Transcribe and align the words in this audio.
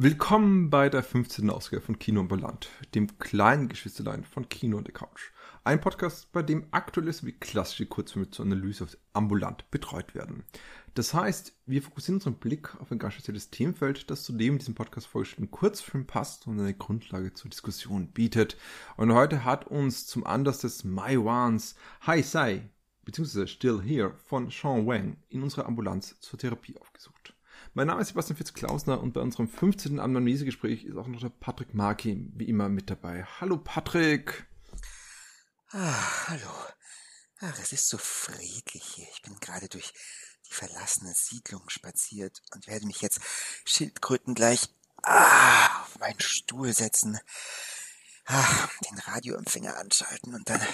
Willkommen 0.00 0.70
bei 0.70 0.88
der 0.88 1.02
15. 1.02 1.50
Ausgabe 1.50 1.82
von 1.82 1.98
Kino 1.98 2.20
Ambulant, 2.20 2.68
dem 2.94 3.18
kleinen 3.18 3.68
Geschwisterlein 3.68 4.24
von 4.24 4.48
Kino 4.48 4.76
und 4.76 4.86
der 4.86 4.94
Couch. 4.94 5.32
Ein 5.68 5.82
Podcast, 5.82 6.32
bei 6.32 6.42
dem 6.42 6.64
aktuelle 6.70 7.12
sowie 7.12 7.32
klassische 7.32 7.84
Kurzfilme 7.84 8.30
zur 8.30 8.46
Analyse 8.46 8.86
ambulant 9.12 9.70
betreut 9.70 10.14
werden. 10.14 10.44
Das 10.94 11.12
heißt, 11.12 11.54
wir 11.66 11.82
fokussieren 11.82 12.16
unseren 12.16 12.36
Blick 12.36 12.74
auf 12.80 12.90
ein 12.90 12.98
ganz 12.98 13.12
spezielles 13.12 13.50
Themenfeld, 13.50 14.10
das 14.10 14.22
zu 14.22 14.32
dem 14.32 14.56
diesem 14.56 14.74
Podcast 14.74 15.08
vorgestellten 15.08 15.50
Kurzfilm 15.50 16.06
passt 16.06 16.46
und 16.46 16.58
eine 16.58 16.72
Grundlage 16.72 17.34
zur 17.34 17.50
Diskussion 17.50 18.12
bietet. 18.12 18.56
Und 18.96 19.12
heute 19.12 19.44
hat 19.44 19.66
uns 19.66 20.06
zum 20.06 20.26
Anlass 20.26 20.60
des 20.60 20.84
My 20.84 21.18
Ones 21.18 21.74
Hi 22.00 22.22
Sai 22.22 22.70
bzw. 23.04 23.46
Still 23.46 23.82
Here 23.82 24.14
von 24.24 24.50
Sean 24.50 24.86
Wang 24.86 25.18
in 25.28 25.42
unserer 25.42 25.66
Ambulanz 25.66 26.18
zur 26.20 26.38
Therapie 26.38 26.78
aufgesucht. 26.78 27.34
Mein 27.74 27.88
Name 27.88 28.00
ist 28.00 28.08
Sebastian 28.08 28.38
Fitz-Klausner 28.38 29.02
und 29.02 29.12
bei 29.12 29.20
unserem 29.20 29.48
15. 29.48 30.00
Analysegespräch 30.00 30.84
ist 30.84 30.96
auch 30.96 31.08
noch 31.08 31.20
der 31.20 31.28
Patrick 31.28 31.74
Marki 31.74 32.26
wie 32.32 32.48
immer 32.48 32.70
mit 32.70 32.88
dabei. 32.88 33.24
Hallo 33.38 33.58
Patrick! 33.58 34.47
Ah, 35.70 36.28
hallo. 36.28 36.50
Ach, 37.40 37.58
es 37.60 37.74
ist 37.74 37.88
so 37.88 37.98
friedlich 37.98 38.82
hier. 38.94 39.06
Ich 39.12 39.20
bin 39.20 39.38
gerade 39.38 39.68
durch 39.68 39.92
die 40.48 40.54
verlassene 40.54 41.12
Siedlung 41.14 41.68
spaziert 41.68 42.40
und 42.54 42.66
werde 42.66 42.86
mich 42.86 43.02
jetzt 43.02 43.20
Schildkröten 43.66 44.34
gleich 44.34 44.70
ah, 45.02 45.82
auf 45.82 45.98
meinen 45.98 46.20
Stuhl 46.20 46.72
setzen, 46.72 47.20
ah, 48.24 48.68
den 48.88 48.98
Radioempfänger 48.98 49.76
anschalten 49.76 50.34
und 50.34 50.48
dann 50.48 50.66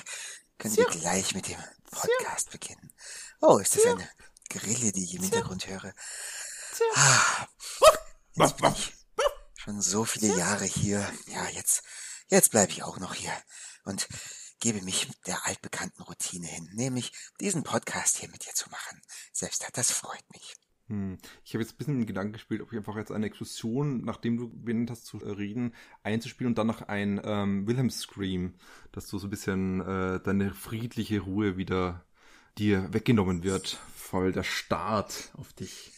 können 0.59 0.77
wir 0.77 0.87
gleich 0.87 1.35
mit 1.35 1.49
dem 1.49 1.63
Podcast 1.91 2.53
beginnen. 2.53 2.95
Oh, 3.41 3.59
ist 3.59 3.75
das 3.75 3.87
eine 3.87 4.09
Grille, 4.49 4.93
die 4.93 5.03
ich 5.03 5.15
im 5.17 5.23
Hintergrund 5.23 5.67
höre? 5.67 5.93
Ah, 6.95 7.49
jetzt 8.35 8.57
bin 8.59 8.73
ich 8.73 8.93
schon 9.57 9.83
so 9.83 10.05
viele 10.05 10.37
Jahre 10.37 10.67
hier. 10.67 11.13
Ja, 11.27 11.49
jetzt, 11.49 11.83
jetzt 12.29 12.53
bleibe 12.53 12.71
ich 12.71 12.85
auch 12.85 12.99
noch 12.99 13.15
hier. 13.15 13.33
Und 13.85 14.07
gebe 14.65 14.81
mich 14.81 15.11
der 15.27 15.45
altbekannten 15.47 16.03
Routine 16.05 16.47
hin, 16.47 16.71
nämlich 16.73 17.13
diesen 17.39 17.65
Podcast 17.65 18.17
hier 18.17 18.31
mit 18.31 18.47
dir 18.47 18.55
zu 18.55 18.71
machen. 18.71 18.99
Selbst 19.31 19.63
das 19.75 19.93
freut 19.93 20.25
mich. 20.33 20.55
Hm. 20.89 21.19
Ich 21.45 21.53
habe 21.53 21.63
jetzt 21.63 21.75
ein 21.75 21.77
bisschen 21.77 22.01
im 22.01 22.07
Gedanken 22.07 22.33
gespielt, 22.33 22.63
ob 22.63 22.73
ich 22.73 22.79
einfach 22.79 22.97
jetzt 22.97 23.13
eine 23.13 23.27
Explosion, 23.27 24.07
nachdem 24.07 24.39
du 24.39 24.49
benannt 24.49 24.91
hast 24.91 25.05
zu 25.05 25.19
reden, 25.19 25.75
einzuspielen 26.03 26.53
und 26.53 26.57
dann 26.57 26.67
noch 26.67 26.81
ein 26.81 27.21
ähm, 27.25 27.67
Wilhelm 27.67 27.91
Scream, 27.91 28.55
dass 28.91 29.07
du 29.07 29.19
so 29.19 29.27
ein 29.27 29.31
bisschen 29.31 29.83
äh, 29.83 30.21
deine 30.21 30.55
friedliche 30.55 31.21
Ruhe 31.21 31.59
wieder 31.59 32.03
dir 32.57 32.91
weggenommen 32.95 33.43
wird, 33.43 33.79
weil 34.13 34.33
der 34.33 34.45
Start 34.45 35.31
auf 35.35 35.53
dich 35.53 35.93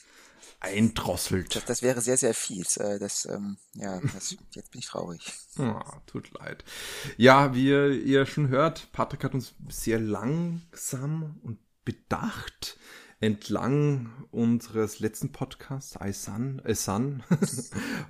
eindrosselt. 0.61 1.55
Das, 1.55 1.65
das 1.65 1.83
wäre 1.83 2.01
sehr, 2.01 2.17
sehr 2.17 2.35
fies. 2.35 2.77
Äh, 2.77 2.99
das, 2.99 3.27
ähm, 3.27 3.59
ja, 3.75 4.01
das, 4.01 4.37
jetzt 4.53 4.71
bin 4.71 4.81
ich 4.81 4.87
traurig. 4.87 5.33
Oh, 5.59 5.81
tut 6.07 6.33
leid. 6.39 6.65
Ja, 7.17 7.55
wie 7.55 7.69
ihr 7.69 8.27
schon 8.27 8.49
hört, 8.49 8.91
Patrick 8.93 9.25
hat 9.25 9.35
uns 9.35 9.55
sehr 9.69 10.01
langsam 10.01 11.41
und 11.43 11.59
bedacht 11.85 12.79
entlang 13.21 14.11
unseres 14.31 15.01
letzten 15.01 15.33
Podcasts, 15.33 15.99
I 16.03 16.13
Sun, 16.13 16.61
I 16.69 16.75
Sun 16.75 17.23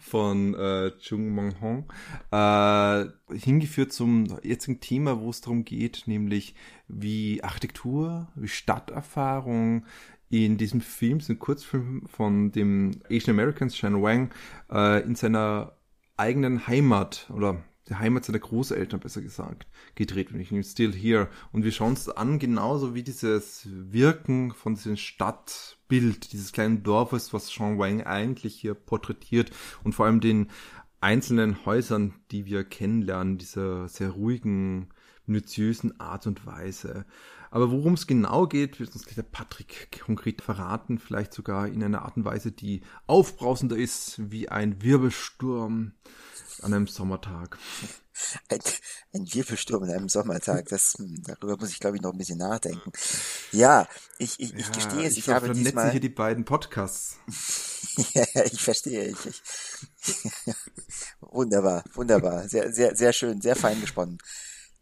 von 0.00 0.54
äh, 0.54 0.90
Chung 0.98 1.30
Mong 1.30 1.60
Hong, 1.60 1.92
äh, 2.32 3.36
hingeführt 3.36 3.92
zum 3.92 4.26
jetzigen 4.42 4.80
Thema, 4.80 5.20
wo 5.20 5.30
es 5.30 5.40
darum 5.42 5.64
geht, 5.64 6.04
nämlich 6.06 6.56
wie 6.88 7.42
Architektur, 7.44 8.28
wie 8.34 8.48
Stadterfahrung, 8.48 9.86
in 10.30 10.56
diesem 10.56 10.80
Film, 10.80 11.18
diesem 11.18 11.38
Kurzfilm 11.38 12.06
von 12.06 12.52
dem 12.52 13.00
Asian 13.10 13.38
Americans, 13.38 13.76
Shan 13.76 14.02
Wang, 14.02 14.32
äh, 14.70 15.02
in 15.02 15.14
seiner 15.14 15.76
eigenen 16.16 16.66
Heimat 16.66 17.30
oder 17.32 17.62
der 17.88 18.00
Heimat 18.00 18.24
seiner 18.24 18.40
Großeltern, 18.40 19.00
besser 19.00 19.22
gesagt, 19.22 19.66
gedreht 19.94 20.32
wird. 20.32 20.42
Ich 20.42 20.50
nehme 20.50 20.64
Still 20.64 20.92
Here. 20.92 21.28
Und 21.52 21.62
wir 21.62 21.70
schauen 21.70 21.92
es 21.92 22.08
an, 22.08 22.38
genauso 22.38 22.94
wie 22.94 23.02
dieses 23.02 23.68
Wirken 23.70 24.52
von 24.52 24.74
diesem 24.74 24.96
Stadtbild, 24.96 26.32
dieses 26.32 26.52
kleinen 26.52 26.82
Dorfes, 26.82 27.32
was 27.32 27.48
Sean 27.48 27.78
Wang 27.78 28.02
eigentlich 28.02 28.56
hier 28.56 28.74
porträtiert 28.74 29.50
und 29.84 29.94
vor 29.94 30.06
allem 30.06 30.20
den 30.20 30.48
einzelnen 31.00 31.64
Häusern, 31.64 32.14
die 32.32 32.46
wir 32.46 32.64
kennenlernen, 32.64 33.38
dieser 33.38 33.86
sehr 33.86 34.10
ruhigen, 34.10 34.88
minutiösen 35.26 36.00
Art 36.00 36.26
und 36.26 36.46
Weise. 36.46 37.04
Aber 37.50 37.70
worum 37.70 37.94
es 37.94 38.06
genau 38.06 38.46
geht, 38.46 38.80
wird 38.80 38.92
uns 38.94 39.04
gleich 39.04 39.16
der 39.16 39.22
Patrick 39.22 40.00
konkret 40.04 40.42
verraten, 40.42 40.98
vielleicht 40.98 41.32
sogar 41.32 41.68
in 41.68 41.82
einer 41.82 42.02
Art 42.02 42.16
und 42.16 42.24
Weise, 42.24 42.52
die 42.52 42.82
aufbrausender 43.06 43.76
ist 43.76 44.30
wie 44.30 44.48
ein 44.48 44.82
Wirbelsturm 44.82 45.92
an 46.62 46.72
einem 46.72 46.86
Sommertag. 46.86 47.58
Ein, 48.48 48.60
ein 49.12 49.34
Wirbelsturm 49.34 49.82
an 49.82 49.90
einem 49.90 50.08
Sommertag, 50.08 50.68
das, 50.68 50.94
hm, 50.98 51.22
darüber 51.24 51.58
muss 51.58 51.70
ich 51.70 51.80
glaube 51.80 51.96
ich 51.96 52.02
noch 52.02 52.12
ein 52.12 52.18
bisschen 52.18 52.38
nachdenken. 52.38 52.90
Ja, 53.52 53.86
ich, 54.18 54.40
ich, 54.40 54.54
ich 54.54 54.66
ja, 54.66 54.72
gestehe 54.72 55.06
es, 55.06 55.12
ich, 55.12 55.18
ich 55.18 55.28
habe 55.28 55.52
diesmal... 55.52 55.90
hier 55.90 56.00
die 56.00 56.08
beiden 56.08 56.44
Podcasts. 56.44 57.18
ja, 58.14 58.24
ich 58.44 58.62
verstehe, 58.62 59.08
ich, 59.08 59.26
ich. 59.26 59.42
wunderbar, 61.20 61.84
wunderbar, 61.92 62.48
sehr, 62.48 62.72
sehr, 62.72 62.96
sehr 62.96 63.12
schön, 63.12 63.40
sehr 63.40 63.56
fein 63.56 63.80
gesponnen 63.80 64.18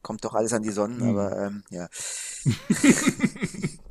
kommt 0.05 0.25
doch 0.25 0.35
alles 0.35 0.53
an 0.53 0.63
die 0.63 0.71
Sonne, 0.71 1.03
mhm. 1.03 1.11
aber 1.11 1.37
ähm, 1.37 1.65
ja. 1.71 1.89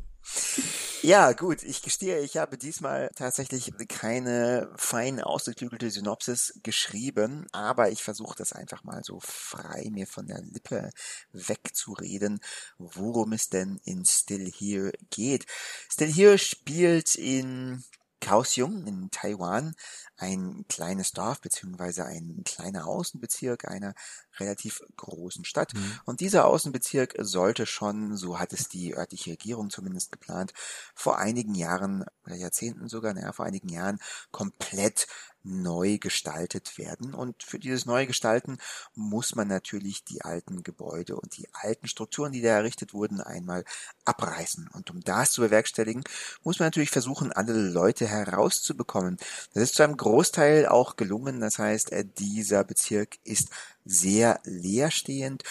Ja, 1.06 1.34
gut, 1.34 1.64
ich 1.64 1.82
gestehe, 1.82 2.22
ich 2.22 2.38
habe 2.38 2.58
diesmal 2.58 3.12
tatsächlich 3.14 3.74
keine 3.90 4.72
fein 4.78 5.20
ausgeklügelte 5.20 5.92
Synopsis 5.92 6.62
geschrieben, 6.64 7.46
aber 7.52 7.92
ich 7.92 8.02
versuche 8.02 8.38
das 8.38 8.54
einfach 8.54 8.86
mal 8.86 9.04
so 9.04 9.20
frei 9.20 9.90
mir 9.92 10.08
von 10.08 10.28
der 10.28 10.42
Lippe 10.42 10.92
wegzureden, 11.34 12.40
worum 12.78 13.34
es 13.34 13.50
denn 13.50 13.82
in 13.84 14.06
Still 14.06 14.50
Here 14.50 14.94
geht. 15.10 15.46
Still 15.90 16.10
Here 16.14 16.38
spielt 16.38 17.16
in 17.16 17.84
Kaohsiung 18.22 18.88
in 18.88 19.12
Taiwan, 19.12 19.76
ein 20.18 20.66
kleines 20.70 21.12
Dorf 21.12 21.42
beziehungsweise 21.42 22.06
ein 22.06 22.44
kleiner 22.46 22.88
Außenbezirk 22.88 23.68
einer 23.68 23.94
relativ 24.40 24.82
großen 24.96 25.46
Stadt. 25.46 25.74
Mhm. 25.74 26.00
Und 26.06 26.20
dieser 26.20 26.46
Außenbezirk 26.46 27.16
sollte 27.20 27.66
schon, 27.66 28.16
so 28.16 28.40
hat 28.40 28.54
es 28.54 28.70
die 28.70 28.96
örtliche 28.96 29.32
Regierung 29.32 29.70
zumindest 29.70 30.12
geplant, 30.12 30.54
vor 30.96 31.18
einigen 31.18 31.56
Jahren 31.56 32.06
oder 32.26 32.36
Jahrzehnten 32.36 32.88
sogar, 32.90 33.14
naja, 33.14 33.32
vor 33.32 33.46
einigen 33.46 33.70
Jahren 33.70 34.00
komplett 34.32 35.08
neu 35.44 35.98
gestaltet 35.98 36.78
werden. 36.78 37.14
Und 37.14 37.44
für 37.44 37.60
dieses 37.60 37.86
neue 37.86 38.08
Gestalten 38.08 38.58
muss 38.96 39.36
man 39.36 39.48
natürlich 39.48 40.04
die 40.06 40.22
alten 40.22 40.64
Gebäude 40.64 41.18
und 41.18 41.38
die 41.38 41.48
alten 41.52 41.88
Strukturen, 41.88 42.32
die 42.32 42.42
da 42.42 42.50
errichtet 42.50 42.94
wurden, 42.94 43.22
einmal 43.22 43.66
abreißen. 44.06 44.70
Und 44.74 44.90
um 44.90 45.02
das 45.02 45.32
zu 45.32 45.42
bewerkstelligen, 45.42 46.04
muss 46.44 46.60
man 46.60 46.68
natürlich 46.68 46.92
versuchen, 46.92 47.32
alle 47.32 47.54
Leute 47.54 48.08
herauszubekommen. 48.08 49.18
Das 49.54 49.64
ist 49.64 49.76
zu 49.76 49.84
einem 49.84 49.98
Großteil 50.04 50.68
auch 50.68 50.98
gelungen. 50.98 51.40
Das 51.40 51.60
heißt, 51.60 51.94
äh, 51.94 52.04
dieser 52.06 52.66
Bezirk 52.66 53.20
ist 53.24 53.48
sehr 53.86 54.42
leerstehend, 54.44 55.44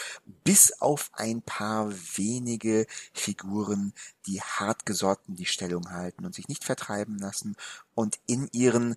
bis 0.44 0.78
auf 0.78 1.10
ein 1.14 1.40
paar 1.40 1.90
wenige 2.16 2.86
Figuren, 3.14 3.94
die 4.26 4.43
hartgesotten 4.43 5.37
die 5.37 5.46
Stellung 5.46 5.90
halten 5.90 6.26
und 6.26 6.34
sich 6.34 6.49
nicht 6.49 6.64
vertreiben 6.64 7.19
lassen 7.19 7.56
und 7.94 8.19
in 8.26 8.46
ihren 8.52 8.96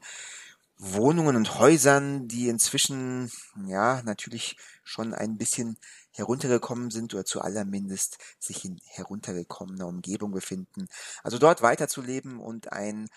Wohnungen 0.78 1.38
und 1.38 1.58
Häusern, 1.58 2.28
die 2.28 2.50
inzwischen, 2.50 3.32
ja, 3.66 4.02
natürlich 4.04 4.58
schon 4.84 5.14
ein 5.14 5.38
bisschen 5.38 5.78
heruntergekommen 6.12 6.92
sind 6.92 7.14
oder 7.14 7.24
zu 7.24 7.40
allermindest 7.40 8.18
sich 8.40 8.66
in 8.66 8.82
heruntergekommener 8.88 9.88
Umgebung 9.88 10.32
befinden. 10.32 10.90
Also 11.24 11.38
dort 11.38 11.62
weiterzuleben 11.62 12.42
und 12.42 12.74
ein 12.74 13.08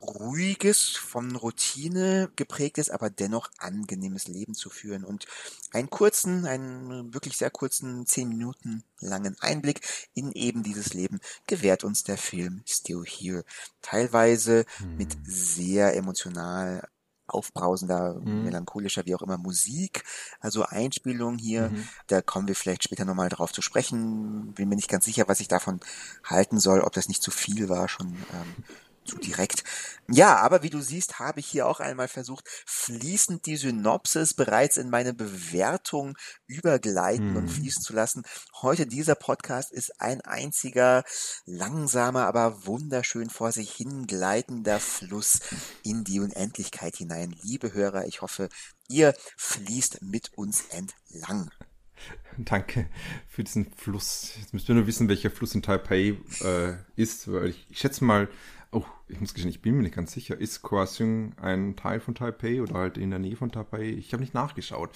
ruhiges, 0.00 0.96
von 0.96 1.36
Routine 1.36 2.30
geprägtes, 2.36 2.90
aber 2.90 3.10
dennoch 3.10 3.50
angenehmes 3.58 4.28
Leben 4.28 4.54
zu 4.54 4.70
führen 4.70 5.04
und 5.04 5.26
einen 5.72 5.90
kurzen, 5.90 6.46
einen 6.46 7.12
wirklich 7.14 7.36
sehr 7.36 7.50
kurzen, 7.50 8.06
zehn 8.06 8.28
Minuten 8.28 8.84
langen 9.00 9.36
Einblick 9.40 9.80
in 10.14 10.32
eben 10.32 10.62
dieses 10.62 10.94
Leben 10.94 11.20
gewährt 11.46 11.84
uns 11.84 12.02
der 12.02 12.18
Film 12.18 12.62
Still 12.66 13.04
Here. 13.06 13.44
Teilweise 13.82 14.64
hm. 14.78 14.96
mit 14.96 15.16
sehr 15.24 15.94
emotional 15.94 16.88
aufbrausender, 17.28 18.14
mhm. 18.14 18.44
melancholischer, 18.44 19.04
wie 19.06 19.14
auch 19.14 19.22
immer 19.22 19.38
Musik, 19.38 20.04
also 20.40 20.64
Einspielungen 20.64 21.38
hier. 21.38 21.70
Mhm. 21.70 21.88
Da 22.06 22.22
kommen 22.22 22.48
wir 22.48 22.54
vielleicht 22.54 22.84
später 22.84 23.04
nochmal 23.04 23.28
drauf 23.28 23.52
zu 23.52 23.62
sprechen. 23.62 24.52
Bin 24.54 24.68
mir 24.68 24.76
nicht 24.76 24.88
ganz 24.88 25.04
sicher, 25.04 25.24
was 25.28 25.40
ich 25.40 25.48
davon 25.48 25.80
halten 26.24 26.60
soll, 26.60 26.80
ob 26.80 26.92
das 26.92 27.08
nicht 27.08 27.22
zu 27.22 27.30
viel 27.30 27.68
war, 27.68 27.88
schon 27.88 28.08
ähm, 28.08 28.64
zu 29.06 29.18
direkt. 29.18 29.64
Ja, 30.08 30.36
aber 30.36 30.62
wie 30.62 30.70
du 30.70 30.80
siehst, 30.80 31.18
habe 31.18 31.40
ich 31.40 31.46
hier 31.46 31.66
auch 31.66 31.80
einmal 31.80 32.08
versucht, 32.08 32.48
fließend 32.66 33.46
die 33.46 33.56
Synopsis 33.56 34.34
bereits 34.34 34.76
in 34.76 34.90
meine 34.90 35.14
Bewertung 35.14 36.16
übergleiten 36.46 37.30
hm. 37.30 37.36
und 37.36 37.48
fließen 37.48 37.82
zu 37.82 37.92
lassen. 37.92 38.22
Heute 38.62 38.86
dieser 38.86 39.14
Podcast 39.14 39.72
ist 39.72 40.00
ein 40.00 40.20
einziger 40.20 41.04
langsamer, 41.44 42.26
aber 42.26 42.66
wunderschön 42.66 43.30
vor 43.30 43.52
sich 43.52 43.72
hingleitender 43.72 44.78
Fluss 44.78 45.40
in 45.82 46.04
die 46.04 46.20
Unendlichkeit 46.20 46.96
hinein. 46.96 47.34
Liebe 47.42 47.72
Hörer, 47.72 48.06
ich 48.06 48.22
hoffe, 48.22 48.48
ihr 48.88 49.14
fließt 49.36 50.02
mit 50.02 50.32
uns 50.34 50.64
entlang. 50.70 51.50
Danke 52.38 52.88
für 53.28 53.44
diesen 53.44 53.72
Fluss. 53.74 54.32
Jetzt 54.40 54.52
müssen 54.52 54.68
wir 54.68 54.74
nur 54.76 54.86
wissen, 54.86 55.08
welcher 55.08 55.30
Fluss 55.30 55.54
in 55.54 55.62
Taipei 55.62 56.16
äh, 56.40 56.74
ist, 56.96 57.30
weil 57.30 57.48
ich, 57.48 57.66
ich 57.70 57.78
schätze 57.78 58.04
mal, 58.04 58.28
Oh, 58.72 58.84
ich 59.08 59.20
muss 59.20 59.32
gestehen, 59.32 59.50
ich 59.50 59.62
bin 59.62 59.76
mir 59.76 59.82
nicht 59.82 59.94
ganz 59.94 60.12
sicher. 60.12 60.38
Ist 60.38 60.62
Kaohsiung 60.62 61.38
ein 61.38 61.76
Teil 61.76 62.00
von 62.00 62.14
Taipei 62.14 62.60
oder 62.60 62.74
halt 62.74 62.98
in 62.98 63.10
der 63.10 63.18
Nähe 63.18 63.36
von 63.36 63.52
Taipei? 63.52 63.84
Ich 63.84 64.12
habe 64.12 64.22
nicht 64.22 64.34
nachgeschaut. 64.34 64.90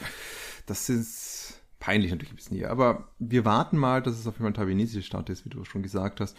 Das 0.66 0.88
ist 0.88 1.60
peinlich 1.78 2.10
natürlich 2.10 2.32
ein 2.32 2.36
bisschen 2.36 2.56
hier. 2.56 2.70
Aber 2.70 3.08
wir 3.18 3.44
warten 3.44 3.78
mal, 3.78 4.02
dass 4.02 4.18
es 4.18 4.26
auf 4.26 4.34
jeden 4.34 4.42
Fall 4.42 4.50
ein 4.50 4.68
taiwanesische 4.68 5.02
Stadt 5.02 5.30
ist, 5.30 5.44
wie 5.44 5.48
du 5.50 5.64
schon 5.64 5.82
gesagt 5.82 6.20
hast. 6.20 6.36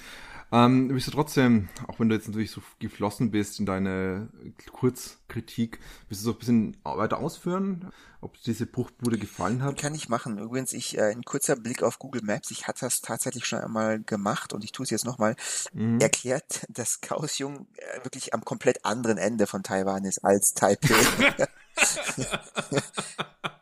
Ähm, 0.51 0.89
willst 0.89 1.07
du 1.07 1.11
trotzdem, 1.11 1.69
auch 1.87 1.99
wenn 1.99 2.09
du 2.09 2.15
jetzt 2.15 2.27
natürlich 2.27 2.51
so 2.51 2.61
geflossen 2.79 3.31
bist 3.31 3.59
in 3.59 3.65
deine 3.65 4.27
Kurzkritik, 4.71 5.79
willst 6.09 6.21
du 6.21 6.25
so 6.25 6.31
ein 6.33 6.39
bisschen 6.39 6.77
weiter 6.83 7.19
ausführen, 7.19 7.89
ob 8.19 8.39
diese 8.41 8.65
Bruchbude 8.65 9.17
gefallen 9.17 9.63
hat? 9.63 9.77
Kann 9.77 9.95
ich 9.95 10.09
machen. 10.09 10.37
Übrigens, 10.37 10.73
ich, 10.73 10.97
äh, 10.97 11.11
ein 11.11 11.23
kurzer 11.23 11.55
Blick 11.55 11.83
auf 11.83 11.99
Google 11.99 12.23
Maps, 12.23 12.51
ich 12.51 12.67
hatte 12.67 12.81
das 12.81 13.01
tatsächlich 13.01 13.45
schon 13.45 13.59
einmal 13.59 14.01
gemacht 14.01 14.51
und 14.51 14.65
ich 14.65 14.73
tue 14.73 14.83
es 14.83 14.89
jetzt 14.89 15.05
nochmal, 15.05 15.35
mhm. 15.73 15.99
erklärt, 15.99 16.65
dass 16.69 16.99
Kaohsiung 16.99 17.67
äh, 17.75 18.03
wirklich 18.03 18.33
am 18.33 18.43
komplett 18.43 18.83
anderen 18.83 19.17
Ende 19.17 19.47
von 19.47 19.63
Taiwan 19.63 20.03
ist 20.03 20.23
als 20.25 20.53
Taipei. 20.53 20.95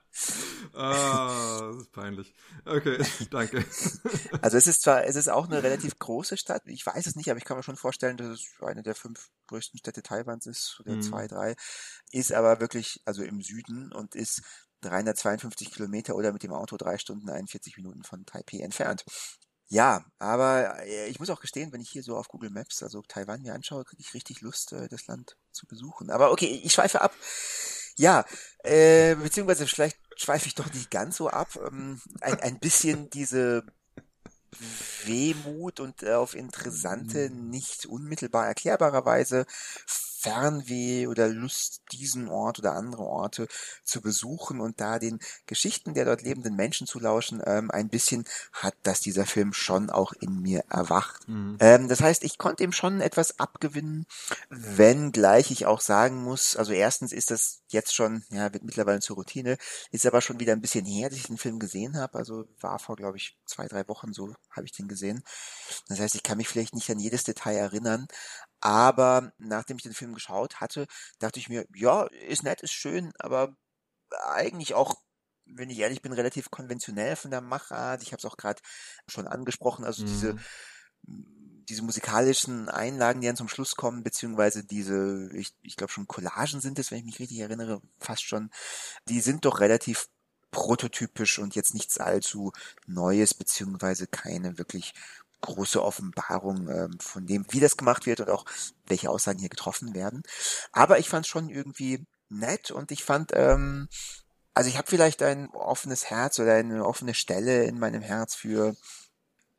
Ah, 0.73 1.71
das 1.71 1.81
ist 1.83 1.91
peinlich. 1.91 2.33
Okay, 2.65 2.97
danke. 3.31 3.65
Also 4.41 4.57
es 4.57 4.67
ist 4.67 4.81
zwar, 4.81 5.05
es 5.05 5.15
ist 5.15 5.29
auch 5.29 5.47
eine 5.47 5.63
relativ 5.63 5.97
große 5.99 6.37
Stadt, 6.37 6.63
ich 6.65 6.85
weiß 6.85 7.07
es 7.07 7.15
nicht, 7.15 7.29
aber 7.29 7.37
ich 7.37 7.45
kann 7.45 7.57
mir 7.57 7.63
schon 7.63 7.75
vorstellen, 7.75 8.17
dass 8.17 8.27
es 8.27 8.47
eine 8.61 8.83
der 8.83 8.95
fünf 8.95 9.29
größten 9.47 9.79
Städte 9.79 10.03
Taiwans 10.03 10.45
ist, 10.45 10.79
oder 10.81 10.95
mhm. 10.95 11.01
zwei, 11.01 11.27
drei, 11.27 11.55
ist 12.11 12.33
aber 12.33 12.59
wirklich, 12.59 13.01
also 13.05 13.23
im 13.23 13.41
Süden 13.41 13.91
und 13.91 14.15
ist 14.15 14.41
352 14.81 15.71
Kilometer 15.71 16.15
oder 16.15 16.31
mit 16.31 16.43
dem 16.43 16.53
Auto 16.53 16.77
drei 16.77 16.97
Stunden 16.97 17.29
41 17.29 17.77
Minuten 17.77 18.03
von 18.03 18.25
Taipei 18.25 18.59
entfernt. 18.59 19.03
Ja, 19.71 20.03
aber 20.17 20.83
äh, 20.83 21.07
ich 21.09 21.19
muss 21.19 21.29
auch 21.29 21.41
gestehen, 21.41 21.71
wenn 21.71 21.81
ich 21.81 21.91
hier 21.91 22.01
so 22.01 22.17
auf 22.17 22.27
Google 22.27 22.49
Maps, 22.49 22.81
also 22.81 23.03
Taiwan 23.03 23.43
mir 23.43 23.53
anschaue, 23.53 23.85
kriege 23.85 24.01
ich 24.01 24.15
richtig 24.15 24.41
Lust, 24.41 24.73
äh, 24.73 24.87
das 24.87 25.05
Land 25.05 25.37
zu 25.51 25.67
besuchen. 25.67 26.09
Aber 26.09 26.31
okay, 26.31 26.59
ich 26.63 26.73
schweife 26.73 27.01
ab. 27.01 27.13
Ja, 27.95 28.25
äh, 28.63 29.15
beziehungsweise 29.15 29.67
vielleicht 29.67 29.99
schweife 30.19 30.47
ich 30.47 30.55
doch 30.55 30.71
nicht 30.73 30.91
ganz 30.91 31.17
so 31.17 31.29
ab. 31.29 31.57
Ähm, 31.65 32.01
ein, 32.21 32.39
ein 32.41 32.59
bisschen 32.59 33.09
diese 33.09 33.63
Wehmut 35.05 35.79
und 35.79 36.03
äh, 36.03 36.13
auf 36.13 36.35
interessante, 36.35 37.29
mhm. 37.29 37.49
nicht 37.49 37.85
unmittelbar 37.85 38.47
erklärbare 38.47 39.05
Weise 39.05 39.45
Fernweh 40.19 41.07
oder 41.07 41.29
Lust, 41.29 41.81
diesen 41.93 42.27
Ort 42.27 42.59
oder 42.59 42.73
andere 42.73 43.03
Orte 43.03 43.47
zu 43.85 44.01
besuchen 44.01 44.59
und 44.59 44.81
da 44.81 44.99
den 44.99 45.19
Geschichten 45.45 45.93
der 45.93 46.03
dort 46.03 46.21
lebenden 46.21 46.57
Menschen 46.57 46.87
zu 46.87 46.99
lauschen, 46.99 47.41
ähm, 47.45 47.71
ein 47.71 47.87
bisschen 47.87 48.25
hat 48.51 48.75
das 48.83 48.99
dieser 48.99 49.25
Film 49.25 49.53
schon 49.53 49.89
auch 49.89 50.11
in 50.11 50.41
mir 50.41 50.65
erwacht. 50.69 51.25
Mhm. 51.29 51.55
Ähm, 51.61 51.87
das 51.87 52.01
heißt, 52.01 52.25
ich 52.25 52.37
konnte 52.37 52.63
ihm 52.63 52.73
schon 52.73 52.99
etwas 52.99 53.39
abgewinnen, 53.39 54.05
wenn 54.49 55.13
gleich 55.13 55.51
ich 55.51 55.65
auch 55.65 55.79
sagen 55.79 56.21
muss, 56.21 56.57
also 56.57 56.73
erstens 56.73 57.13
ist 57.13 57.31
das 57.31 57.61
jetzt 57.69 57.95
schon, 57.95 58.23
ja, 58.29 58.51
wird 58.51 58.63
mittlerweile 58.63 58.99
zur 58.99 59.15
Routine, 59.15 59.57
ist 59.91 60.05
aber 60.05 60.19
schon 60.21 60.41
wieder 60.41 60.51
ein 60.51 60.61
bisschen 60.61 60.85
her, 60.85 61.09
dass 61.09 61.17
ich 61.17 61.27
den 61.27 61.37
Film 61.37 61.59
gesehen 61.59 61.95
habe, 61.97 62.17
also 62.17 62.45
war 62.59 62.79
vor, 62.79 62.97
glaube 62.97 63.15
ich, 63.15 63.37
zwei, 63.45 63.67
drei 63.67 63.87
Wochen 63.87 64.11
so, 64.11 64.35
habe 64.51 64.65
ich 64.65 64.73
den 64.73 64.89
gesehen. 64.89 65.23
Das 65.87 66.01
heißt, 66.01 66.15
ich 66.15 66.23
kann 66.23 66.37
mich 66.37 66.49
vielleicht 66.49 66.75
nicht 66.75 66.89
an 66.89 66.99
jedes 66.99 67.23
Detail 67.23 67.55
erinnern, 67.55 68.07
aber 68.61 69.31
nachdem 69.37 69.77
ich 69.77 69.83
den 69.83 69.93
Film 69.93 70.13
geschaut 70.13 70.59
hatte, 70.59 70.87
dachte 71.19 71.39
ich 71.39 71.49
mir, 71.49 71.65
ja, 71.73 72.03
ist 72.27 72.43
nett, 72.43 72.61
ist 72.61 72.73
schön, 72.73 73.13
aber 73.19 73.55
eigentlich 74.23 74.73
auch, 74.73 74.95
wenn 75.45 75.69
ich 75.69 75.79
ehrlich 75.79 76.01
bin, 76.01 76.13
relativ 76.13 76.51
konventionell 76.51 77.15
von 77.15 77.31
der 77.31 77.41
Machart. 77.41 78.03
Ich 78.03 78.11
habe 78.11 78.19
es 78.19 78.25
auch 78.25 78.37
gerade 78.37 78.61
schon 79.07 79.27
angesprochen, 79.27 79.85
also 79.85 80.03
mhm. 80.03 80.07
diese 80.07 80.35
diese 81.69 81.83
musikalischen 81.83 82.67
Einlagen, 82.67 83.21
die 83.21 83.27
dann 83.27 83.35
zum 83.35 83.47
Schluss 83.47 83.75
kommen, 83.75 84.03
beziehungsweise 84.03 84.63
diese, 84.63 85.29
ich, 85.33 85.53
ich 85.61 85.75
glaube 85.75 85.93
schon 85.93 86.07
Collagen 86.07 86.61
sind 86.61 86.79
es, 86.79 86.89
wenn 86.89 86.97
ich 86.97 87.05
mich 87.05 87.19
richtig 87.19 87.39
erinnere, 87.39 87.81
fast 87.99 88.23
schon, 88.23 88.49
die 89.07 89.21
sind 89.21 89.45
doch 89.45 89.59
relativ 89.59 90.07
prototypisch 90.51 91.37
und 91.37 91.55
jetzt 91.55 91.75
nichts 91.75 91.99
allzu 91.99 92.51
Neues, 92.87 93.35
beziehungsweise 93.35 94.07
keine 94.07 94.57
wirklich 94.57 94.93
große 95.41 95.83
Offenbarung 95.83 96.67
ähm, 96.69 96.99
von 96.99 97.25
dem, 97.25 97.45
wie 97.49 97.59
das 97.59 97.77
gemacht 97.77 98.05
wird 98.05 98.19
und 98.21 98.29
auch 98.29 98.45
welche 98.87 99.09
Aussagen 99.09 99.39
hier 99.39 99.49
getroffen 99.49 99.93
werden. 99.93 100.23
Aber 100.71 100.99
ich 100.99 101.09
fand 101.09 101.25
es 101.25 101.29
schon 101.29 101.49
irgendwie 101.49 102.05
nett 102.29 102.71
und 102.71 102.91
ich 102.91 103.03
fand, 103.03 103.31
ähm, 103.33 103.87
also 104.53 104.69
ich 104.69 104.77
habe 104.77 104.89
vielleicht 104.89 105.21
ein 105.23 105.49
offenes 105.49 106.09
Herz 106.09 106.39
oder 106.39 106.55
eine 106.55 106.85
offene 106.85 107.13
Stelle 107.13 107.63
in 107.63 107.79
meinem 107.79 108.01
Herz 108.01 108.35
für, 108.35 108.75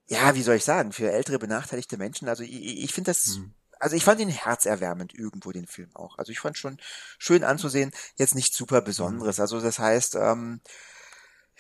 ja, 0.07 0.35
wie 0.35 0.43
soll 0.43 0.57
ich 0.57 0.65
sagen, 0.65 0.93
für 0.93 1.11
ältere 1.11 1.39
benachteiligte 1.39 1.97
Menschen. 1.97 2.29
Also 2.29 2.43
ich, 2.43 2.85
ich 2.85 2.93
finde 2.93 3.11
das 3.11 3.39
mhm 3.39 3.55
also 3.81 3.97
ich 3.97 4.05
fand 4.05 4.21
ihn 4.21 4.29
herzerwärmend 4.29 5.15
irgendwo 5.15 5.51
den 5.53 5.67
Film 5.67 5.91
auch. 5.95 6.19
Also 6.19 6.31
ich 6.31 6.39
fand 6.39 6.57
schon 6.57 6.79
schön 7.19 7.43
anzusehen, 7.43 7.91
jetzt 8.17 8.35
nicht 8.35 8.55
super 8.55 8.83
Besonderes. 8.83 9.41
Also 9.41 9.61
das 9.61 9.79
heißt, 9.79 10.17
ähm, 10.17 10.61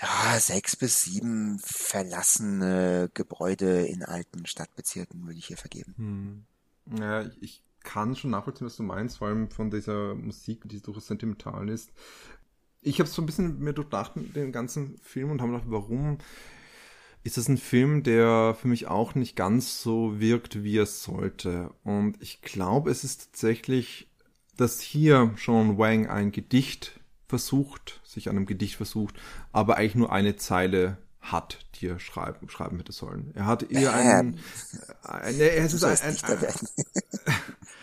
ja, 0.00 0.38
sechs 0.38 0.76
bis 0.76 1.02
sieben 1.02 1.58
verlassene 1.62 3.10
Gebäude 3.14 3.86
in 3.86 4.02
alten 4.02 4.46
Stadtbezirken 4.46 5.26
würde 5.26 5.38
ich 5.38 5.46
hier 5.46 5.56
vergeben. 5.56 5.94
Hm. 6.86 6.98
Ja, 6.98 7.24
ich 7.40 7.62
kann 7.82 8.16
schon 8.16 8.30
nachvollziehen, 8.30 8.66
was 8.66 8.76
du 8.76 8.82
meinst, 8.82 9.18
vor 9.18 9.28
allem 9.28 9.50
von 9.50 9.70
dieser 9.70 10.14
Musik, 10.14 10.62
die 10.64 10.80
durchaus 10.80 11.06
sentimental 11.06 11.68
ist. 11.68 11.90
Ich 12.82 12.98
habe 12.98 13.08
so 13.08 13.22
ein 13.22 13.26
bisschen 13.26 13.58
mir 13.58 13.74
durchdacht, 13.74 14.12
den 14.16 14.52
ganzen 14.52 14.98
Film 14.98 15.30
und 15.30 15.40
habe 15.40 15.52
gedacht, 15.52 15.70
warum 15.70 16.18
ist 17.22 17.36
das 17.36 17.48
ein 17.48 17.58
Film, 17.58 18.02
der 18.02 18.56
für 18.58 18.68
mich 18.68 18.86
auch 18.86 19.14
nicht 19.14 19.36
ganz 19.36 19.82
so 19.82 20.18
wirkt, 20.18 20.62
wie 20.62 20.78
er 20.78 20.86
sollte. 20.86 21.74
Und 21.84 22.16
ich 22.22 22.40
glaube, 22.40 22.90
es 22.90 23.04
ist 23.04 23.32
tatsächlich, 23.32 24.08
dass 24.56 24.80
hier 24.80 25.34
Sean 25.36 25.76
Wang 25.76 26.06
ein 26.08 26.32
Gedicht 26.32 26.99
versucht, 27.30 28.00
sich 28.04 28.28
an 28.28 28.36
einem 28.36 28.46
Gedicht 28.46 28.76
versucht, 28.76 29.14
aber 29.52 29.76
eigentlich 29.76 29.94
nur 29.94 30.12
eine 30.12 30.36
Zeile 30.36 30.98
hat, 31.20 31.58
die 31.74 31.86
er 31.86 31.98
schreiben, 32.00 32.48
schreiben 32.48 32.78
hätte 32.78 32.92
sollen. 32.92 33.30
Er 33.34 33.46
hat 33.46 33.70
eher 33.70 33.92
einen, 33.92 34.38
eine, 35.02 35.42
er, 35.42 35.66
ist 35.66 35.84
ein, 35.84 35.98
ein, 35.98 36.16
ein, 36.24 36.54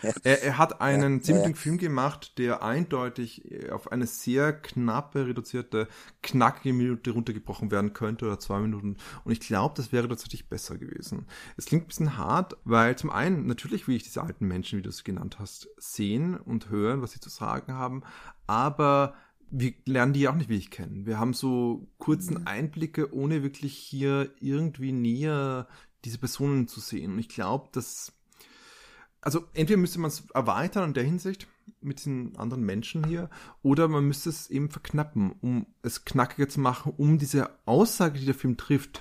er, 0.24 0.42
er, 0.42 0.58
hat 0.58 0.80
einen 0.80 1.22
ziemlichen 1.22 1.54
Film 1.54 1.78
gemacht, 1.78 2.36
der 2.38 2.64
eindeutig 2.64 3.70
auf 3.70 3.92
eine 3.92 4.06
sehr 4.06 4.52
knappe, 4.52 5.28
reduzierte, 5.28 5.86
knackige 6.22 6.72
Minute 6.72 7.12
runtergebrochen 7.12 7.70
werden 7.70 7.92
könnte 7.92 8.26
oder 8.26 8.40
zwei 8.40 8.58
Minuten. 8.58 8.96
Und 9.24 9.32
ich 9.32 9.40
glaube, 9.40 9.74
das 9.76 9.92
wäre 9.92 10.08
tatsächlich 10.08 10.48
besser 10.48 10.76
gewesen. 10.76 11.26
Es 11.56 11.66
klingt 11.66 11.84
ein 11.84 11.88
bisschen 11.88 12.18
hart, 12.18 12.56
weil 12.64 12.96
zum 12.96 13.10
einen 13.10 13.46
natürlich 13.46 13.86
will 13.86 13.96
ich 13.96 14.02
diese 14.02 14.22
alten 14.22 14.48
Menschen, 14.48 14.78
wie 14.78 14.82
du 14.82 14.88
es 14.88 15.04
genannt 15.04 15.38
hast, 15.38 15.68
sehen 15.78 16.36
und 16.36 16.70
hören, 16.70 17.02
was 17.02 17.12
sie 17.12 17.20
zu 17.20 17.30
sagen 17.30 17.74
haben, 17.74 18.02
aber 18.48 19.14
wir 19.50 19.74
lernen 19.84 20.12
die 20.12 20.28
auch 20.28 20.34
nicht 20.34 20.48
wirklich 20.48 20.70
kennen. 20.70 21.06
Wir 21.06 21.18
haben 21.18 21.32
so 21.32 21.88
kurzen 21.98 22.40
mhm. 22.40 22.46
Einblicke, 22.46 23.12
ohne 23.14 23.42
wirklich 23.42 23.76
hier 23.76 24.30
irgendwie 24.40 24.92
näher 24.92 25.68
diese 26.04 26.18
Personen 26.18 26.68
zu 26.68 26.80
sehen. 26.80 27.12
Und 27.12 27.18
ich 27.18 27.28
glaube, 27.28 27.68
dass, 27.72 28.12
also 29.20 29.44
entweder 29.54 29.78
müsste 29.78 30.00
man 30.00 30.08
es 30.08 30.24
erweitern 30.34 30.88
in 30.88 30.94
der 30.94 31.04
Hinsicht 31.04 31.46
mit 31.80 32.04
den 32.04 32.36
anderen 32.36 32.64
Menschen 32.64 33.04
hier, 33.04 33.28
oder 33.62 33.88
man 33.88 34.06
müsste 34.06 34.30
es 34.30 34.50
eben 34.50 34.70
verknappen, 34.70 35.32
um 35.40 35.66
es 35.82 36.04
knackiger 36.04 36.48
zu 36.48 36.60
machen, 36.60 36.92
um 36.96 37.18
diese 37.18 37.58
Aussage, 37.66 38.18
die 38.18 38.26
der 38.26 38.34
Film 38.34 38.56
trifft, 38.56 39.00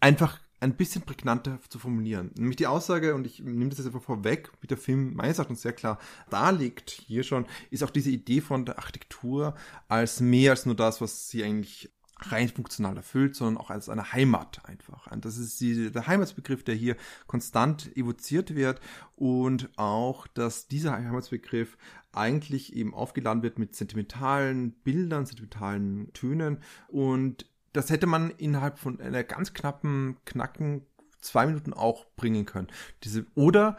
einfach 0.00 0.40
ein 0.60 0.76
bisschen 0.76 1.02
prägnanter 1.02 1.58
zu 1.68 1.78
formulieren. 1.78 2.30
Nämlich 2.36 2.56
die 2.56 2.66
Aussage, 2.66 3.14
und 3.14 3.26
ich 3.26 3.40
nehme 3.40 3.68
das 3.68 3.78
jetzt 3.78 3.86
einfach 3.86 4.02
vorweg, 4.02 4.50
wie 4.60 4.66
der 4.66 4.78
Film 4.78 5.14
meines 5.14 5.38
Erachtens 5.38 5.62
sehr 5.62 5.72
klar 5.72 5.98
darlegt 6.30 6.90
hier 6.90 7.22
schon, 7.22 7.46
ist 7.70 7.82
auch 7.84 7.90
diese 7.90 8.10
Idee 8.10 8.40
von 8.40 8.64
der 8.64 8.78
Architektur 8.78 9.54
als 9.88 10.20
mehr 10.20 10.52
als 10.52 10.66
nur 10.66 10.74
das, 10.74 11.00
was 11.00 11.28
sie 11.28 11.44
eigentlich 11.44 11.90
rein 12.20 12.48
funktional 12.48 12.96
erfüllt, 12.96 13.36
sondern 13.36 13.58
auch 13.58 13.70
als 13.70 13.88
eine 13.88 14.12
Heimat 14.12 14.64
einfach. 14.64 15.10
Und 15.10 15.24
das 15.24 15.36
ist 15.36 15.60
die, 15.60 15.90
der 15.90 16.06
Heimatsbegriff, 16.06 16.64
der 16.64 16.74
hier 16.74 16.96
konstant 17.26 17.94
evoziert 17.96 18.54
wird 18.54 18.80
und 19.16 19.68
auch, 19.76 20.26
dass 20.26 20.66
dieser 20.66 20.92
Heimatsbegriff 20.92 21.76
eigentlich 22.12 22.74
eben 22.74 22.94
aufgeladen 22.94 23.42
wird 23.42 23.58
mit 23.58 23.76
sentimentalen 23.76 24.72
Bildern, 24.72 25.26
sentimentalen 25.26 26.10
Tönen 26.14 26.58
und 26.88 27.46
das 27.76 27.90
hätte 27.90 28.06
man 28.06 28.30
innerhalb 28.30 28.78
von 28.78 29.00
einer 29.00 29.24
ganz 29.24 29.52
knappen, 29.52 30.16
knacken 30.24 30.86
zwei 31.20 31.46
Minuten 31.46 31.72
auch 31.72 32.06
bringen 32.16 32.46
können. 32.46 32.68
Diese, 33.04 33.26
oder 33.34 33.76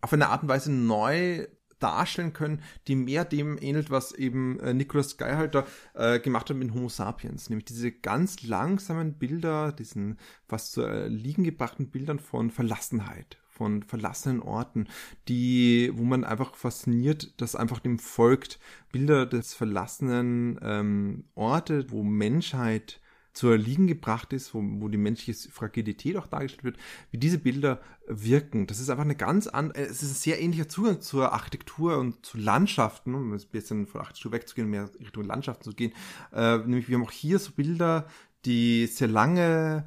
auf 0.00 0.12
eine 0.12 0.28
Art 0.28 0.42
und 0.42 0.48
Weise 0.48 0.72
neu 0.72 1.46
darstellen 1.78 2.32
können, 2.32 2.62
die 2.86 2.94
mehr 2.94 3.24
dem 3.24 3.58
ähnelt, 3.60 3.90
was 3.90 4.12
eben 4.12 4.60
äh, 4.60 4.74
Nicholas 4.74 5.16
Geilhalter 5.16 5.66
äh, 5.94 6.20
gemacht 6.20 6.50
hat 6.50 6.56
mit 6.56 6.72
Homo 6.72 6.88
sapiens. 6.88 7.48
Nämlich 7.48 7.64
diese 7.64 7.90
ganz 7.90 8.42
langsamen 8.42 9.14
Bilder, 9.14 9.72
diesen 9.72 10.18
fast 10.46 10.72
zu 10.72 10.82
äh, 10.82 11.08
liegen 11.08 11.42
gebrachten 11.42 11.90
Bildern 11.90 12.18
von 12.18 12.50
Verlassenheit, 12.50 13.38
von 13.48 13.82
verlassenen 13.82 14.40
Orten, 14.42 14.88
die, 15.28 15.90
wo 15.94 16.04
man 16.04 16.24
einfach 16.24 16.54
fasziniert, 16.54 17.40
dass 17.40 17.56
einfach 17.56 17.80
dem 17.80 17.98
folgt, 17.98 18.60
Bilder 18.92 19.24
des 19.24 19.54
verlassenen 19.54 20.60
ähm, 20.62 21.24
Orte, 21.34 21.90
wo 21.90 22.02
Menschheit 22.02 22.99
zur 23.32 23.56
Liegen 23.56 23.86
gebracht 23.86 24.32
ist, 24.32 24.54
wo, 24.54 24.62
wo 24.62 24.88
die 24.88 24.98
menschliche 24.98 25.50
Fragilität 25.50 26.16
auch 26.16 26.26
dargestellt 26.26 26.64
wird, 26.64 26.76
wie 27.10 27.18
diese 27.18 27.38
Bilder 27.38 27.80
wirken. 28.06 28.66
Das 28.66 28.80
ist 28.80 28.90
einfach 28.90 29.04
eine 29.04 29.14
ganz 29.14 29.46
andere, 29.46 29.78
es 29.78 30.02
ist 30.02 30.10
ein 30.10 30.14
sehr 30.14 30.40
ähnlicher 30.40 30.68
Zugang 30.68 31.00
zur 31.00 31.32
Architektur 31.32 31.98
und 31.98 32.24
zu 32.26 32.38
Landschaften, 32.38 33.14
um 33.14 33.32
ein 33.32 33.40
bisschen 33.52 33.86
von 33.86 34.00
Architektur 34.00 34.32
wegzugehen, 34.32 34.68
mehr 34.68 34.90
Richtung 34.98 35.24
Landschaften 35.24 35.64
zu 35.64 35.72
gehen. 35.72 35.92
Äh, 36.32 36.58
nämlich 36.58 36.88
wir 36.88 36.96
haben 36.96 37.04
auch 37.04 37.12
hier 37.12 37.38
so 37.38 37.52
Bilder, 37.52 38.06
die 38.44 38.86
sehr 38.86 39.08
lange 39.08 39.86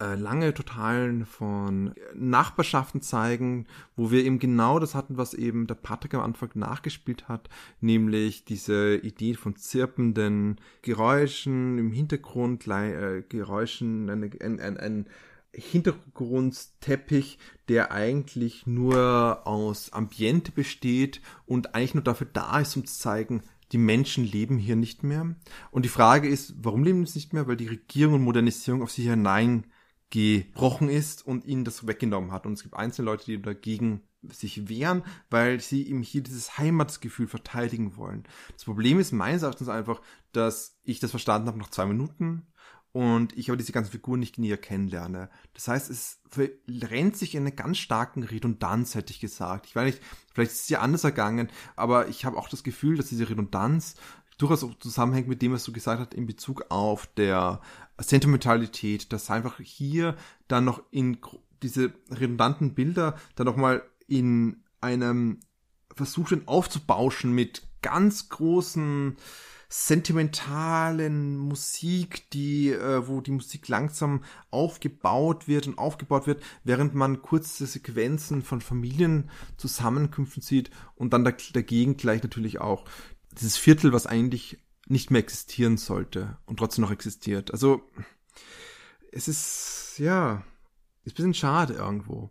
äh, 0.00 0.14
lange 0.14 0.54
Totalen 0.54 1.26
von 1.26 1.92
Nachbarschaften 2.14 3.02
zeigen, 3.02 3.66
wo 3.96 4.10
wir 4.10 4.24
eben 4.24 4.38
genau 4.38 4.78
das 4.78 4.94
hatten, 4.94 5.16
was 5.16 5.34
eben 5.34 5.66
der 5.66 5.74
Patrick 5.74 6.14
am 6.14 6.20
Anfang 6.20 6.50
nachgespielt 6.54 7.28
hat, 7.28 7.48
nämlich 7.80 8.44
diese 8.44 8.96
Idee 8.96 9.34
von 9.34 9.56
zirpenden 9.56 10.60
Geräuschen 10.82 11.78
im 11.78 11.90
Hintergrund, 11.90 12.66
äh, 12.68 13.22
Geräuschen, 13.28 14.08
ein, 14.08 14.30
ein, 14.40 14.60
ein, 14.60 14.76
ein 14.76 15.06
Hintergrundteppich, 15.52 17.38
der 17.68 17.90
eigentlich 17.90 18.66
nur 18.66 19.46
aus 19.46 19.92
Ambiente 19.92 20.52
besteht 20.52 21.20
und 21.46 21.74
eigentlich 21.74 21.94
nur 21.94 22.04
dafür 22.04 22.28
da 22.32 22.60
ist, 22.60 22.76
um 22.76 22.84
zu 22.84 22.96
zeigen, 22.98 23.42
die 23.72 23.78
Menschen 23.78 24.24
leben 24.24 24.58
hier 24.58 24.76
nicht 24.76 25.02
mehr. 25.02 25.34
Und 25.70 25.84
die 25.84 25.90
Frage 25.90 26.28
ist, 26.28 26.54
warum 26.62 26.84
leben 26.84 27.04
sie 27.04 27.18
nicht 27.18 27.32
mehr? 27.32 27.46
Weil 27.48 27.56
die 27.56 27.66
Regierung 27.66 28.14
und 28.14 28.22
Modernisierung 28.22 28.82
auf 28.82 28.90
sie 28.90 29.08
hinein 29.08 29.64
gebrochen 30.10 30.88
ist 30.88 31.26
und 31.26 31.44
ihnen 31.44 31.64
das 31.64 31.86
weggenommen 31.86 32.32
hat. 32.32 32.46
Und 32.46 32.54
es 32.54 32.62
gibt 32.62 32.76
einzelne 32.76 33.06
Leute, 33.06 33.26
die 33.26 33.42
dagegen 33.42 34.02
sich 34.22 34.68
wehren, 34.68 35.04
weil 35.30 35.60
sie 35.60 35.82
ihm 35.82 36.02
hier 36.02 36.22
dieses 36.22 36.58
Heimatsgefühl 36.58 37.28
verteidigen 37.28 37.96
wollen. 37.96 38.24
Das 38.52 38.64
Problem 38.64 38.98
ist 38.98 39.12
meines 39.12 39.42
Erachtens 39.42 39.68
einfach, 39.68 40.00
dass 40.32 40.78
ich 40.82 40.98
das 40.98 41.10
verstanden 41.10 41.48
habe 41.48 41.58
nach 41.58 41.70
zwei 41.70 41.86
Minuten 41.86 42.46
und 42.92 43.36
ich 43.36 43.48
aber 43.48 43.56
diese 43.56 43.72
ganzen 43.72 43.92
Figuren 43.92 44.18
nicht 44.18 44.38
näher 44.38 44.56
kennenlerne. 44.56 45.30
Das 45.54 45.68
heißt, 45.68 45.90
es 45.90 46.20
rennt 46.68 47.16
sich 47.16 47.34
in 47.34 47.42
eine 47.42 47.52
ganz 47.52 47.78
starken 47.78 48.22
Redundanz, 48.22 48.94
hätte 48.94 49.12
ich 49.12 49.20
gesagt. 49.20 49.66
Ich 49.66 49.76
weiß 49.76 49.86
nicht, 49.86 50.02
vielleicht 50.32 50.52
ist 50.52 50.62
es 50.62 50.68
ja 50.68 50.80
anders 50.80 51.04
ergangen, 51.04 51.48
aber 51.76 52.08
ich 52.08 52.24
habe 52.24 52.36
auch 52.36 52.48
das 52.48 52.64
Gefühl, 52.64 52.96
dass 52.96 53.08
diese 53.08 53.28
Redundanz 53.28 53.94
durchaus 54.38 54.64
auch 54.64 54.74
zusammenhängt 54.78 55.28
mit 55.28 55.42
dem, 55.42 55.52
was 55.52 55.64
du 55.64 55.72
gesagt 55.72 56.00
hast 56.00 56.14
in 56.14 56.26
Bezug 56.26 56.66
auf 56.70 57.06
der 57.16 57.60
Sentimentalität, 57.98 59.12
dass 59.12 59.30
einfach 59.30 59.58
hier 59.60 60.16
dann 60.46 60.64
noch 60.64 60.82
in 60.90 61.18
diese 61.62 61.92
redundanten 62.10 62.74
Bilder 62.74 63.16
dann 63.34 63.46
noch 63.46 63.56
mal 63.56 63.82
in 64.06 64.62
einem 64.80 65.40
Versuch 65.94 66.32
aufzubauschen 66.46 67.32
mit 67.32 67.62
ganz 67.82 68.28
großen 68.28 69.16
sentimentalen 69.68 71.36
Musik, 71.36 72.30
die, 72.30 72.70
äh, 72.70 73.06
wo 73.06 73.20
die 73.20 73.32
Musik 73.32 73.68
langsam 73.68 74.24
aufgebaut 74.50 75.46
wird 75.46 75.66
und 75.66 75.76
aufgebaut 75.76 76.26
wird, 76.26 76.42
während 76.64 76.94
man 76.94 77.20
kurze 77.20 77.66
Sequenzen 77.66 78.42
von 78.42 78.62
Familienzusammenkünften 78.62 80.42
sieht 80.42 80.70
und 80.94 81.12
dann 81.12 81.24
dagegen 81.24 81.98
gleich 81.98 82.22
natürlich 82.22 82.60
auch 82.60 82.86
dieses 83.32 83.58
Viertel, 83.58 83.92
was 83.92 84.06
eigentlich 84.06 84.58
nicht 84.88 85.10
mehr 85.10 85.20
existieren 85.20 85.76
sollte 85.76 86.38
und 86.46 86.58
trotzdem 86.58 86.82
noch 86.82 86.90
existiert. 86.90 87.52
Also 87.52 87.82
es 89.12 89.28
ist, 89.28 89.94
ja, 89.98 90.42
ist 91.04 91.12
ein 91.12 91.16
bisschen 91.16 91.34
schade 91.34 91.74
irgendwo. 91.74 92.30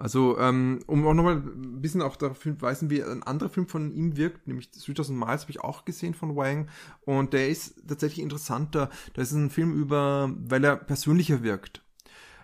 Also, 0.00 0.38
ähm, 0.38 0.80
um 0.86 1.06
auch 1.06 1.12
nochmal 1.12 1.36
ein 1.36 1.82
bisschen 1.82 2.00
auch 2.00 2.16
darauf 2.16 2.42
hinweisen, 2.42 2.88
wie 2.88 3.02
ein 3.02 3.22
anderer 3.22 3.50
Film 3.50 3.68
von 3.68 3.92
ihm 3.92 4.16
wirkt, 4.16 4.46
nämlich 4.46 4.70
3000 4.70 5.18
Miles 5.18 5.42
habe 5.42 5.50
ich 5.50 5.60
auch 5.60 5.84
gesehen 5.84 6.14
von 6.14 6.36
Wang 6.36 6.68
und 7.02 7.34
der 7.34 7.50
ist 7.50 7.86
tatsächlich 7.86 8.22
interessanter. 8.22 8.88
Da 9.12 9.20
ist 9.20 9.32
ein 9.32 9.50
Film 9.50 9.74
über, 9.74 10.32
weil 10.38 10.64
er 10.64 10.76
persönlicher 10.76 11.42
wirkt. 11.42 11.84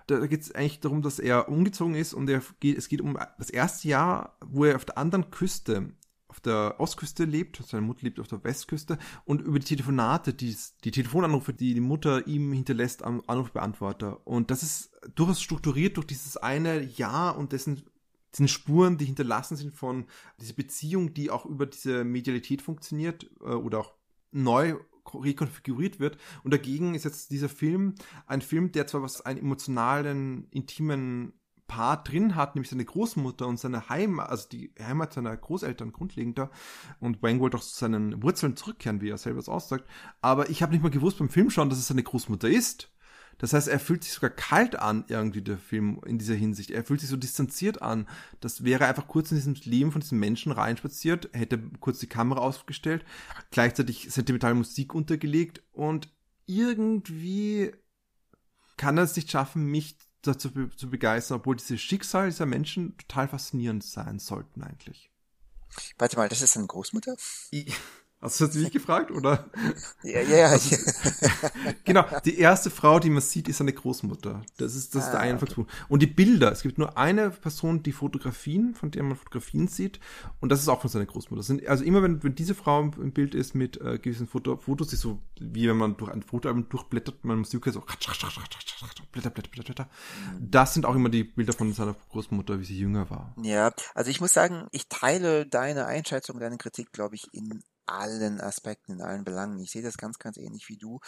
Da, 0.06 0.20
da 0.20 0.26
geht 0.26 0.42
es 0.42 0.54
eigentlich 0.54 0.80
darum, 0.80 1.00
dass 1.00 1.18
er 1.18 1.48
umgezogen 1.48 1.94
ist 1.94 2.12
und 2.12 2.28
er 2.28 2.42
geht, 2.60 2.76
es 2.76 2.88
geht 2.88 3.00
um 3.00 3.18
das 3.38 3.48
erste 3.48 3.88
Jahr, 3.88 4.36
wo 4.44 4.66
er 4.66 4.76
auf 4.76 4.84
der 4.84 4.98
anderen 4.98 5.30
Küste 5.30 5.94
auf 6.36 6.40
der 6.40 6.76
Ostküste 6.78 7.24
lebt, 7.24 7.62
seine 7.66 7.86
Mutter 7.86 8.02
lebt 8.02 8.20
auf 8.20 8.28
der 8.28 8.44
Westküste 8.44 8.98
und 9.24 9.40
über 9.40 9.58
die 9.58 9.64
Telefonate, 9.64 10.34
die, 10.34 10.54
die 10.84 10.90
Telefonanrufe, 10.90 11.54
die 11.54 11.72
die 11.72 11.80
Mutter 11.80 12.26
ihm 12.26 12.52
hinterlässt 12.52 13.02
am 13.02 13.22
Anrufbeantworter. 13.26 14.26
Und 14.26 14.50
das 14.50 14.62
ist 14.62 14.90
durchaus 15.14 15.40
strukturiert 15.40 15.96
durch 15.96 16.06
dieses 16.06 16.36
eine 16.36 16.82
Jahr 16.82 17.38
und 17.38 17.52
dessen 17.52 17.82
diesen 18.34 18.48
Spuren, 18.48 18.98
die 18.98 19.06
hinterlassen 19.06 19.56
sind 19.56 19.74
von 19.74 20.04
dieser 20.38 20.52
Beziehung, 20.52 21.14
die 21.14 21.30
auch 21.30 21.46
über 21.46 21.64
diese 21.64 22.04
Medialität 22.04 22.60
funktioniert 22.60 23.30
äh, 23.40 23.46
oder 23.46 23.78
auch 23.78 23.94
neu 24.30 24.76
rekonfiguriert 25.14 26.00
wird. 26.00 26.18
Und 26.42 26.52
dagegen 26.52 26.94
ist 26.94 27.04
jetzt 27.04 27.30
dieser 27.30 27.48
Film 27.48 27.94
ein 28.26 28.42
Film, 28.42 28.72
der 28.72 28.86
zwar 28.86 29.02
was 29.02 29.22
einen 29.22 29.38
emotionalen, 29.38 30.48
intimen 30.50 31.32
Paar 31.66 32.02
drin 32.02 32.34
hat, 32.34 32.54
nämlich 32.54 32.70
seine 32.70 32.84
Großmutter 32.84 33.46
und 33.46 33.58
seine 33.58 33.88
Heimat, 33.88 34.28
also 34.30 34.48
die 34.48 34.72
Heimat 34.80 35.12
seiner 35.12 35.36
Großeltern 35.36 35.92
grundlegender. 35.92 36.50
Und 37.00 37.22
Wang 37.22 37.40
wollte 37.40 37.56
auch 37.56 37.62
zu 37.62 37.74
seinen 37.74 38.22
Wurzeln 38.22 38.56
zurückkehren, 38.56 39.00
wie 39.00 39.10
er 39.10 39.18
selber 39.18 39.40
es 39.40 39.48
aussagt. 39.48 39.84
Aber 40.20 40.48
ich 40.50 40.62
habe 40.62 40.72
nicht 40.72 40.82
mal 40.82 40.90
gewusst 40.90 41.18
beim 41.18 41.28
Film 41.28 41.50
schauen, 41.50 41.70
dass 41.70 41.78
es 41.78 41.88
seine 41.88 42.02
Großmutter 42.02 42.48
ist. 42.48 42.90
Das 43.38 43.52
heißt, 43.52 43.68
er 43.68 43.78
fühlt 43.78 44.02
sich 44.02 44.14
sogar 44.14 44.30
kalt 44.30 44.78
an, 44.78 45.04
irgendwie 45.08 45.42
der 45.42 45.58
Film 45.58 46.00
in 46.06 46.18
dieser 46.18 46.34
Hinsicht. 46.34 46.70
Er 46.70 46.84
fühlt 46.84 47.00
sich 47.00 47.10
so 47.10 47.16
distanziert 47.16 47.82
an. 47.82 48.08
Das 48.40 48.64
wäre 48.64 48.86
einfach 48.86 49.08
kurz 49.08 49.30
in 49.30 49.36
diesem 49.36 49.54
Leben 49.64 49.92
von 49.92 50.00
diesem 50.00 50.18
Menschen 50.18 50.52
reinspaziert, 50.52 51.28
hätte 51.32 51.58
kurz 51.80 51.98
die 51.98 52.06
Kamera 52.06 52.40
aufgestellt, 52.40 53.04
gleichzeitig 53.50 54.10
sentimentale 54.10 54.54
Musik 54.54 54.94
untergelegt 54.94 55.62
und 55.72 56.08
irgendwie 56.46 57.72
kann 58.76 58.96
er 58.96 59.04
es 59.04 59.16
nicht 59.16 59.30
schaffen, 59.30 59.66
mich 59.66 59.98
dazu 60.26 60.50
zu 60.68 60.90
begeistern, 60.90 61.38
obwohl 61.38 61.56
diese 61.56 61.78
Schicksale 61.78 62.30
dieser 62.30 62.46
Menschen 62.46 62.96
total 62.96 63.28
faszinierend 63.28 63.84
sein 63.84 64.18
sollten 64.18 64.62
eigentlich. 64.62 65.10
Warte 65.98 66.16
mal, 66.16 66.28
das 66.28 66.42
ist 66.42 66.52
seine 66.52 66.66
Großmutter? 66.66 67.16
Hast 68.20 68.40
du 68.40 68.46
das 68.46 68.54
nicht 68.54 68.72
gefragt, 68.72 69.10
oder? 69.10 69.50
Ja, 70.02 70.22
ja, 70.22 70.36
ja. 70.36 70.46
Also, 70.48 70.74
genau, 71.84 72.04
die 72.24 72.38
erste 72.38 72.70
Frau, 72.70 72.98
die 72.98 73.10
man 73.10 73.20
sieht, 73.20 73.46
ist 73.48 73.58
seine 73.58 73.74
Großmutter. 73.74 74.42
Das 74.56 74.74
ist, 74.74 74.94
das 74.94 75.02
ah, 75.02 75.06
ist 75.06 75.12
der 75.12 75.20
ah, 75.20 75.24
Einfallspunkt. 75.24 75.70
Okay. 75.70 75.84
Und 75.90 76.00
die 76.00 76.06
Bilder, 76.06 76.50
es 76.50 76.62
gibt 76.62 76.78
nur 76.78 76.96
eine 76.96 77.28
Person, 77.30 77.82
die 77.82 77.92
Fotografien, 77.92 78.74
von 78.74 78.90
der 78.90 79.02
man 79.02 79.16
Fotografien 79.16 79.68
sieht, 79.68 80.00
und 80.40 80.50
das 80.50 80.60
ist 80.60 80.68
auch 80.68 80.80
von 80.80 80.88
seiner 80.88 81.04
Großmutter. 81.04 81.42
Sind, 81.42 81.66
also 81.66 81.84
immer, 81.84 82.02
wenn, 82.02 82.22
wenn 82.22 82.34
diese 82.34 82.54
Frau 82.54 82.80
im 82.80 83.12
Bild 83.12 83.34
ist 83.34 83.54
mit 83.54 83.80
äh, 83.82 83.98
gewissen 83.98 84.26
Foto, 84.26 84.56
Fotos, 84.56 84.88
die 84.88 84.96
so, 84.96 85.20
wie 85.38 85.68
wenn 85.68 85.76
man 85.76 85.98
durch 85.98 86.10
ein 86.10 86.22
Fotoalbum 86.22 86.70
durchblättert, 86.70 87.22
man 87.22 87.38
muss 87.40 87.50
so 87.50 87.60
blätter, 87.60 87.78
blätter, 89.12 89.30
blätter, 89.30 89.62
blätter. 89.62 89.88
Das 90.40 90.72
sind 90.72 90.86
auch 90.86 90.94
immer 90.94 91.10
die 91.10 91.24
Bilder 91.24 91.52
von 91.52 91.72
seiner 91.74 91.94
Großmutter, 92.10 92.60
wie 92.60 92.64
sie 92.64 92.78
jünger 92.78 93.10
war. 93.10 93.34
Ja, 93.42 93.72
also 93.94 94.10
ich 94.10 94.22
muss 94.22 94.32
sagen, 94.32 94.68
ich 94.72 94.88
teile 94.88 95.46
deine 95.46 95.86
Einschätzung, 95.86 96.40
deine 96.40 96.56
Kritik, 96.56 96.92
glaube 96.92 97.14
ich, 97.14 97.26
in 97.32 97.62
allen 97.86 98.40
Aspekten, 98.40 98.92
in 98.92 99.02
allen 99.02 99.24
Belangen. 99.24 99.58
Ich 99.60 99.70
sehe 99.70 99.82
das 99.82 99.96
ganz, 99.96 100.18
ganz 100.18 100.36
ähnlich 100.36 100.68
wie 100.68 100.76
du. 100.76 101.00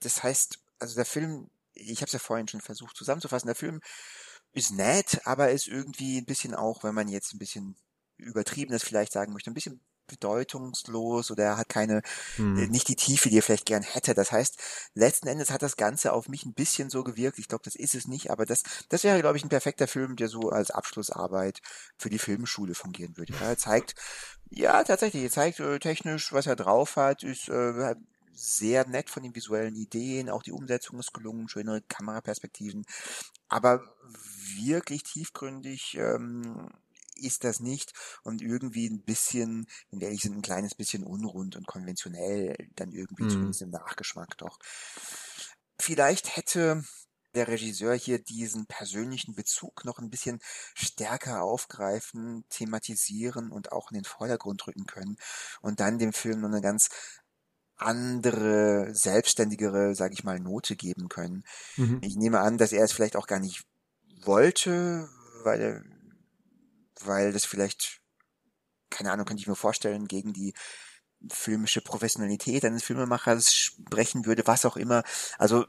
Das 0.00 0.22
heißt, 0.22 0.58
also 0.78 0.94
der 0.94 1.04
Film, 1.04 1.50
ich 1.74 1.98
habe 1.98 2.06
es 2.06 2.12
ja 2.12 2.18
vorhin 2.18 2.48
schon 2.48 2.60
versucht 2.60 2.96
zusammenzufassen, 2.96 3.46
der 3.46 3.54
Film 3.54 3.80
ist 4.52 4.70
nett, 4.70 5.20
aber 5.24 5.50
ist 5.50 5.68
irgendwie 5.68 6.18
ein 6.18 6.26
bisschen 6.26 6.54
auch, 6.54 6.84
wenn 6.84 6.94
man 6.94 7.08
jetzt 7.08 7.34
ein 7.34 7.38
bisschen 7.38 7.76
übertriebenes 8.16 8.82
vielleicht 8.82 9.12
sagen 9.12 9.32
möchte, 9.32 9.50
ein 9.50 9.54
bisschen 9.54 9.80
bedeutungslos 10.06 11.30
oder 11.30 11.44
er 11.44 11.56
hat 11.56 11.68
keine, 11.68 12.02
hm. 12.36 12.58
Äh, 12.58 12.68
nicht 12.68 12.88
die 12.88 12.96
Tiefe, 12.96 13.28
die 13.30 13.38
er 13.38 13.42
vielleicht 13.42 13.66
gern 13.66 13.82
hätte. 13.82 14.14
Das 14.14 14.32
heißt, 14.32 14.58
letzten 14.94 15.28
Endes 15.28 15.50
hat 15.50 15.62
das 15.62 15.76
Ganze 15.76 16.12
auf 16.12 16.28
mich 16.28 16.44
ein 16.44 16.54
bisschen 16.54 16.90
so 16.90 17.04
gewirkt. 17.04 17.38
Ich 17.38 17.48
glaube, 17.48 17.64
das 17.64 17.74
ist 17.74 17.94
es 17.94 18.06
nicht, 18.06 18.30
aber 18.30 18.46
das, 18.46 18.62
das 18.88 19.04
wäre, 19.04 19.20
glaube 19.20 19.36
ich, 19.36 19.44
ein 19.44 19.50
perfekter 19.50 19.86
Film, 19.86 20.16
der 20.16 20.28
so 20.28 20.50
als 20.50 20.70
Abschlussarbeit 20.70 21.60
für 21.98 22.10
die 22.10 22.18
Filmschule 22.18 22.74
fungieren 22.74 23.16
würde. 23.16 23.34
er 23.40 23.58
zeigt, 23.58 23.94
ja, 24.50 24.82
tatsächlich, 24.84 25.24
er 25.24 25.30
zeigt 25.30 25.60
äh, 25.60 25.78
technisch, 25.78 26.32
was 26.32 26.46
er 26.46 26.56
drauf 26.56 26.96
hat, 26.96 27.22
ist, 27.22 27.48
äh, 27.48 27.94
sehr 28.36 28.86
nett 28.86 29.10
von 29.10 29.22
den 29.22 29.34
visuellen 29.34 29.74
Ideen, 29.74 30.28
auch 30.28 30.42
die 30.42 30.52
Umsetzung 30.52 30.98
ist 30.98 31.14
gelungen, 31.14 31.48
schöne 31.48 31.82
Kameraperspektiven, 31.88 32.84
aber 33.48 33.82
wirklich 34.58 35.02
tiefgründig 35.02 35.96
ähm, 35.98 36.70
ist 37.16 37.44
das 37.44 37.60
nicht 37.60 37.92
und 38.22 38.42
irgendwie 38.42 38.88
ein 38.88 39.02
bisschen, 39.02 39.66
wenn 39.90 40.00
wir 40.00 40.08
ehrlich 40.08 40.22
sind, 40.22 40.36
ein 40.36 40.42
kleines 40.42 40.74
bisschen 40.74 41.04
unrund 41.04 41.56
und 41.56 41.66
konventionell, 41.66 42.56
dann 42.74 42.92
irgendwie 42.92 43.24
mhm. 43.24 43.30
zumindest 43.30 43.62
im 43.62 43.70
Nachgeschmack 43.70 44.36
doch. 44.38 44.58
Vielleicht 45.78 46.36
hätte 46.36 46.84
der 47.34 47.48
Regisseur 47.48 47.94
hier 47.94 48.18
diesen 48.18 48.66
persönlichen 48.66 49.34
Bezug 49.34 49.84
noch 49.84 49.98
ein 49.98 50.10
bisschen 50.10 50.40
stärker 50.74 51.42
aufgreifen, 51.42 52.44
thematisieren 52.48 53.52
und 53.52 53.72
auch 53.72 53.90
in 53.90 53.96
den 53.96 54.04
Vordergrund 54.04 54.66
rücken 54.66 54.86
können 54.86 55.16
und 55.60 55.80
dann 55.80 55.98
dem 55.98 56.14
Film 56.14 56.40
noch 56.40 56.48
eine 56.48 56.62
ganz 56.62 56.88
andere, 57.76 58.94
selbstständigere, 58.94 59.94
sage 59.94 60.14
ich 60.14 60.24
mal, 60.24 60.40
Note 60.40 60.76
geben 60.76 61.08
können. 61.08 61.44
Mhm. 61.76 61.98
Ich 62.02 62.16
nehme 62.16 62.40
an, 62.40 62.56
dass 62.56 62.72
er 62.72 62.84
es 62.84 62.92
vielleicht 62.92 63.16
auch 63.16 63.26
gar 63.26 63.38
nicht 63.38 63.64
wollte, 64.22 65.08
weil 65.44 65.60
er, 65.60 65.84
weil 67.00 67.32
das 67.32 67.44
vielleicht, 67.44 68.00
keine 68.90 69.12
Ahnung, 69.12 69.26
könnte 69.26 69.40
ich 69.40 69.48
mir 69.48 69.56
vorstellen, 69.56 70.08
gegen 70.08 70.32
die 70.32 70.54
filmische 71.30 71.80
Professionalität 71.80 72.64
eines 72.64 72.84
Filmemachers 72.84 73.54
sprechen 73.54 74.26
würde, 74.26 74.46
was 74.46 74.64
auch 74.64 74.76
immer. 74.76 75.02
Also 75.38 75.66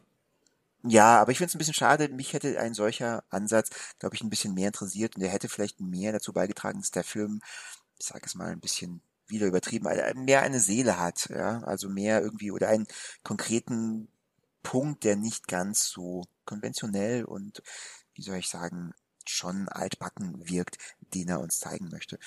ja, 0.84 1.19
aber 1.19 1.31
ich 1.31 1.38
finde 1.38 1.50
es 1.50 1.55
ein 1.55 1.57
bisschen 1.57 1.74
schade. 1.74 2.10
Mich 2.10 2.34
hätte 2.34 2.60
ein 2.60 2.74
solcher 2.74 3.24
Ansatz, 3.29 3.69
glaube 4.00 4.15
ich, 4.15 4.22
ein 4.22 4.29
bisschen 4.29 4.53
mehr 4.53 4.67
interessiert 4.67 5.15
und 5.15 5.22
der 5.22 5.31
hätte 5.31 5.50
vielleicht 5.50 5.79
mehr 5.81 6.12
dazu 6.13 6.34
beigetragen, 6.34 6.79
dass 6.79 6.91
der 6.91 7.03
Film, 7.03 7.41
ich 8.00 8.05
sage 8.05 8.25
es 8.25 8.36
mal, 8.36 8.51
ein 8.51 8.60
bisschen 8.60 9.01
wieder 9.27 9.48
übertrieben, 9.48 9.88
äh, 9.88 10.13
mehr 10.13 10.41
eine 10.41 10.60
Seele 10.60 11.00
hat, 11.00 11.29
ja, 11.29 11.60
also 11.63 11.89
mehr 11.89 12.22
irgendwie 12.22 12.51
oder 12.51 12.69
einen 12.69 12.88
konkreten 13.24 14.07
Punkt, 14.63 15.03
der 15.03 15.15
nicht 15.15 15.48
ganz 15.48 15.88
so 15.89 16.24
konventionell 16.46 17.25
und 17.25 17.62
wie 18.13 18.22
soll 18.22 18.38
ich 18.38 18.50
sagen, 18.50 18.93
schon 19.29 19.67
altbacken 19.69 20.50
wirkt, 20.50 20.77
den 21.13 21.29
er 21.29 21.39
uns 21.39 21.60
zeigen 21.60 21.89
möchte. 21.89 22.17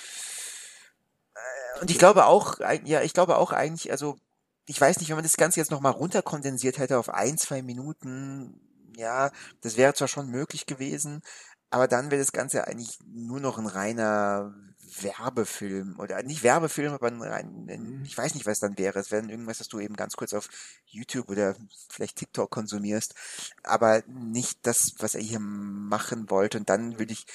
Äh, 1.34 1.80
und 1.80 1.90
ich 1.90 1.98
glaube 1.98 2.26
auch, 2.26 2.60
ja, 2.84 3.02
ich 3.02 3.14
glaube 3.14 3.36
auch 3.38 3.52
eigentlich, 3.52 3.90
also 3.90 4.16
ich 4.66 4.80
weiß 4.80 5.00
nicht, 5.00 5.08
wenn 5.08 5.16
man 5.16 5.24
das 5.24 5.36
Ganze 5.36 5.60
jetzt 5.60 5.70
nochmal 5.70 5.92
runterkondensiert 5.92 6.78
hätte 6.78 6.98
auf 6.98 7.08
ein, 7.08 7.38
zwei 7.38 7.62
Minuten, 7.62 8.60
ja, 8.96 9.30
das 9.62 9.76
wäre 9.76 9.94
zwar 9.94 10.08
schon 10.08 10.28
möglich 10.28 10.66
gewesen, 10.66 11.22
aber 11.70 11.88
dann 11.88 12.10
wäre 12.10 12.20
das 12.20 12.32
Ganze 12.32 12.66
eigentlich 12.66 12.98
nur 13.06 13.40
noch 13.40 13.58
ein 13.58 13.66
reiner 13.66 14.54
Werbefilm 15.02 15.98
oder 15.98 16.22
nicht 16.22 16.42
Werbefilm, 16.42 16.92
aber 16.92 17.06
ein, 17.06 17.22
ein, 17.22 17.98
mhm. 17.98 18.04
ich 18.04 18.16
weiß 18.16 18.34
nicht, 18.34 18.46
was 18.46 18.58
dann 18.58 18.76
wäre. 18.76 18.98
Es 18.98 19.10
wäre 19.10 19.24
irgendwas, 19.26 19.58
das 19.58 19.68
du 19.68 19.78
eben 19.78 19.94
ganz 19.94 20.16
kurz 20.16 20.34
auf 20.34 20.48
YouTube 20.86 21.28
oder 21.28 21.54
vielleicht 21.88 22.16
TikTok 22.16 22.50
konsumierst, 22.50 23.14
aber 23.62 24.02
nicht 24.08 24.58
das, 24.62 24.94
was 24.98 25.14
er 25.14 25.22
hier 25.22 25.40
machen 25.40 26.28
wollte. 26.30 26.58
Und 26.58 26.68
dann 26.68 26.98
würde 26.98 27.12
ich 27.12 27.26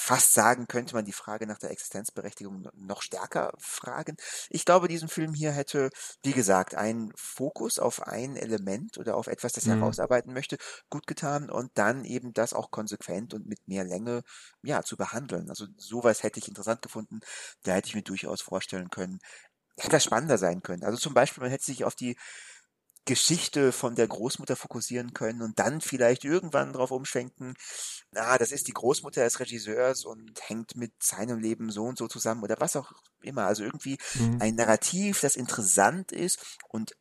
fast 0.00 0.32
sagen, 0.32 0.66
könnte 0.66 0.94
man 0.94 1.04
die 1.04 1.12
Frage 1.12 1.46
nach 1.46 1.58
der 1.58 1.70
Existenzberechtigung 1.70 2.68
noch 2.74 3.02
stärker 3.02 3.52
fragen. 3.58 4.16
Ich 4.48 4.64
glaube, 4.64 4.88
diesen 4.88 5.08
Film 5.08 5.34
hier 5.34 5.52
hätte, 5.52 5.90
wie 6.24 6.32
gesagt, 6.32 6.74
einen 6.74 7.12
Fokus 7.16 7.78
auf 7.78 8.06
ein 8.06 8.36
Element 8.36 8.96
oder 8.96 9.16
auf 9.16 9.26
etwas, 9.26 9.52
das 9.52 9.66
er 9.66 9.76
mhm. 9.76 9.80
herausarbeiten 9.80 10.32
möchte, 10.32 10.56
gut 10.88 11.06
getan 11.06 11.50
und 11.50 11.70
dann 11.74 12.04
eben 12.04 12.32
das 12.32 12.54
auch 12.54 12.70
konsequent 12.70 13.34
und 13.34 13.46
mit 13.46 13.68
mehr 13.68 13.84
Länge, 13.84 14.22
ja, 14.62 14.82
zu 14.82 14.96
behandeln. 14.96 15.50
Also 15.50 15.66
sowas 15.76 16.22
hätte 16.22 16.40
ich 16.40 16.48
interessant 16.48 16.80
gefunden. 16.80 17.20
Da 17.62 17.72
hätte 17.72 17.88
ich 17.88 17.94
mir 17.94 18.02
durchaus 18.02 18.40
vorstellen 18.40 18.88
können, 18.88 19.20
hätte 19.76 19.92
das 19.92 20.04
spannender 20.04 20.38
sein 20.38 20.62
können. 20.62 20.82
Also 20.82 20.98
zum 20.98 21.12
Beispiel, 21.12 21.42
man 21.42 21.50
hätte 21.50 21.64
sich 21.64 21.84
auf 21.84 21.94
die 21.94 22.16
Geschichte 23.06 23.72
von 23.72 23.94
der 23.94 24.08
Großmutter 24.08 24.56
fokussieren 24.56 25.14
können 25.14 25.42
und 25.42 25.58
dann 25.58 25.80
vielleicht 25.80 26.24
irgendwann 26.24 26.72
drauf 26.72 26.90
umschwenken, 26.90 27.54
na, 28.12 28.38
das 28.38 28.52
ist 28.52 28.68
die 28.68 28.72
Großmutter 28.72 29.24
des 29.24 29.40
Regisseurs 29.40 30.04
und 30.04 30.32
hängt 30.48 30.76
mit 30.76 30.92
seinem 31.02 31.38
Leben 31.38 31.70
so 31.70 31.84
und 31.84 31.98
so 31.98 32.08
zusammen 32.08 32.42
oder 32.42 32.56
was 32.58 32.76
auch 32.76 32.92
immer. 33.22 33.46
Also 33.46 33.64
irgendwie 33.64 33.98
mhm. 34.14 34.38
ein 34.40 34.54
Narrativ, 34.54 35.20
das 35.20 35.36
interessant 35.36 36.12
ist 36.12 36.58
und 36.68 36.94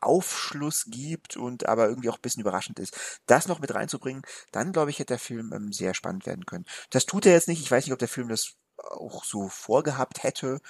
Aufschluss 0.00 0.84
gibt 0.86 1.36
und 1.36 1.68
aber 1.68 1.88
irgendwie 1.88 2.08
auch 2.08 2.16
ein 2.16 2.22
bisschen 2.22 2.42
überraschend 2.42 2.78
ist. 2.78 3.20
Das 3.26 3.48
noch 3.48 3.58
mit 3.58 3.74
reinzubringen, 3.74 4.22
dann 4.52 4.72
glaube 4.72 4.90
ich, 4.90 4.98
hätte 4.98 5.14
der 5.14 5.18
Film 5.18 5.52
ähm, 5.52 5.72
sehr 5.72 5.94
spannend 5.94 6.26
werden 6.26 6.46
können. 6.46 6.66
Das 6.90 7.06
tut 7.06 7.26
er 7.26 7.32
jetzt 7.32 7.48
nicht. 7.48 7.60
Ich 7.60 7.70
weiß 7.70 7.84
nicht, 7.84 7.92
ob 7.92 7.98
der 7.98 8.08
Film 8.08 8.28
das 8.28 8.54
auch 8.76 9.24
so 9.24 9.48
vorgehabt 9.48 10.22
hätte. 10.22 10.60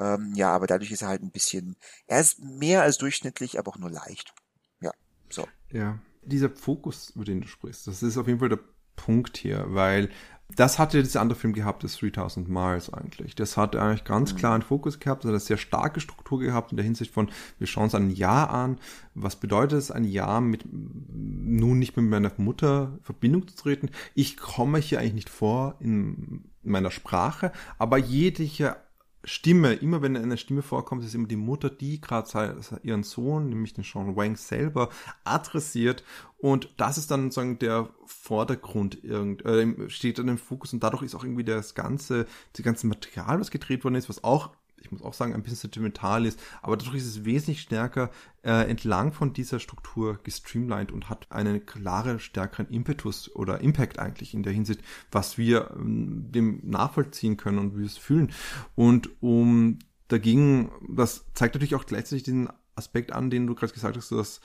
Ähm, 0.00 0.32
ja, 0.34 0.50
aber 0.50 0.66
dadurch 0.66 0.90
ist 0.90 1.02
er 1.02 1.08
halt 1.08 1.22
ein 1.22 1.30
bisschen, 1.30 1.76
er 2.06 2.20
ist 2.20 2.42
mehr 2.42 2.82
als 2.82 2.96
durchschnittlich, 2.96 3.58
aber 3.58 3.70
auch 3.70 3.78
nur 3.78 3.90
leicht. 3.90 4.32
Ja, 4.80 4.92
so. 5.28 5.46
Ja, 5.70 5.98
dieser 6.22 6.48
Fokus, 6.48 7.10
über 7.10 7.24
den 7.24 7.42
du 7.42 7.48
sprichst, 7.48 7.86
das 7.86 8.02
ist 8.02 8.16
auf 8.16 8.26
jeden 8.26 8.38
Fall 8.38 8.48
der 8.48 8.60
Punkt 8.96 9.36
hier, 9.36 9.66
weil 9.68 10.08
das 10.56 10.78
hatte 10.78 11.02
dieser 11.02 11.20
andere 11.20 11.38
Film 11.38 11.52
gehabt, 11.52 11.84
das 11.84 11.98
3000 11.98 12.48
Miles 12.48 12.92
eigentlich. 12.92 13.34
Das 13.34 13.56
hat 13.56 13.76
eigentlich 13.76 14.04
ganz 14.04 14.32
mhm. 14.32 14.38
klar 14.38 14.54
einen 14.54 14.62
Fokus 14.62 14.98
gehabt, 14.98 15.22
das 15.22 15.28
hat 15.28 15.34
eine 15.34 15.40
sehr 15.40 15.58
starke 15.58 16.00
Struktur 16.00 16.40
gehabt 16.40 16.72
in 16.72 16.76
der 16.76 16.84
Hinsicht 16.84 17.12
von, 17.12 17.30
wir 17.58 17.66
schauen 17.66 17.84
uns 17.84 17.94
ein 17.94 18.10
Jahr 18.10 18.50
an. 18.50 18.78
Was 19.14 19.36
bedeutet 19.36 19.78
es, 19.78 19.90
ein 19.90 20.04
Jahr 20.04 20.40
mit, 20.40 20.64
nun 20.72 21.78
nicht 21.78 21.96
mit 21.96 22.06
meiner 22.06 22.32
Mutter 22.38 22.94
in 22.96 23.04
Verbindung 23.04 23.46
zu 23.46 23.56
treten? 23.56 23.90
Ich 24.14 24.38
komme 24.38 24.78
hier 24.78 24.98
eigentlich 24.98 25.14
nicht 25.14 25.30
vor 25.30 25.76
in 25.78 26.50
meiner 26.62 26.90
Sprache, 26.90 27.52
aber 27.78 27.98
jegliche 27.98 28.76
Stimme, 29.24 29.74
immer 29.74 30.00
wenn 30.00 30.16
eine 30.16 30.38
Stimme 30.38 30.62
vorkommt, 30.62 31.04
ist 31.04 31.14
immer 31.14 31.28
die 31.28 31.36
Mutter, 31.36 31.68
die 31.68 32.00
gerade 32.00 32.60
ihren 32.82 33.02
Sohn, 33.02 33.48
nämlich 33.48 33.74
den 33.74 33.84
Sean 33.84 34.16
Wang 34.16 34.36
selber, 34.36 34.88
adressiert. 35.24 36.04
Und 36.38 36.72
das 36.78 36.96
ist 36.96 37.10
dann 37.10 37.24
sozusagen 37.24 37.58
der 37.58 37.90
Vordergrund, 38.06 39.04
irgend, 39.04 39.44
äh, 39.44 39.90
steht 39.90 40.18
dann 40.18 40.28
im 40.28 40.38
Fokus 40.38 40.72
und 40.72 40.82
dadurch 40.82 41.02
ist 41.02 41.14
auch 41.14 41.24
irgendwie 41.24 41.44
das 41.44 41.74
ganze, 41.74 42.26
das 42.54 42.64
ganze 42.64 42.86
Material, 42.86 43.40
was 43.40 43.50
gedreht 43.50 43.84
worden 43.84 43.96
ist, 43.96 44.08
was 44.08 44.24
auch 44.24 44.50
ich 44.80 44.90
muss 44.90 45.02
auch 45.02 45.14
sagen, 45.14 45.34
ein 45.34 45.42
bisschen 45.42 45.58
sentimental 45.58 46.26
ist, 46.26 46.40
aber 46.62 46.76
dadurch 46.76 46.96
ist 46.96 47.06
es 47.06 47.24
wesentlich 47.24 47.60
stärker 47.60 48.10
äh, 48.42 48.68
entlang 48.68 49.12
von 49.12 49.32
dieser 49.32 49.60
Struktur 49.60 50.18
gestreamlined 50.22 50.92
und 50.92 51.08
hat 51.08 51.30
einen 51.30 51.66
klaren, 51.66 52.18
stärkeren 52.18 52.68
Impetus 52.68 53.34
oder 53.34 53.60
Impact 53.60 53.98
eigentlich 53.98 54.34
in 54.34 54.42
der 54.42 54.52
Hinsicht, 54.52 54.80
was 55.10 55.38
wir 55.38 55.70
ähm, 55.76 56.32
dem 56.32 56.60
nachvollziehen 56.64 57.36
können 57.36 57.58
und 57.58 57.74
wie 57.74 57.80
wir 57.80 57.86
es 57.86 57.98
fühlen. 57.98 58.32
Und 58.74 59.10
um 59.22 59.78
dagegen, 60.08 60.70
das 60.88 61.24
zeigt 61.34 61.54
natürlich 61.54 61.74
auch 61.74 61.86
gleichzeitig 61.86 62.24
den 62.24 62.48
Aspekt 62.74 63.12
an, 63.12 63.30
den 63.30 63.46
du 63.46 63.54
gerade 63.54 63.72
gesagt 63.72 63.96
hast, 63.96 64.10
dass 64.10 64.40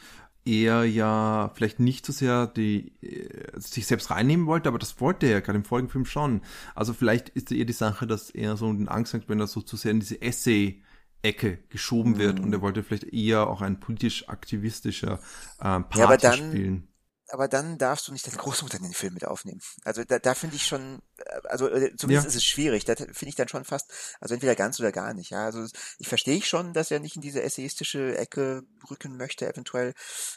er 0.45 0.83
ja 0.83 1.51
vielleicht 1.55 1.79
nicht 1.79 2.05
so 2.05 2.13
sehr 2.13 2.47
die, 2.47 2.93
äh, 3.01 3.59
sich 3.59 3.87
selbst 3.87 4.11
reinnehmen 4.11 4.45
wollte, 4.45 4.69
aber 4.69 4.79
das 4.79 5.01
wollte 5.01 5.25
er 5.25 5.33
ja 5.33 5.39
gerade 5.39 5.57
im 5.57 5.65
vorigen 5.65 5.89
Film 5.89 6.05
schon. 6.05 6.41
Also 6.75 6.93
vielleicht 6.93 7.29
ist 7.29 7.51
eher 7.51 7.65
die 7.65 7.73
Sache, 7.73 8.07
dass 8.07 8.29
er 8.29 8.55
so 8.55 8.71
den 8.71 8.87
Angst 8.87 9.13
hat, 9.13 9.27
wenn 9.27 9.39
er 9.39 9.47
so 9.47 9.61
zu 9.61 9.75
sehr 9.75 9.91
in 9.91 9.99
diese 9.99 10.21
Essay-Ecke 10.21 11.59
geschoben 11.69 12.17
wird 12.17 12.39
mhm. 12.39 12.45
und 12.45 12.53
er 12.53 12.61
wollte 12.61 12.83
vielleicht 12.83 13.11
eher 13.11 13.47
auch 13.47 13.61
ein 13.61 13.79
politisch 13.79 14.29
aktivistischer 14.29 15.19
äh, 15.59 15.79
Part 15.79 15.95
ja, 15.95 16.17
dann, 16.17 16.33
spielen 16.37 16.87
aber 17.29 17.47
dann 17.47 17.77
darfst 17.77 18.07
du 18.07 18.11
nicht 18.11 18.27
deine 18.27 18.37
Großmutter 18.37 18.77
in 18.77 18.83
den 18.83 18.93
Film 18.93 19.13
mit 19.13 19.25
aufnehmen. 19.25 19.61
Also 19.83 20.03
da, 20.03 20.19
da 20.19 20.33
finde 20.35 20.55
ich 20.55 20.65
schon, 20.65 21.01
äh, 21.17 21.47
also 21.47 21.67
äh, 21.67 21.95
zumindest 21.95 22.25
ja. 22.25 22.29
ist 22.29 22.35
es 22.35 22.45
schwierig. 22.45 22.85
Da 22.85 22.95
finde 22.95 23.27
ich 23.27 23.35
dann 23.35 23.47
schon 23.47 23.65
fast, 23.65 23.91
also 24.19 24.33
entweder 24.33 24.55
ganz 24.55 24.79
oder 24.79 24.91
gar 24.91 25.13
nicht. 25.13 25.31
Ja, 25.31 25.45
also 25.45 25.65
ich 25.97 26.07
verstehe 26.07 26.41
schon, 26.41 26.73
dass 26.73 26.91
er 26.91 26.99
nicht 26.99 27.15
in 27.15 27.21
diese 27.21 27.41
essayistische 27.41 28.17
Ecke 28.17 28.63
rücken 28.89 29.17
möchte, 29.17 29.47
eventuell. 29.47 29.93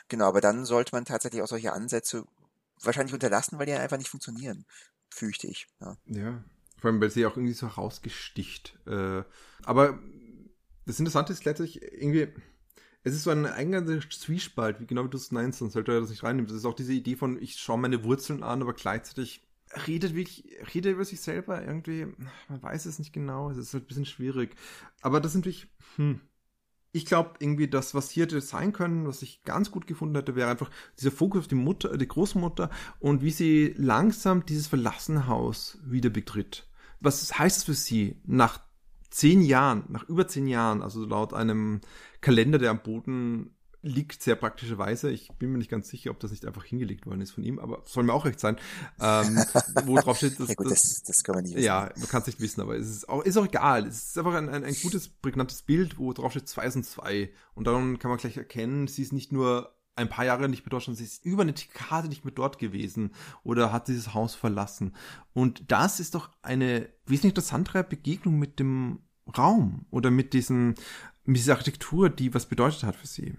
Genau, 0.09 0.27
aber 0.27 0.41
dann 0.41 0.65
sollte 0.65 0.95
man 0.95 1.05
tatsächlich 1.05 1.43
auch 1.43 1.49
solche 1.49 1.73
Ansätze 1.73 2.25
wahrscheinlich 2.83 3.15
unterlassen, 3.15 3.59
weil 3.59 3.67
die 3.67 3.73
einfach 3.73 3.99
nicht 3.99 4.11
funktionieren, 4.11 4.65
fürchte 5.11 5.47
ich. 5.47 5.67
Ja. 5.81 5.97
ja. 6.07 6.45
Vor 6.79 6.91
allem, 6.91 7.01
weil 7.01 7.11
sie 7.11 7.27
auch 7.27 7.37
irgendwie 7.37 7.55
so 7.55 7.67
rausgesticht. 7.67 8.79
Äh, 8.87 9.25
aber 9.65 9.99
das 10.87 10.99
Interessante 10.99 11.33
ist 11.33 11.45
letztlich 11.45 11.83
irgendwie 11.83 12.33
es 13.09 13.15
ist 13.15 13.25
so 13.25 13.31
ein 13.31 13.47
eigener 13.47 13.85
Zwiespalt, 14.11 14.81
wie 14.81 14.87
genau 14.87 15.05
wie 15.05 15.11
du 15.11 15.17
es 15.17 15.33
nennst, 15.33 15.59
sonst 15.59 15.73
sollte 15.73 15.93
er 15.93 16.01
das 16.01 16.11
nicht 16.11 16.23
reinnehmen. 16.23 16.47
Das 16.47 16.57
ist 16.57 16.65
auch 16.65 16.75
diese 16.75 16.93
Idee 16.93 17.17
von, 17.17 17.41
ich 17.41 17.57
schaue 17.57 17.79
meine 17.79 18.05
Wurzeln 18.05 18.43
an, 18.43 18.63
aber 18.63 18.75
gleichzeitig 18.75 19.43
redet 19.87 20.15
wirklich, 20.15 20.45
redet 20.75 20.95
über 20.95 21.05
sich 21.05 21.21
selber 21.21 21.63
irgendwie, 21.63 22.07
man 22.49 22.63
weiß 22.63 22.87
es 22.87 22.99
nicht 22.99 23.13
genau, 23.13 23.51
es 23.51 23.59
ist 23.59 23.75
halt 23.75 23.85
ein 23.85 23.87
bisschen 23.87 24.07
schwierig. 24.07 24.57
Aber 25.03 25.21
das 25.21 25.33
sind 25.33 25.45
wirklich, 25.45 25.69
hm, 25.97 26.21
ich 26.93 27.07
glaube 27.07 27.35
irgendwie, 27.39 27.69
das, 27.69 27.95
was 27.95 28.11
hier 28.11 28.25
hätte 28.25 28.41
sein 28.41 28.73
können, 28.73 29.07
was 29.07 29.23
ich 29.23 29.43
ganz 29.45 29.71
gut 29.71 29.87
gefunden 29.87 30.17
hätte, 30.17 30.37
wäre 30.37 30.51
einfach 30.51 30.71
dieser 30.99 31.11
Fokus 31.11 31.41
auf 31.41 31.49
die 31.49 31.55
Mutter, 31.55 31.97
die 31.97 32.09
Großmutter 32.09 32.71
und 32.99 33.23
wie 33.23 33.31
sie 33.31 33.75
langsam 33.77 34.47
dieses 34.47 34.69
verlassene 34.69 35.27
Haus 35.27 35.79
wieder 35.85 36.11
betritt. 36.11 36.69
Was 37.01 37.39
heißt 37.39 37.59
es 37.59 37.65
für 37.65 37.75
sie, 37.75 38.21
nach 38.25 38.68
zehn 39.11 39.43
Jahren, 39.43 39.85
nach 39.89 40.09
über 40.09 40.27
zehn 40.29 40.47
Jahren, 40.47 40.83
also 40.83 41.05
laut 41.05 41.35
einem 41.35 41.81
Kalender, 42.21 42.59
der 42.59 42.71
am 42.71 42.83
Boden 42.83 43.55
liegt 43.81 44.23
sehr 44.23 44.35
praktischerweise. 44.35 45.11
Ich 45.11 45.29
bin 45.39 45.53
mir 45.53 45.59
nicht 45.59 45.71
ganz 45.71 45.89
sicher, 45.89 46.11
ob 46.11 46.19
das 46.19 46.33
nicht 46.33 46.45
einfach 46.45 46.65
hingelegt 46.65 47.07
worden 47.07 47.21
ist 47.21 47.31
von 47.31 47.45
ihm, 47.45 47.59
aber 47.59 47.83
soll 47.85 48.03
mir 48.03 48.13
auch 48.13 48.25
recht 48.25 48.41
sein. 48.41 48.57
Ähm, 49.01 49.39
wo 49.85 49.97
drauf 50.01 50.17
steht, 50.17 50.39
dass, 50.41 50.49
ja 50.49 50.55
gut, 50.55 50.71
das, 50.71 51.03
das 51.07 51.23
kann 51.23 51.37
man 51.37 51.45
nicht 51.45 51.55
wissen. 51.55 51.65
Ja, 51.65 51.91
man 51.97 52.09
kann 52.09 52.23
es 52.23 52.27
nicht 52.27 52.41
wissen, 52.41 52.61
aber 52.61 52.77
es 52.77 52.89
ist 52.89 53.09
auch, 53.09 53.23
ist 53.23 53.37
auch 53.37 53.47
egal. 53.47 53.87
Es 53.87 54.09
ist 54.09 54.19
einfach 54.19 54.35
ein, 54.35 54.49
ein, 54.49 54.65
ein 54.65 54.77
gutes, 54.83 55.09
prägnantes 55.09 55.63
Bild, 55.63 55.99
wo 55.99 56.13
drauf 56.13 56.33
steht, 56.33 56.49
zwei 56.49 56.69
sind 56.71 56.87
zwei. 56.87 57.31
Und 57.55 57.67
darum 57.67 57.99
kann 57.99 58.11
man 58.11 58.19
gleich 58.19 58.37
erkennen, 58.37 58.89
sie 58.89 59.03
ist 59.03 59.13
nicht 59.13 59.33
nur 59.33 59.78
ein 59.99 60.09
paar 60.09 60.25
Jahre 60.25 60.49
nicht 60.49 60.65
mehr 60.65 60.71
dort, 60.71 60.85
sondern 60.85 60.99
sie 60.99 61.05
ist 61.05 61.25
über 61.25 61.43
eine 61.43 61.53
Dekade 61.53 62.09
nicht 62.09 62.25
mehr 62.25 62.35
dort 62.35 62.59
gewesen 62.59 63.13
oder 63.43 63.73
hat 63.73 63.89
dieses 63.89 64.15
Haus 64.15 64.35
verlassen. 64.35 64.95
Und 65.33 65.71
das 65.71 66.01
ist 66.01 66.15
doch 66.15 66.31
eine 66.43 66.89
wesentlich 67.07 67.33
interessantere 67.33 67.85
Begegnung 67.85 68.39
mit 68.39 68.59
dem 68.59 69.01
Raum 69.37 69.87
oder 69.91 70.11
mit 70.11 70.33
diesem 70.33 70.75
mit 71.25 71.37
dieser 71.37 71.53
Architektur, 71.53 72.09
die 72.09 72.33
was 72.33 72.47
bedeutet 72.47 72.85
hat 72.85 72.97
für 72.97 73.07
sie. 73.07 73.35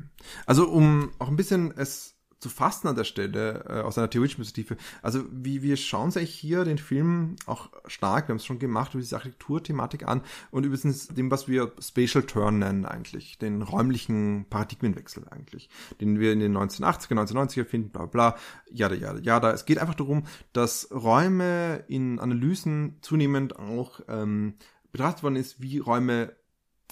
Also 0.45 0.69
um 0.69 1.12
auch 1.17 1.28
ein 1.28 1.36
bisschen 1.36 1.72
es 1.76 2.18
zu 2.39 2.49
fassen 2.49 2.88
an 2.88 2.95
der 2.95 3.04
Stelle, 3.04 3.65
äh, 3.67 3.82
aus 3.82 3.97
einer 3.97 4.10
theoretischen 4.10 4.38
Perspektive. 4.38 4.78
Also 5.02 5.25
wie 5.32 5.62
wir 5.62 5.78
schauen 5.78 6.12
sich 6.12 6.34
hier 6.34 6.63
den 6.63 6.78
Film 6.78 7.36
auch 7.45 7.69
stark, 7.86 8.28
wir 8.28 8.34
haben 8.34 8.38
es 8.38 8.45
schon 8.45 8.60
gemacht, 8.60 8.93
über 8.93 9.02
diese 9.02 9.17
Architekturthematik 9.17 10.08
an 10.08 10.21
und 10.52 10.65
über 10.65 10.78
dem, 10.78 11.32
was 11.32 11.47
wir 11.47 11.73
Spatial 11.80 12.23
Turn 12.23 12.60
nennen 12.60 12.86
eigentlich, 12.86 13.38
den 13.38 13.62
räumlichen 13.62 14.45
Paradigmenwechsel 14.49 15.28
eigentlich, 15.30 15.69
den 15.99 16.19
wir 16.19 16.34
in 16.34 16.39
den 16.39 16.58
1980er, 16.58 17.13
1990er 17.13 17.65
finden, 17.65 17.89
bla 17.89 18.06
bla, 18.06 18.36
ja, 18.71 18.91
ja, 18.93 19.17
ja, 19.17 19.39
da. 19.39 19.52
Es 19.52 19.65
geht 19.65 19.80
einfach 19.80 19.95
darum, 19.95 20.25
dass 20.54 20.89
Räume 20.91 21.84
in 21.88 22.19
Analysen 22.19 22.97
zunehmend 23.02 23.60
auch 23.60 23.99
ähm, 24.08 24.56
betrachtet 24.91 25.23
worden 25.23 25.36
ist, 25.36 25.62
wie 25.62 25.80
Räume 25.80 26.34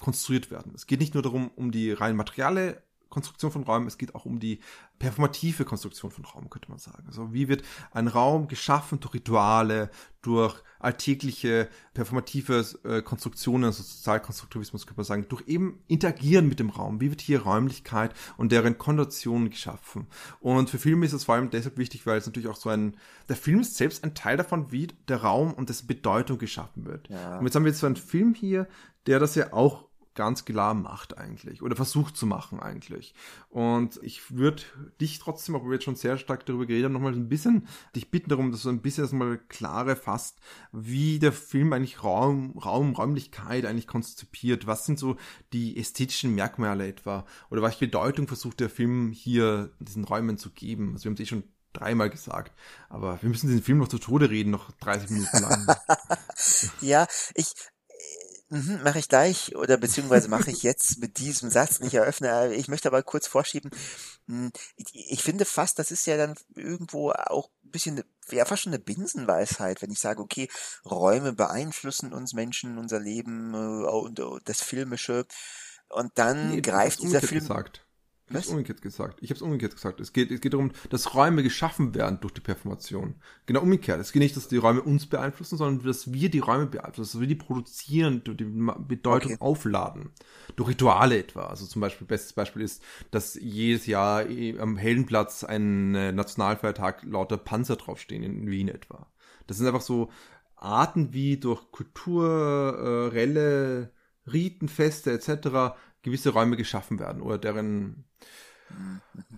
konstruiert 0.00 0.50
werden. 0.50 0.72
Es 0.74 0.86
geht 0.86 1.00
nicht 1.00 1.14
nur 1.14 1.22
darum, 1.22 1.50
um 1.56 1.72
die 1.72 1.90
rein 1.92 2.16
materielle 2.16 2.82
Konstruktion 3.08 3.50
von 3.50 3.62
Räumen, 3.62 3.86
es 3.86 3.98
geht 3.98 4.14
auch 4.14 4.24
um 4.24 4.38
die 4.38 4.60
performative 4.98 5.64
Konstruktion 5.64 6.10
von 6.10 6.24
Raum, 6.24 6.50
könnte 6.50 6.70
man 6.70 6.78
sagen. 6.78 7.04
Also 7.06 7.32
wie 7.32 7.48
wird 7.48 7.62
ein 7.92 8.08
Raum 8.08 8.48
geschaffen 8.48 9.00
durch 9.00 9.14
Rituale, 9.14 9.90
durch 10.22 10.62
alltägliche 10.80 11.68
performative 11.94 12.64
äh, 12.84 13.02
Konstruktionen, 13.02 13.64
also 13.64 13.82
Sozialkonstruktivismus 13.82 14.86
könnte 14.86 14.98
man 14.98 15.04
sagen, 15.04 15.26
durch 15.28 15.42
eben 15.46 15.82
Interagieren 15.86 16.48
mit 16.48 16.60
dem 16.60 16.70
Raum. 16.70 17.00
Wie 17.00 17.10
wird 17.10 17.20
hier 17.20 17.42
Räumlichkeit 17.42 18.14
und 18.36 18.52
deren 18.52 18.78
Konnotation 18.78 19.50
geschaffen? 19.50 20.06
Und 20.40 20.70
für 20.70 20.78
Filme 20.78 21.06
ist 21.06 21.12
es 21.12 21.24
vor 21.24 21.36
allem 21.36 21.50
deshalb 21.50 21.78
wichtig, 21.78 22.06
weil 22.06 22.18
es 22.18 22.26
natürlich 22.26 22.48
auch 22.48 22.56
so 22.56 22.68
ein, 22.68 22.96
der 23.28 23.36
Film 23.36 23.60
ist 23.60 23.76
selbst 23.76 24.04
ein 24.04 24.14
Teil 24.14 24.36
davon, 24.36 24.70
wie 24.70 24.88
der 25.08 25.22
Raum 25.22 25.54
und 25.54 25.68
dessen 25.68 25.86
Bedeutung 25.86 26.38
geschaffen 26.38 26.84
wird. 26.84 27.08
Ja. 27.08 27.38
Und 27.38 27.46
jetzt 27.46 27.54
haben 27.54 27.64
wir 27.64 27.70
jetzt 27.70 27.80
so 27.80 27.86
einen 27.86 27.96
Film 27.96 28.34
hier, 28.34 28.68
der 29.06 29.18
das 29.18 29.34
ja 29.34 29.52
auch 29.52 29.87
ganz 30.18 30.44
klar 30.44 30.74
macht 30.74 31.16
eigentlich 31.16 31.62
oder 31.62 31.76
versucht 31.76 32.16
zu 32.16 32.26
machen 32.26 32.58
eigentlich. 32.58 33.14
Und 33.50 34.00
ich 34.02 34.34
würde 34.34 34.64
dich 35.00 35.20
trotzdem, 35.20 35.54
obwohl 35.54 35.70
wir 35.70 35.74
jetzt 35.76 35.84
schon 35.84 35.94
sehr 35.94 36.18
stark 36.18 36.44
darüber 36.44 36.66
geredet 36.66 36.86
haben, 36.86 36.92
nochmal 36.92 37.12
ein 37.12 37.28
bisschen 37.28 37.68
dich 37.94 38.10
bitten 38.10 38.28
darum, 38.28 38.50
dass 38.50 38.62
du 38.62 38.68
ein 38.68 38.82
bisschen 38.82 39.04
erstmal 39.04 39.38
klare 39.38 39.94
fasst, 39.94 40.40
wie 40.72 41.20
der 41.20 41.32
Film 41.32 41.72
eigentlich 41.72 42.02
Raum, 42.02 42.58
Raum, 42.58 42.96
Räumlichkeit 42.96 43.64
eigentlich 43.64 43.86
konzipiert. 43.86 44.66
Was 44.66 44.86
sind 44.86 44.98
so 44.98 45.16
die 45.52 45.78
ästhetischen 45.78 46.34
Merkmale 46.34 46.88
etwa? 46.88 47.24
Oder 47.48 47.62
welche 47.62 47.86
Bedeutung 47.86 48.26
versucht 48.26 48.58
der 48.58 48.70
Film 48.70 49.12
hier 49.12 49.70
diesen 49.78 50.02
Räumen 50.02 50.36
zu 50.36 50.50
geben? 50.50 50.94
Also 50.94 51.04
wir 51.04 51.10
haben 51.10 51.14
es 51.14 51.20
eh 51.20 51.26
schon 51.26 51.44
dreimal 51.72 52.10
gesagt. 52.10 52.58
Aber 52.88 53.22
wir 53.22 53.28
müssen 53.28 53.46
diesen 53.46 53.62
Film 53.62 53.78
noch 53.78 53.86
zu 53.86 53.98
Tode 53.98 54.30
reden, 54.30 54.50
noch 54.50 54.72
30 54.80 55.10
Minuten 55.10 55.38
lang. 55.38 55.76
ja, 56.80 57.06
ich, 57.34 57.52
Mhm, 58.50 58.80
mache 58.82 58.98
ich 58.98 59.08
gleich 59.08 59.54
oder 59.56 59.76
beziehungsweise 59.76 60.28
mache 60.28 60.50
ich 60.50 60.62
jetzt 60.62 60.98
mit 61.00 61.18
diesem 61.18 61.50
Satz 61.50 61.80
nicht 61.80 61.94
eröffne. 61.94 62.54
Ich 62.54 62.68
möchte 62.68 62.88
aber 62.88 63.02
kurz 63.02 63.26
vorschieben. 63.26 63.70
Hm, 64.26 64.50
ich 64.76 65.22
finde 65.22 65.44
fast, 65.44 65.78
das 65.78 65.90
ist 65.90 66.06
ja 66.06 66.16
dann 66.16 66.34
irgendwo 66.54 67.10
auch 67.10 67.50
ein 67.64 67.70
bisschen, 67.70 68.02
ja 68.30 68.46
fast 68.46 68.62
schon 68.62 68.72
eine 68.72 68.82
Binsenweisheit, 68.82 69.82
wenn 69.82 69.90
ich 69.90 69.98
sage, 69.98 70.22
okay, 70.22 70.48
Räume 70.86 71.34
beeinflussen 71.34 72.14
uns 72.14 72.32
Menschen, 72.32 72.78
unser 72.78 73.00
Leben 73.00 73.52
äh, 73.52 73.86
und 73.86 74.22
das 74.44 74.62
Filmische. 74.62 75.26
Und 75.90 76.12
dann 76.16 76.50
nee, 76.50 76.60
greift 76.62 77.02
dieser 77.02 77.20
Film. 77.20 77.40
Gesagt. 77.40 77.87
Ich 78.30 78.34
habe 78.34 78.44
es 78.44 78.50
umgekehrt 78.50 78.82
gesagt. 78.82 79.18
Ich 79.22 79.30
habe 79.30 79.36
es 79.36 79.42
umgekehrt 79.42 79.74
gesagt. 79.74 80.00
Es 80.00 80.12
geht, 80.12 80.30
es 80.30 80.40
geht 80.40 80.52
darum, 80.52 80.70
dass 80.90 81.14
Räume 81.14 81.42
geschaffen 81.42 81.94
werden 81.94 82.18
durch 82.20 82.34
die 82.34 82.40
Performation. 82.40 83.14
Genau 83.46 83.62
umgekehrt. 83.62 84.00
Es 84.00 84.12
geht 84.12 84.20
nicht, 84.20 84.36
dass 84.36 84.48
die 84.48 84.58
Räume 84.58 84.82
uns 84.82 85.06
beeinflussen, 85.06 85.56
sondern 85.56 85.86
dass 85.86 86.12
wir 86.12 86.28
die 86.30 86.40
Räume 86.40 86.66
beeinflussen, 86.66 87.12
dass 87.12 87.20
wir 87.20 87.26
die 87.26 87.36
produzieren, 87.36 88.22
die 88.24 88.44
Bedeutung 88.44 89.32
okay. 89.32 89.40
aufladen. 89.40 90.10
Durch 90.56 90.68
Rituale 90.70 91.18
etwa. 91.18 91.46
Also 91.46 91.64
zum 91.66 91.80
Beispiel, 91.80 92.06
bestes 92.06 92.34
Beispiel 92.34 92.62
ist, 92.62 92.82
dass 93.10 93.34
jedes 93.34 93.86
Jahr 93.86 94.24
am 94.58 94.76
Heldenplatz 94.76 95.44
ein 95.44 95.94
äh, 95.94 96.12
Nationalfeiertag 96.12 97.04
lauter 97.04 97.38
Panzer 97.38 97.76
draufstehen, 97.76 98.22
in 98.22 98.50
Wien 98.50 98.68
etwa. 98.68 99.06
Das 99.46 99.56
sind 99.56 99.66
einfach 99.66 99.80
so 99.80 100.10
Arten, 100.56 101.14
wie 101.14 101.38
durch 101.38 101.70
kulturelle 101.70 103.82
äh, 103.82 103.86
Riten, 104.30 104.68
Feste 104.68 105.12
etc 105.12 105.72
gewisse 106.02 106.30
Räume 106.30 106.56
geschaffen 106.56 106.98
werden 106.98 107.22
oder 107.22 107.38
deren 107.38 108.04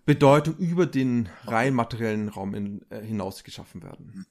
Bedeutung 0.05 0.57
über 0.57 0.87
den 0.87 1.29
rein 1.45 1.75
materiellen 1.75 2.29
Raum 2.29 2.55
in, 2.55 2.85
äh, 2.91 3.01
hinaus 3.01 3.45
geschaffen 3.45 3.83
werden. 3.83 4.27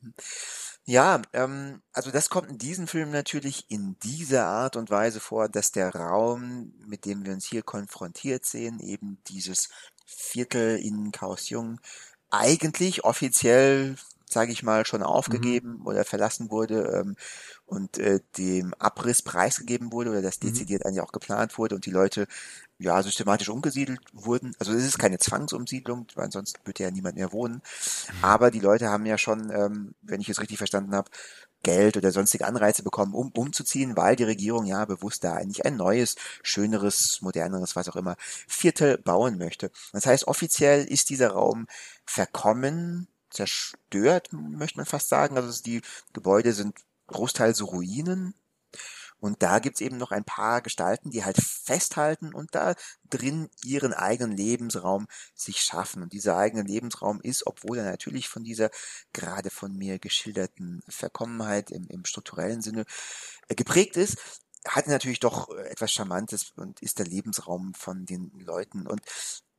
Ja, 0.84 1.22
ähm, 1.34 1.82
also 1.94 2.12
das 2.12 2.30
kommt 2.30 2.50
in 2.50 2.58
diesem 2.58 2.88
Film 2.88 3.12
natürlich 3.12 3.66
in 3.70 3.98
dieser 4.04 4.48
Art 4.48 4.76
und 4.76 4.90
Weise 4.90 5.20
vor, 5.20 5.48
dass 5.48 5.72
der 5.72 5.96
Raum, 5.96 6.74
mit 6.86 7.06
dem 7.06 7.26
wir 7.26 7.34
uns 7.34 7.46
hier 7.46 7.62
konfrontiert 7.62 8.46
sehen, 8.46 8.80
eben 8.80 9.20
dieses 9.28 9.70
Viertel 10.06 10.80
in 10.80 11.12
Kaohsiung, 11.12 11.80
eigentlich 12.32 13.04
offiziell, 13.04 13.96
sage 14.26 14.52
ich 14.52 14.64
mal, 14.64 14.86
schon 14.86 15.04
aufgegeben 15.04 15.78
mhm. 15.80 15.88
oder 15.88 16.06
verlassen 16.06 16.50
wurde 16.50 17.02
ähm, 17.02 17.16
und 17.70 17.98
äh, 17.98 18.20
dem 18.38 18.74
Abriss 18.76 19.22
preisgegeben 19.22 19.92
wurde 19.92 20.10
oder 20.12 20.22
das 20.22 20.42
mhm. 20.42 20.48
dezidiert 20.48 20.86
eigentlich 20.86 21.02
auch 21.02 21.12
geplant 21.12 21.58
wurde 21.58 21.76
und 21.76 21.86
die 21.86 21.92
Leute 21.92 22.28
ja 22.78 23.02
systematisch 23.04 23.50
umgesiedelt 23.50 24.00
wurden. 24.14 24.56
Also 24.60 24.74
es 24.74 24.86
ist 24.86 25.00
keine 25.00 25.20
Zwangsumsiedlung, 25.20 26.08
weil 26.16 26.32
sonst 26.32 26.60
würde 26.66 26.84
ja 26.84 26.92
niemand 26.92 27.16
mehr 27.16 27.32
wohnen. 27.32 27.56
Mhm. 27.56 28.24
Aber 28.24 28.52
die 28.52 28.60
Leute 28.60 28.90
haben 28.90 29.06
ja 29.06 29.18
schon, 29.18 29.52
ähm, 29.52 29.94
wenn 30.02 30.22
ich 30.22 30.30
es 30.30 30.40
richtig 30.40 30.58
verstanden 30.58 30.96
habe, 30.96 31.12
Geld 31.62 31.98
oder 31.98 32.12
sonstige 32.12 32.48
Anreize 32.48 32.84
bekommen, 32.84 33.14
um 33.14 33.32
umzuziehen, 33.32 33.98
weil 33.98 34.16
die 34.16 34.24
Regierung 34.24 34.66
ja 34.66 34.86
bewusst 34.86 35.24
da 35.26 35.34
eigentlich 35.34 35.66
ein 35.66 35.76
neues, 35.76 36.16
schöneres, 36.42 37.22
moderneres, 37.22 37.76
was 37.76 37.90
auch 37.90 37.98
immer, 37.98 38.16
Viertel 38.48 38.98
bauen 38.98 39.38
möchte. 39.38 39.70
Das 39.92 40.06
heißt, 40.06 40.28
offiziell 40.28 40.86
ist 40.86 41.10
dieser 41.10 41.32
Raum 41.32 41.68
verkommen, 42.06 43.10
zerstört, 43.30 44.30
möchte 44.32 44.78
man 44.78 44.86
fast 44.86 45.10
sagen. 45.10 45.38
Also 45.38 45.62
die 45.62 45.82
Gebäude 46.14 46.54
sind 46.54 46.80
großteils 47.10 47.62
Ruinen. 47.62 48.34
Und 49.20 49.44
da 49.44 49.60
gibt's 49.60 49.82
eben 49.82 49.98
noch 49.98 50.12
ein 50.12 50.24
paar 50.24 50.62
Gestalten, 50.62 51.10
die 51.10 51.26
halt 51.26 51.38
festhalten 51.38 52.34
und 52.34 52.56
da 52.56 52.76
drin 53.10 53.50
ihren 53.64 53.94
eigenen 53.94 54.36
Lebensraum 54.36 55.08
sich 55.36 55.60
schaffen. 55.60 56.04
Und 56.04 56.14
dieser 56.14 56.38
eigene 56.38 56.64
Lebensraum 56.64 57.20
ist, 57.22 57.46
obwohl 57.46 57.80
er 57.80 57.92
natürlich 57.92 58.30
von 58.30 58.44
dieser 58.44 58.70
gerade 59.12 59.50
von 59.50 59.76
mir 59.76 60.00
geschilderten 60.00 60.82
Verkommenheit 60.88 61.70
im, 61.70 61.86
im 61.90 62.06
strukturellen 62.06 62.62
Sinne 62.62 62.86
äh, 63.50 63.56
geprägt 63.56 63.98
ist, 63.98 64.18
hat 64.66 64.88
natürlich 64.88 65.20
doch 65.20 65.50
etwas 65.50 65.92
Charmantes 65.92 66.52
und 66.56 66.82
ist 66.82 67.00
der 67.00 67.06
Lebensraum 67.06 67.74
von 67.74 68.06
den 68.06 68.32
Leuten. 68.40 68.88
Und 68.88 69.02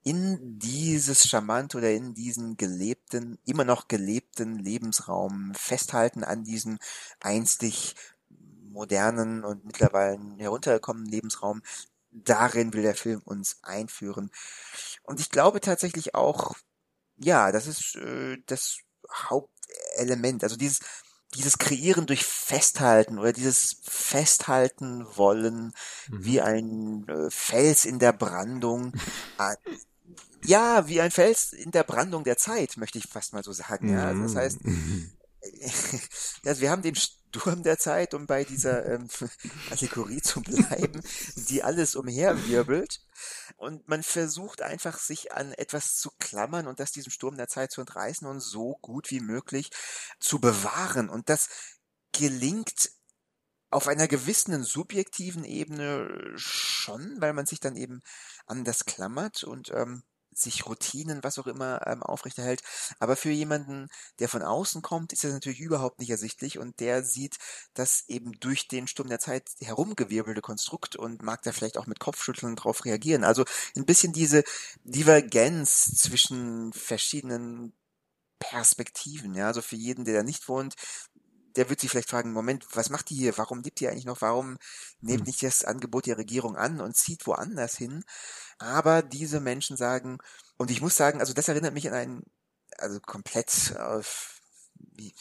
in 0.03 0.59
dieses 0.59 1.29
charmant 1.29 1.75
oder 1.75 1.91
in 1.91 2.15
diesen 2.15 2.57
gelebten, 2.57 3.39
immer 3.45 3.65
noch 3.65 3.89
gelebten 3.89 4.59
Lebensraum 4.59 5.53
festhalten 5.55 6.25
an 6.25 6.45
diesem 6.45 6.79
einstig 7.21 7.95
modernen 8.29 9.45
und 9.45 9.65
mittlerweile 9.65 10.19
heruntergekommenen 10.39 11.11
Lebensraum. 11.11 11.63
Darin 12.13 12.73
will 12.73 12.83
der 12.83 12.95
Film 12.95 13.21
uns 13.25 13.59
einführen. 13.63 14.31
Und 15.03 15.21
ich 15.21 15.31
glaube 15.31 15.61
tatsächlich 15.61 16.15
auch, 16.15 16.55
ja, 17.17 17.53
das 17.53 17.67
ist 17.67 17.97
äh, 17.97 18.39
das 18.47 18.79
Hauptelement. 19.13 20.43
Also 20.43 20.57
dieses, 20.57 20.81
dieses 21.35 21.59
Kreieren 21.59 22.07
durch 22.07 22.25
Festhalten 22.25 23.19
oder 23.19 23.33
dieses 23.33 23.77
Festhalten 23.83 25.07
wollen 25.17 25.73
mhm. 26.09 26.25
wie 26.25 26.41
ein 26.41 27.07
äh, 27.09 27.31
Fels 27.31 27.85
in 27.85 27.99
der 27.99 28.13
Brandung 28.13 28.93
ja, 30.45 30.89
wie 30.89 31.01
ein 31.01 31.11
Fels 31.11 31.53
in 31.53 31.71
der 31.71 31.85
Brandung 31.85 32.25
der 32.25 32.37
Zeit, 32.37 32.77
möchte 32.77 32.99
ich 32.99 33.07
fast 33.07 33.33
mal 33.33 33.45
so 33.45 33.53
sagen. 33.53 33.93
Ja, 33.93 34.07
also 34.09 34.23
das 34.23 34.37
heißt, 34.37 34.59
also 36.45 36.61
wir 36.61 36.71
haben 36.71 36.83
den 36.83 36.97
Sturm 36.97 37.63
der 37.63 37.79
Zeit, 37.79 38.15
um 38.15 38.27
bei 38.27 38.45
dieser 38.45 38.87
ähm, 38.87 39.09
Allegorie 39.71 40.21
zu 40.21 40.43
bleiben, 40.43 41.03
die 41.49 41.63
alles 41.63 41.95
umherwirbelt. 41.95 43.01
Und 43.57 43.87
man 43.89 44.03
versucht 44.03 44.63
einfach, 44.63 44.99
sich 44.99 45.33
an 45.33 45.53
etwas 45.53 45.97
zu 45.97 46.11
klammern 46.19 46.67
und 46.67 46.81
das 46.81 46.93
diesem 46.93 47.13
Sturm 47.13 47.37
der 47.37 47.49
Zeit 47.49 47.73
zu 47.73 47.81
entreißen 47.81 48.27
und 48.27 48.41
so 48.41 48.79
gut 48.81 49.11
wie 49.11 49.21
möglich 49.21 49.71
zu 50.19 50.41
bewahren. 50.41 51.09
Und 51.09 51.29
das 51.29 51.49
gelingt 52.13 52.91
auf 53.71 53.87
einer 53.87 54.09
gewissen 54.09 54.65
subjektiven 54.65 55.45
Ebene 55.45 56.33
schon, 56.35 57.21
weil 57.21 57.33
man 57.33 57.47
sich 57.47 57.61
dann 57.61 57.77
eben 57.77 58.03
an 58.47 58.65
das 58.65 58.85
klammert 58.85 59.45
und 59.45 59.71
ähm, 59.71 60.03
sich 60.33 60.67
Routinen, 60.67 61.23
was 61.23 61.39
auch 61.39 61.47
immer, 61.47 61.87
ähm, 61.87 62.03
aufrechterhält. 62.03 62.63
Aber 62.99 63.17
für 63.17 63.31
jemanden, 63.31 63.89
der 64.19 64.29
von 64.29 64.43
außen 64.43 64.83
kommt, 64.83 65.13
ist 65.13 65.25
das 65.25 65.33
natürlich 65.33 65.61
überhaupt 65.61 65.99
nicht 66.01 66.11
ersichtlich 66.11 66.59
und 66.59 66.81
der 66.81 67.03
sieht 67.05 67.39
das 67.75 68.05
eben 68.09 68.33
durch 68.41 68.69
den 68.69 68.87
Sturm 68.87 69.09
der 69.09 69.19
Zeit 69.21 69.51
herumgewirbelte 69.61 70.41
Konstrukt 70.41 70.97
und 70.97 71.23
mag 71.23 71.43
da 71.43 71.53
vielleicht 71.53 71.79
auch 71.79 71.87
mit 71.87 72.01
Kopfschütteln 72.01 72.57
drauf 72.57 72.85
reagieren. 72.85 73.25
Also 73.25 73.45
ein 73.77 73.87
bisschen 73.87 74.13
diese 74.13 74.45
Divergenz 74.85 75.97
zwischen 75.97 76.73
verschiedenen 76.73 77.73
Perspektiven, 78.41 79.35
ja, 79.35 79.49
also 79.49 79.61
für 79.63 79.77
jeden, 79.77 80.05
der 80.07 80.15
da 80.15 80.23
nicht 80.23 80.49
wohnt, 80.49 80.75
der 81.57 81.69
wird 81.69 81.81
sich 81.81 81.91
vielleicht 81.91 82.11
fragen, 82.11 82.33
Moment, 82.33 82.67
was 82.75 82.91
macht 82.91 83.11
die 83.11 83.15
hier? 83.15 83.37
Warum 83.39 83.63
lebt 83.63 83.81
die 83.81 83.89
eigentlich 83.89 84.05
noch? 84.05 84.21
Warum 84.21 84.59
nimmt 85.01 85.21
hm. 85.21 85.27
nicht 85.27 85.43
das 85.43 85.65
Angebot 85.65 86.07
der 86.07 86.19
Regierung 86.19 86.57
an 86.57 86.81
und 86.81 86.97
zieht 86.97 87.27
woanders 87.27 87.77
hin? 87.77 88.05
Aber 88.59 89.03
diese 89.03 89.41
Menschen 89.41 89.77
sagen, 89.77 90.19
und 90.57 90.71
ich 90.71 90.81
muss 90.81 90.97
sagen, 90.97 91.21
also 91.21 91.33
das 91.33 91.49
erinnert 91.49 91.75
mich 91.75 91.89
an 91.89 91.95
einen, 91.95 92.23
also 92.79 93.01
komplett 93.01 93.77
auf 93.79 94.40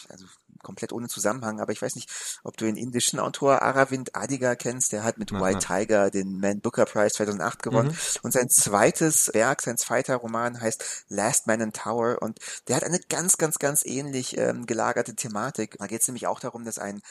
also 0.10 0.26
komplett 0.62 0.92
ohne 0.92 1.08
Zusammenhang, 1.08 1.60
aber 1.60 1.72
ich 1.72 1.82
weiß 1.82 1.96
nicht, 1.96 2.10
ob 2.44 2.58
du 2.58 2.66
den 2.66 2.76
indischen 2.76 3.20
Autor 3.20 3.62
Aravind 3.62 4.16
Adiga 4.16 4.56
kennst, 4.56 4.92
der 4.92 5.04
hat 5.04 5.18
mit 5.18 5.34
Aha. 5.34 5.42
White 5.42 5.60
Tiger 5.60 6.10
den 6.12 6.40
Man 6.40 6.60
Booker 6.60 6.86
Prize 6.86 7.16
2008 7.16 7.64
gewonnen 7.64 7.90
mhm. 7.90 8.20
und 8.24 8.34
sein 8.34 8.50
zweites 8.50 9.34
Werk, 9.34 9.62
sein 9.62 9.78
zweiter 9.78 10.18
Roman 10.18 10.60
heißt 10.60 11.06
Last 11.08 11.48
Man 11.48 11.62
in 11.62 11.74
Tower 11.74 12.22
und 12.22 12.40
der 12.68 12.76
hat 12.76 12.84
eine 12.84 13.00
ganz, 13.10 13.38
ganz, 13.38 13.60
ganz 13.60 13.86
ähnlich 13.86 14.38
ähm, 14.38 14.66
gelagerte 14.66 15.16
Thematik. 15.16 15.78
Da 15.80 15.88
geht 15.88 16.02
es 16.02 16.08
nämlich 16.08 16.28
auch 16.28 16.40
darum, 16.40 16.66
dass 16.66 16.78
ein 16.78 17.02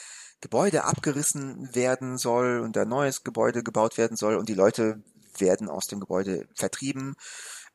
Gebäude 0.41 0.85
abgerissen 0.85 1.75
werden 1.75 2.19
soll 2.19 2.61
und 2.61 2.77
ein 2.77 2.89
neues 2.89 3.25
Gebäude 3.25 3.63
gebaut 3.63 3.99
werden 3.99 4.17
soll 4.17 4.37
und 4.37 4.49
die 4.49 4.55
Leute 4.55 5.03
werden 5.39 5.69
aus 5.69 5.87
dem 5.87 6.01
Gebäude 6.01 6.47
vertrieben 6.55 7.17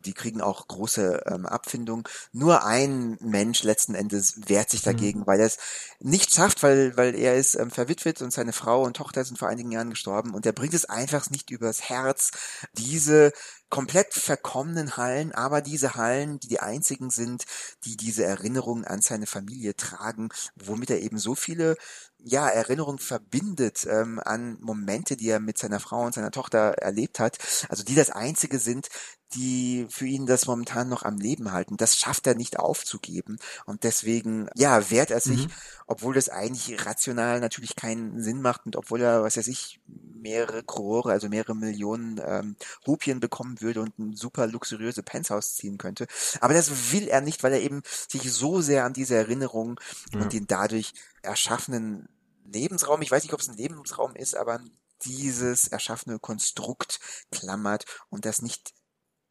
die 0.06 0.14
kriegen 0.14 0.42
auch 0.42 0.68
große 0.68 1.24
ähm, 1.28 1.46
Abfindungen. 1.46 2.04
Nur 2.32 2.66
ein 2.66 3.18
Mensch 3.22 3.64
letzten 3.64 3.96
Endes 3.96 4.36
wehrt 4.48 4.70
sich 4.70 4.82
dagegen, 4.82 5.22
mhm. 5.22 5.28
weil 5.28 5.40
er 5.40 5.48
es 5.48 5.58
nicht 6.00 6.34
schafft, 6.34 6.64
weil, 6.64 6.96
weil 6.98 7.16
er 7.16 7.36
ist 7.36 7.56
ähm, 7.56 7.72
verwitwet 7.72 8.22
und 8.22 8.32
seine 8.32 8.54
Frau 8.54 8.84
und 8.84 8.98
Tochter 8.98 9.24
sind 9.24 9.38
vor 9.38 9.48
einigen 9.48 9.72
Jahren 9.72 9.90
gestorben 9.90 10.34
und 10.34 10.46
er 10.46 10.54
bringt 10.54 10.74
es 10.74 10.86
einfach 10.86 11.30
nicht 11.30 11.50
übers 11.50 11.82
Herz, 11.82 12.32
diese 12.74 13.32
komplett 13.74 14.14
verkommenen 14.14 14.98
Hallen, 14.98 15.32
aber 15.32 15.62
diese 15.62 15.96
Hallen, 15.96 16.40
die 16.40 16.48
die 16.48 16.60
einzigen 16.60 17.10
sind, 17.10 17.46
die 17.86 17.98
diese 17.98 18.24
Erinnerungen 18.24 18.86
an 18.86 19.02
seine 19.02 19.26
Familie 19.26 19.76
tragen, 19.76 20.30
womit 20.56 20.92
er 20.92 21.02
eben 21.02 21.18
so 21.18 21.34
viele 21.34 21.76
ja, 22.20 22.48
Erinnerungen 22.48 23.00
verbindet 23.00 23.88
ähm, 23.90 24.22
an 24.24 24.58
Momente, 24.62 25.18
die 25.18 25.28
er 25.28 25.40
mit 25.40 25.58
seiner 25.58 25.80
Frau 25.80 26.06
und 26.06 26.14
seiner 26.14 26.30
Tochter 26.30 26.74
erlebt 26.74 27.20
hat, 27.20 27.40
also 27.68 27.84
die 27.84 27.96
das 27.96 28.12
einzige 28.12 28.60
sind, 28.60 28.90
die 29.36 29.88
für 29.90 30.06
ihn 30.06 30.26
das 30.26 30.46
momentan 30.46 30.90
noch 30.90 31.04
am 31.04 31.18
Leben 31.18 31.52
halten. 31.52 31.78
Das 31.78 31.98
schafft 31.98 32.28
er 32.28 32.36
nicht 32.36 32.60
aufzugeben. 32.60 33.38
Und 33.66 33.84
deswegen, 33.84 34.48
ja, 34.56 34.90
wehrt 34.90 35.12
er 35.12 35.20
sich, 35.20 35.48
mhm. 35.48 35.52
obwohl 35.88 36.14
das 36.14 36.30
eigentlich 36.30 36.86
rational 36.86 37.40
natürlich 37.40 37.76
keinen 37.76 38.22
Sinn 38.22 38.42
macht 38.42 38.66
und 38.66 38.76
obwohl 38.76 39.02
er, 39.02 39.24
was 39.24 39.38
weiß 39.38 39.48
ich, 39.48 39.80
mehrere 39.88 40.64
Crore, 40.64 41.12
also 41.12 41.30
mehrere 41.30 41.56
Millionen 41.56 42.22
ähm, 42.26 42.56
Rupien 42.88 43.20
bekommen 43.20 43.62
würde 43.62 43.82
und 43.82 43.98
ein 44.00 44.16
super 44.16 44.48
luxuriöse 44.48 45.04
Penthouse 45.04 45.56
ziehen 45.56 45.78
könnte. 45.78 46.08
Aber 46.40 46.54
das 46.54 46.92
will 46.92 47.08
er 47.08 47.22
nicht, 47.22 47.44
weil 47.44 47.54
er 47.54 47.62
eben 47.62 47.82
sich 48.08 48.32
so 48.32 48.62
sehr 48.62 48.86
an 48.86 48.94
diese 48.94 49.16
Erinnerung 49.16 49.80
ja. 50.14 50.22
und 50.22 50.34
den 50.34 50.48
dadurch 50.48 50.94
erschaffenen 51.22 52.08
Lebensraum, 52.46 53.02
ich 53.02 53.12
weiß 53.12 53.24
nicht, 53.24 53.34
ob 53.34 53.40
es 53.40 53.50
ein 53.50 53.58
Lebensraum 53.58 54.16
ist, 54.16 54.36
aber 54.36 54.60
dieses 55.06 55.68
erschaffene 55.68 56.20
Konstrukt 56.20 57.00
klammert 57.32 57.86
und 58.10 58.26
das 58.26 58.42
nicht 58.42 58.74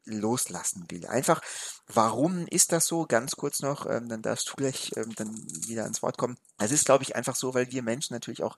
loslassen 0.05 0.85
will. 0.89 1.05
Einfach, 1.07 1.41
warum 1.87 2.47
ist 2.47 2.71
das 2.71 2.85
so? 2.85 3.05
Ganz 3.05 3.35
kurz 3.35 3.61
noch, 3.61 3.85
ähm, 3.85 4.09
dann 4.09 4.21
darfst 4.21 4.49
du 4.49 4.55
gleich 4.55 4.91
ähm, 4.95 5.13
dann 5.15 5.33
wieder 5.67 5.83
ans 5.83 6.01
Wort 6.01 6.17
kommen. 6.17 6.37
Es 6.57 6.71
ist, 6.71 6.85
glaube 6.85 7.03
ich, 7.03 7.15
einfach 7.15 7.35
so, 7.35 7.53
weil 7.53 7.71
wir 7.71 7.83
Menschen 7.83 8.13
natürlich 8.13 8.43
auch 8.43 8.57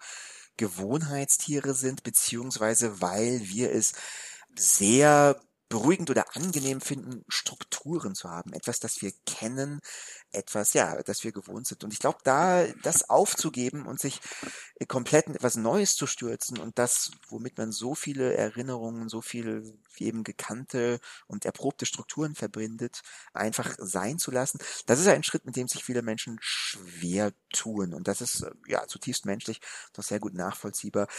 Gewohnheitstiere 0.58 1.74
sind, 1.74 2.04
beziehungsweise 2.04 3.02
weil 3.02 3.42
wir 3.48 3.72
es 3.72 3.94
sehr 4.56 5.40
beruhigend 5.76 6.10
oder 6.10 6.38
angenehm 6.38 6.80
finden, 6.80 7.26
Strukturen 7.28 8.16
zu 8.16 8.30
haben. 8.30 8.54
Etwas, 8.54 8.80
das 8.80 9.02
wir 9.02 9.12
kennen, 9.26 9.82
etwas, 10.32 10.72
ja, 10.72 11.04
das 11.04 11.26
wir 11.26 11.34
gewohnt 11.34 11.68
sind. 11.68 11.84
Und 11.84 11.92
ich 11.92 12.00
glaube, 12.00 12.20
da 12.24 12.66
das 12.84 13.10
aufzugeben 13.10 13.86
und 13.86 14.00
sich 14.00 14.22
äh, 14.80 14.86
komplett 14.86 15.28
in 15.28 15.36
etwas 15.36 15.58
Neues 15.58 15.98
zu 15.98 16.08
stürzen 16.08 16.60
und 16.60 16.80
das, 16.80 17.12
womit 17.28 17.58
man 17.58 17.74
so 17.74 17.94
viele 17.94 18.36
Erinnerungen, 18.36 19.10
so 19.10 19.20
viel 19.20 19.78
eben 19.98 20.24
gekannte 20.24 21.02
und 21.28 21.44
erprobte 21.44 21.86
Strukturen 21.86 22.36
verbindet, 22.36 23.02
einfach 23.34 23.76
sein 23.78 24.18
zu 24.18 24.32
lassen, 24.32 24.60
das 24.86 25.02
ist 25.02 25.08
ein 25.08 25.24
Schritt, 25.24 25.46
mit 25.46 25.58
dem 25.58 25.68
sich 25.68 25.84
viele 25.84 26.04
Menschen 26.04 26.38
schwer 26.40 27.34
tun. 27.52 27.94
Und 27.94 28.08
das 28.08 28.22
ist, 28.22 28.44
äh, 28.44 28.52
ja, 28.68 28.88
zutiefst 28.88 29.26
menschlich, 29.26 29.60
doch 29.92 30.04
sehr 30.04 30.22
gut 30.22 30.36
nachvollziehbar. 30.36 31.10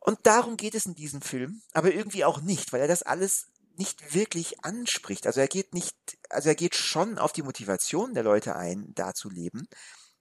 Und 0.00 0.18
darum 0.24 0.58
geht 0.58 0.74
es 0.74 0.84
in 0.84 0.94
diesem 0.94 1.22
Film, 1.22 1.62
aber 1.72 1.94
irgendwie 1.94 2.26
auch 2.26 2.42
nicht, 2.42 2.74
weil 2.74 2.82
er 2.82 2.88
das 2.88 3.02
alles 3.02 3.46
nicht 3.78 4.14
wirklich 4.14 4.64
anspricht. 4.64 5.26
Also 5.26 5.40
er 5.40 5.48
geht 5.48 5.74
nicht, 5.74 5.96
also 6.30 6.48
er 6.48 6.54
geht 6.54 6.74
schon 6.74 7.18
auf 7.18 7.32
die 7.32 7.42
Motivation 7.42 8.14
der 8.14 8.22
Leute 8.22 8.56
ein, 8.56 8.92
da 8.94 9.14
zu 9.14 9.30
leben. 9.30 9.66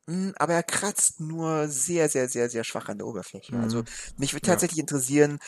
Hm, 0.07 0.33
aber 0.37 0.53
er 0.53 0.63
kratzt 0.63 1.19
nur 1.21 1.67
sehr, 1.69 2.09
sehr, 2.09 2.27
sehr, 2.27 2.49
sehr 2.49 2.63
schwach 2.63 2.89
an 2.89 2.97
der 2.97 3.07
Oberfläche. 3.07 3.55
Also 3.57 3.79
mhm. 3.79 3.83
Also 3.83 4.13
mich 4.17 4.33
würde 4.33 4.47
tatsächlich 4.47 4.77
ja. 4.77 4.83
interessieren, 4.83 5.39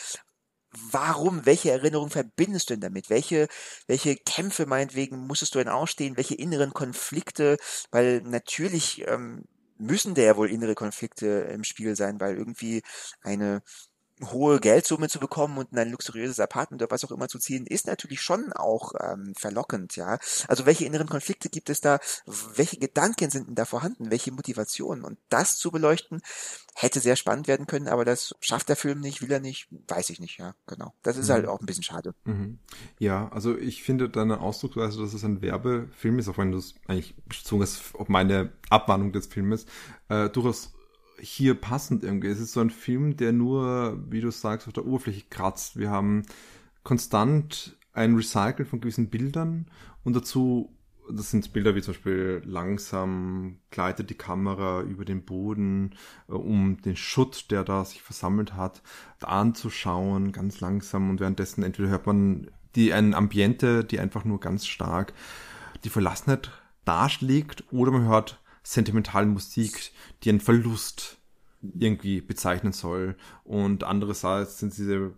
warum, 0.90 1.46
welche 1.46 1.70
Erinnerungen 1.70 2.10
verbindest 2.10 2.70
du 2.70 2.74
denn 2.74 2.80
damit? 2.80 3.10
Welche, 3.10 3.48
welche 3.86 4.16
Kämpfe 4.16 4.66
meinetwegen 4.66 5.18
musstest 5.18 5.54
du 5.54 5.58
denn 5.58 5.68
ausstehen? 5.68 6.16
Welche 6.16 6.34
inneren 6.34 6.72
Konflikte? 6.72 7.56
Weil 7.90 8.22
natürlich 8.22 9.06
ähm, 9.06 9.44
müssen 9.78 10.14
da 10.14 10.22
ja 10.22 10.36
wohl 10.36 10.50
innere 10.50 10.74
Konflikte 10.74 11.26
im 11.26 11.64
Spiel 11.64 11.96
sein, 11.96 12.20
weil 12.20 12.36
irgendwie 12.36 12.82
eine 13.22 13.62
hohe 14.24 14.60
Geldsumme 14.60 15.08
zu 15.08 15.20
bekommen 15.20 15.58
und 15.58 15.72
in 15.72 15.78
ein 15.78 15.90
luxuriöses 15.90 16.40
Apartment 16.40 16.82
oder 16.82 16.90
was 16.90 17.04
auch 17.04 17.10
immer 17.10 17.28
zu 17.28 17.38
ziehen, 17.38 17.66
ist 17.66 17.86
natürlich 17.86 18.20
schon 18.20 18.52
auch 18.52 18.92
ähm, 19.00 19.34
verlockend, 19.36 19.96
ja. 19.96 20.18
Also 20.48 20.64
welche 20.64 20.86
inneren 20.86 21.08
Konflikte 21.08 21.48
gibt 21.48 21.68
es 21.68 21.80
da? 21.80 21.98
Welche 22.54 22.78
Gedanken 22.78 23.30
sind 23.30 23.48
denn 23.48 23.54
da 23.54 23.64
vorhanden? 23.64 24.10
Welche 24.10 24.32
Motivationen? 24.32 25.04
Und 25.04 25.18
das 25.28 25.58
zu 25.58 25.70
beleuchten, 25.70 26.22
hätte 26.74 27.00
sehr 27.00 27.16
spannend 27.16 27.48
werden 27.48 27.66
können, 27.66 27.88
aber 27.88 28.04
das 28.04 28.34
schafft 28.40 28.68
der 28.68 28.76
Film 28.76 29.00
nicht, 29.00 29.22
will 29.22 29.32
er 29.32 29.40
nicht, 29.40 29.68
weiß 29.88 30.10
ich 30.10 30.20
nicht, 30.20 30.38
ja, 30.38 30.54
genau. 30.66 30.94
Das 31.02 31.16
ist 31.16 31.30
halt 31.30 31.44
mhm. 31.44 31.48
halt 31.48 31.56
auch 31.56 31.60
ein 31.60 31.66
bisschen 31.66 31.82
schade. 31.82 32.14
Mhm. 32.24 32.58
Ja, 32.98 33.28
also 33.30 33.56
ich 33.56 33.82
finde 33.82 34.08
deine 34.08 34.40
Ausdrucksweise, 34.40 35.00
dass 35.00 35.14
es 35.14 35.24
ein 35.24 35.42
Werbefilm 35.42 36.18
ist, 36.18 36.28
auch 36.28 36.38
wenn 36.38 36.52
du 36.52 36.58
es 36.58 36.74
eigentlich 36.86 37.16
bezogen 37.26 37.62
hast 37.62 37.94
auf 37.94 38.08
meine 38.08 38.52
Abmahnung 38.68 39.12
des 39.12 39.26
Filmes, 39.26 39.66
äh, 40.08 40.28
durchaus 40.28 40.75
hier 41.20 41.54
passend 41.54 42.04
irgendwie. 42.04 42.28
Es 42.28 42.40
ist 42.40 42.52
so 42.52 42.60
ein 42.60 42.70
Film, 42.70 43.16
der 43.16 43.32
nur, 43.32 43.98
wie 44.10 44.20
du 44.20 44.30
sagst, 44.30 44.66
auf 44.66 44.72
der 44.72 44.86
Oberfläche 44.86 45.24
kratzt. 45.30 45.78
Wir 45.78 45.90
haben 45.90 46.22
konstant 46.82 47.76
ein 47.92 48.14
Recycle 48.14 48.66
von 48.66 48.80
gewissen 48.80 49.08
Bildern 49.08 49.66
und 50.04 50.14
dazu, 50.14 50.76
das 51.10 51.30
sind 51.30 51.52
Bilder 51.52 51.74
wie 51.74 51.82
zum 51.82 51.94
Beispiel 51.94 52.42
langsam 52.44 53.58
gleitet 53.70 54.10
die 54.10 54.14
Kamera 54.14 54.82
über 54.82 55.04
den 55.04 55.24
Boden, 55.24 55.94
äh, 56.28 56.32
um 56.32 56.80
den 56.82 56.96
Schutt, 56.96 57.50
der 57.50 57.64
da 57.64 57.84
sich 57.84 58.02
versammelt 58.02 58.54
hat, 58.54 58.82
anzuschauen, 59.20 60.32
ganz 60.32 60.60
langsam 60.60 61.10
und 61.10 61.20
währenddessen 61.20 61.62
entweder 61.62 61.88
hört 61.88 62.06
man 62.06 62.50
die 62.74 62.92
ein 62.92 63.14
Ambiente, 63.14 63.84
die 63.84 63.98
einfach 63.98 64.24
nur 64.24 64.38
ganz 64.38 64.66
stark 64.66 65.14
die 65.84 65.90
Verlassenheit 65.90 66.50
darschlägt 66.84 67.64
oder 67.72 67.90
man 67.90 68.06
hört 68.06 68.40
sentimentalen 68.66 69.30
Musik, 69.30 69.92
die 70.22 70.30
einen 70.30 70.40
Verlust 70.40 71.18
irgendwie 71.62 72.20
bezeichnen 72.20 72.72
soll. 72.72 73.16
Und 73.44 73.84
andererseits 73.84 74.58
sind 74.58 74.76
diese 74.76 75.14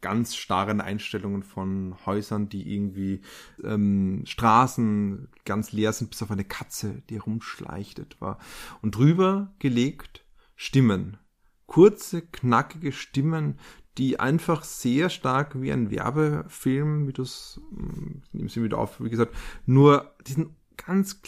ganz 0.00 0.36
starren 0.36 0.80
Einstellungen 0.80 1.42
von 1.42 1.96
Häusern, 2.06 2.48
die 2.48 2.72
irgendwie 2.72 3.22
ähm, 3.64 4.22
Straßen 4.26 5.28
ganz 5.44 5.72
leer 5.72 5.92
sind, 5.92 6.10
bis 6.10 6.22
auf 6.22 6.30
eine 6.30 6.44
Katze, 6.44 7.02
die 7.08 7.16
herumschleicht 7.16 7.98
etwa. 7.98 8.38
Und 8.80 8.96
drüber 8.96 9.52
gelegt 9.58 10.24
Stimmen. 10.54 11.16
Kurze, 11.66 12.22
knackige 12.22 12.92
Stimmen, 12.92 13.58
die 13.98 14.20
einfach 14.20 14.62
sehr 14.62 15.08
stark 15.08 15.60
wie 15.60 15.72
ein 15.72 15.90
Werbefilm, 15.90 17.08
wie 17.08 17.12
du 17.12 17.22
es, 17.22 17.60
nimm 18.32 18.48
sie 18.48 18.62
wieder 18.62 18.78
auf, 18.78 19.00
wie 19.00 19.10
gesagt, 19.10 19.34
nur 19.66 20.14
diesen 20.26 20.54
ganz 20.76 21.20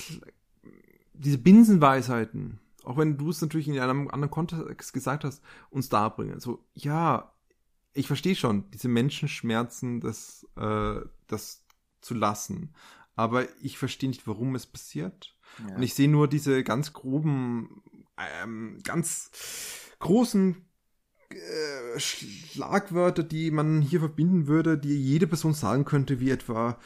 diese 1.19 1.39
Binsenweisheiten, 1.39 2.61
auch 2.85 2.97
wenn 2.97 3.17
du 3.19 3.31
es 3.31 3.41
natürlich 3.41 3.69
in 3.69 3.79
einem 3.79 4.09
anderen 4.09 4.31
Kontext 4.31 4.93
gesagt 4.93 5.25
hast, 5.25 5.43
uns 5.71 5.89
darbringen. 5.89 6.41
So, 6.41 6.65
ja, 6.75 7.33
ich 7.93 8.07
verstehe 8.07 8.37
schon, 8.37 8.71
diese 8.71 8.89
Menschenschmerzen, 8.89 10.01
das, 10.01 10.47
äh, 10.57 11.01
das 11.27 11.65
zu 12.01 12.15
lassen. 12.15 12.75
Aber 13.17 13.47
ich 13.63 13.79
verstehe 13.79 14.11
nicht, 14.11 14.27
warum 14.27 14.55
es 14.55 14.67
passiert. 14.67 15.35
Ja. 15.67 15.77
Und 15.77 15.83
ich 15.83 15.95
sehe 15.95 16.09
nur 16.09 16.29
diese 16.29 16.63
ganz 16.63 16.93
groben, 16.93 17.83
ähm, 18.43 18.79
ganz 18.85 19.31
großen 19.99 20.57
äh, 21.31 21.99
Schlagwörter, 21.99 23.23
die 23.23 23.51
man 23.51 23.81
hier 23.81 24.01
verbinden 24.01 24.47
würde, 24.47 24.79
die 24.79 24.97
jede 24.97 25.27
Person 25.27 25.55
sagen 25.55 25.85
könnte, 25.85 26.21
wie 26.21 26.31
etwa 26.31 26.79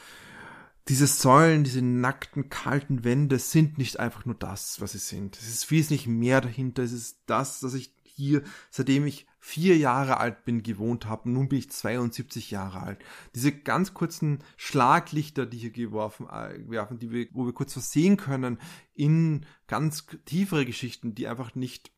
diese 0.87 1.07
Säulen, 1.07 1.63
diese 1.63 1.81
nackten, 1.81 2.49
kalten 2.49 3.03
Wände 3.03 3.39
sind 3.39 3.77
nicht 3.77 3.99
einfach 3.99 4.25
nur 4.25 4.35
das, 4.35 4.81
was 4.81 4.93
sie 4.93 4.97
sind. 4.97 5.37
Es 5.37 5.47
ist 5.47 5.69
wesentlich 5.69 6.07
mehr 6.07 6.41
dahinter. 6.41 6.83
Es 6.83 6.91
ist 6.91 7.21
das, 7.27 7.59
dass 7.59 7.73
ich 7.73 7.93
hier, 8.03 8.43
seitdem 8.69 9.05
ich 9.05 9.27
vier 9.39 9.77
Jahre 9.77 10.17
alt 10.17 10.45
bin, 10.45 10.63
gewohnt 10.63 11.05
habe. 11.05 11.29
Nun 11.29 11.49
bin 11.49 11.59
ich 11.59 11.71
72 11.71 12.51
Jahre 12.51 12.81
alt. 12.81 12.99
Diese 13.33 13.51
ganz 13.51 13.93
kurzen 13.93 14.43
Schlaglichter, 14.57 15.45
die 15.45 15.57
hier 15.57 15.71
geworfen 15.71 16.27
äh, 16.29 16.69
werfen, 16.69 16.99
die 16.99 17.11
wir, 17.11 17.27
wo 17.31 17.45
wir 17.45 17.53
kurz 17.53 17.75
was 17.75 17.91
sehen 17.91 18.17
können, 18.17 18.59
in 18.93 19.45
ganz 19.67 20.05
tiefere 20.25 20.65
Geschichten, 20.65 21.15
die 21.15 21.27
einfach 21.27 21.55
nicht, 21.55 21.91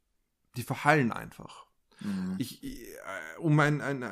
die 0.56 0.64
verhallen 0.64 1.12
einfach. 1.12 1.63
Mhm. 2.02 2.36
Ich, 2.38 2.64
äh, 2.64 2.68
um 3.40 3.60
ein, 3.60 3.82
ein, 3.82 4.04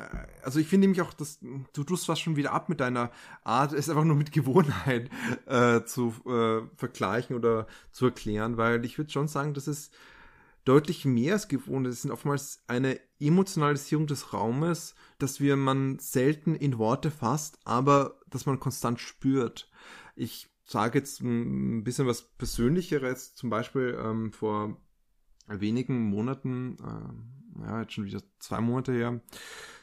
also 0.42 0.58
ich 0.58 0.68
finde 0.68 0.86
nämlich 0.86 1.02
auch, 1.02 1.12
dass 1.12 1.38
du 1.40 1.84
tust 1.84 2.08
was 2.08 2.20
schon 2.20 2.36
wieder 2.36 2.52
ab 2.52 2.68
mit 2.68 2.80
deiner 2.80 3.10
Art, 3.44 3.72
es 3.72 3.88
einfach 3.88 4.04
nur 4.04 4.16
mit 4.16 4.32
Gewohnheit 4.32 5.10
äh, 5.46 5.84
zu 5.84 6.14
äh, 6.26 6.66
vergleichen 6.76 7.36
oder 7.36 7.66
zu 7.90 8.06
erklären, 8.06 8.56
weil 8.56 8.84
ich 8.84 8.98
würde 8.98 9.10
schon 9.10 9.28
sagen, 9.28 9.54
dass 9.54 9.66
es 9.66 9.90
deutlich 10.64 11.04
mehr 11.04 11.34
als 11.34 11.48
gewohnt 11.48 11.86
ist. 11.86 11.96
Es 11.96 12.02
sind 12.02 12.10
oftmals 12.10 12.62
eine 12.66 13.00
Emotionalisierung 13.18 14.06
des 14.06 14.32
Raumes, 14.32 14.94
dass 15.18 15.40
wir 15.40 15.56
man 15.56 15.98
selten 15.98 16.54
in 16.54 16.78
Worte 16.78 17.10
fasst, 17.10 17.58
aber 17.64 18.20
dass 18.28 18.46
man 18.46 18.60
konstant 18.60 19.00
spürt. 19.00 19.70
Ich 20.14 20.48
sage 20.64 20.98
jetzt 20.98 21.20
ein 21.20 21.84
bisschen 21.84 22.06
was 22.06 22.22
Persönlicheres, 22.22 23.34
zum 23.34 23.50
Beispiel 23.50 23.98
ähm, 24.02 24.32
vor 24.32 24.76
wenigen 25.48 26.08
Monaten, 26.08 26.76
äh, 26.80 27.41
ja, 27.60 27.80
jetzt 27.80 27.92
schon 27.92 28.04
wieder 28.04 28.22
zwei 28.38 28.60
Monate 28.60 28.92
her, 28.92 29.20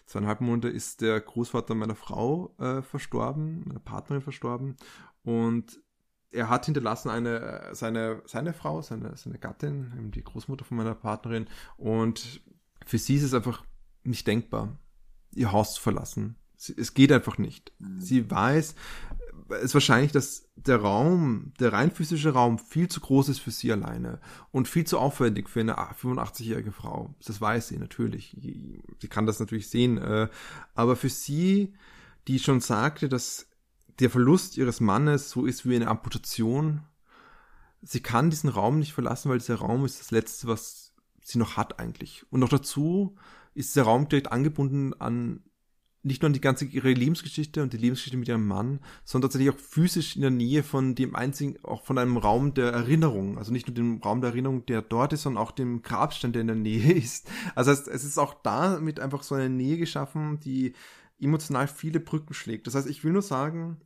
zweieinhalb 0.05 0.41
Monate 0.41 0.69
ist 0.69 1.01
der 1.01 1.19
Großvater 1.19 1.75
meiner 1.75 1.95
Frau 1.95 2.55
äh, 2.59 2.81
verstorben, 2.81 3.63
meiner 3.67 3.79
Partnerin 3.79 4.21
verstorben 4.21 4.75
und 5.23 5.79
er 6.31 6.49
hat 6.49 6.65
hinterlassen 6.65 7.09
eine, 7.09 7.69
seine, 7.73 8.21
seine 8.25 8.53
Frau, 8.53 8.81
seine, 8.81 9.15
seine 9.15 9.39
Gattin, 9.39 10.11
die 10.13 10.23
Großmutter 10.23 10.65
von 10.65 10.77
meiner 10.77 10.95
Partnerin. 10.95 11.47
Und 11.77 12.41
für 12.85 12.97
sie 12.97 13.15
ist 13.15 13.23
es 13.23 13.33
einfach 13.33 13.63
nicht 14.03 14.27
denkbar, 14.27 14.77
ihr 15.33 15.51
Haus 15.51 15.75
zu 15.75 15.81
verlassen. 15.81 16.35
Es 16.55 16.93
geht 16.93 17.11
einfach 17.11 17.37
nicht. 17.37 17.71
Mhm. 17.79 17.99
Sie 17.99 18.29
weiß, 18.29 18.75
ist 19.49 19.73
wahrscheinlich, 19.73 20.11
dass 20.11 20.49
der 20.55 20.77
Raum, 20.77 21.53
der 21.59 21.73
rein 21.73 21.91
physische 21.91 22.31
Raum 22.33 22.59
viel 22.59 22.87
zu 22.87 22.99
groß 22.99 23.29
ist 23.29 23.39
für 23.39 23.51
sie 23.51 23.71
alleine 23.71 24.19
und 24.51 24.67
viel 24.67 24.85
zu 24.85 24.99
aufwendig 24.99 25.49
für 25.49 25.59
eine 25.59 25.77
85-jährige 25.77 26.71
Frau. 26.71 27.13
Das 27.25 27.41
weiß 27.41 27.69
sie 27.69 27.77
natürlich. 27.77 28.35
Sie 28.39 29.07
kann 29.07 29.25
das 29.25 29.39
natürlich 29.39 29.69
sehen. 29.69 29.97
Äh, 29.97 30.29
aber 30.75 30.95
für 30.95 31.09
sie, 31.09 31.73
die 32.27 32.39
schon 32.39 32.61
sagte, 32.61 33.09
dass 33.09 33.47
der 33.99 34.09
Verlust 34.09 34.57
ihres 34.57 34.79
Mannes 34.79 35.29
so 35.29 35.45
ist 35.45 35.67
wie 35.67 35.75
eine 35.75 35.87
Amputation. 35.87 36.83
Sie 37.81 38.01
kann 38.01 38.29
diesen 38.29 38.49
Raum 38.49 38.79
nicht 38.79 38.93
verlassen, 38.93 39.29
weil 39.29 39.39
dieser 39.39 39.55
Raum 39.55 39.85
ist 39.85 39.99
das 39.99 40.11
Letzte, 40.11 40.47
was 40.47 40.93
sie 41.21 41.37
noch 41.37 41.57
hat 41.57 41.79
eigentlich. 41.79 42.25
Und 42.29 42.39
noch 42.39 42.49
dazu 42.49 43.15
ist 43.53 43.75
der 43.75 43.83
Raum 43.83 44.07
direkt 44.07 44.31
angebunden 44.31 44.93
an 44.99 45.43
nicht 46.01 46.21
nur 46.21 46.27
an 46.27 46.33
die 46.33 46.41
ganze 46.41 46.65
ihre 46.65 46.93
Lebensgeschichte 46.93 47.61
und 47.61 47.73
die 47.73 47.77
Lebensgeschichte 47.77 48.17
mit 48.17 48.27
ihrem 48.27 48.47
Mann, 48.47 48.79
sondern 49.03 49.29
tatsächlich 49.29 49.53
auch 49.53 49.59
physisch 49.59 50.15
in 50.15 50.21
der 50.21 50.31
Nähe 50.31 50.63
von 50.63 50.95
dem 50.95 51.15
einzigen, 51.15 51.57
auch 51.63 51.83
von 51.83 51.97
einem 51.97 52.17
Raum 52.17 52.53
der 52.53 52.71
Erinnerung. 52.71 53.37
Also 53.37 53.51
nicht 53.51 53.67
nur 53.67 53.75
dem 53.75 54.01
Raum 54.01 54.21
der 54.21 54.29
Erinnerung, 54.29 54.65
der 54.65 54.81
dort 54.81 55.11
ist, 55.11 55.23
sondern 55.23 55.43
auch 55.43 55.51
dem 55.51 55.81
Grabstein, 55.81 56.31
der 56.31 56.41
in 56.41 56.47
der 56.47 56.55
Nähe 56.55 56.93
ist. 56.97 57.29
Also 57.55 57.71
es 57.71 57.87
ist 57.87 58.17
auch 58.17 58.33
damit 58.41 58.99
einfach 58.99 59.23
so 59.23 59.35
eine 59.35 59.49
Nähe 59.49 59.77
geschaffen, 59.77 60.39
die 60.39 60.73
emotional 61.19 61.67
viele 61.67 61.99
Brücken 61.99 62.33
schlägt. 62.33 62.67
Das 62.67 62.75
heißt, 62.75 62.87
ich 62.87 63.03
will 63.03 63.11
nur 63.11 63.21
sagen, 63.21 63.77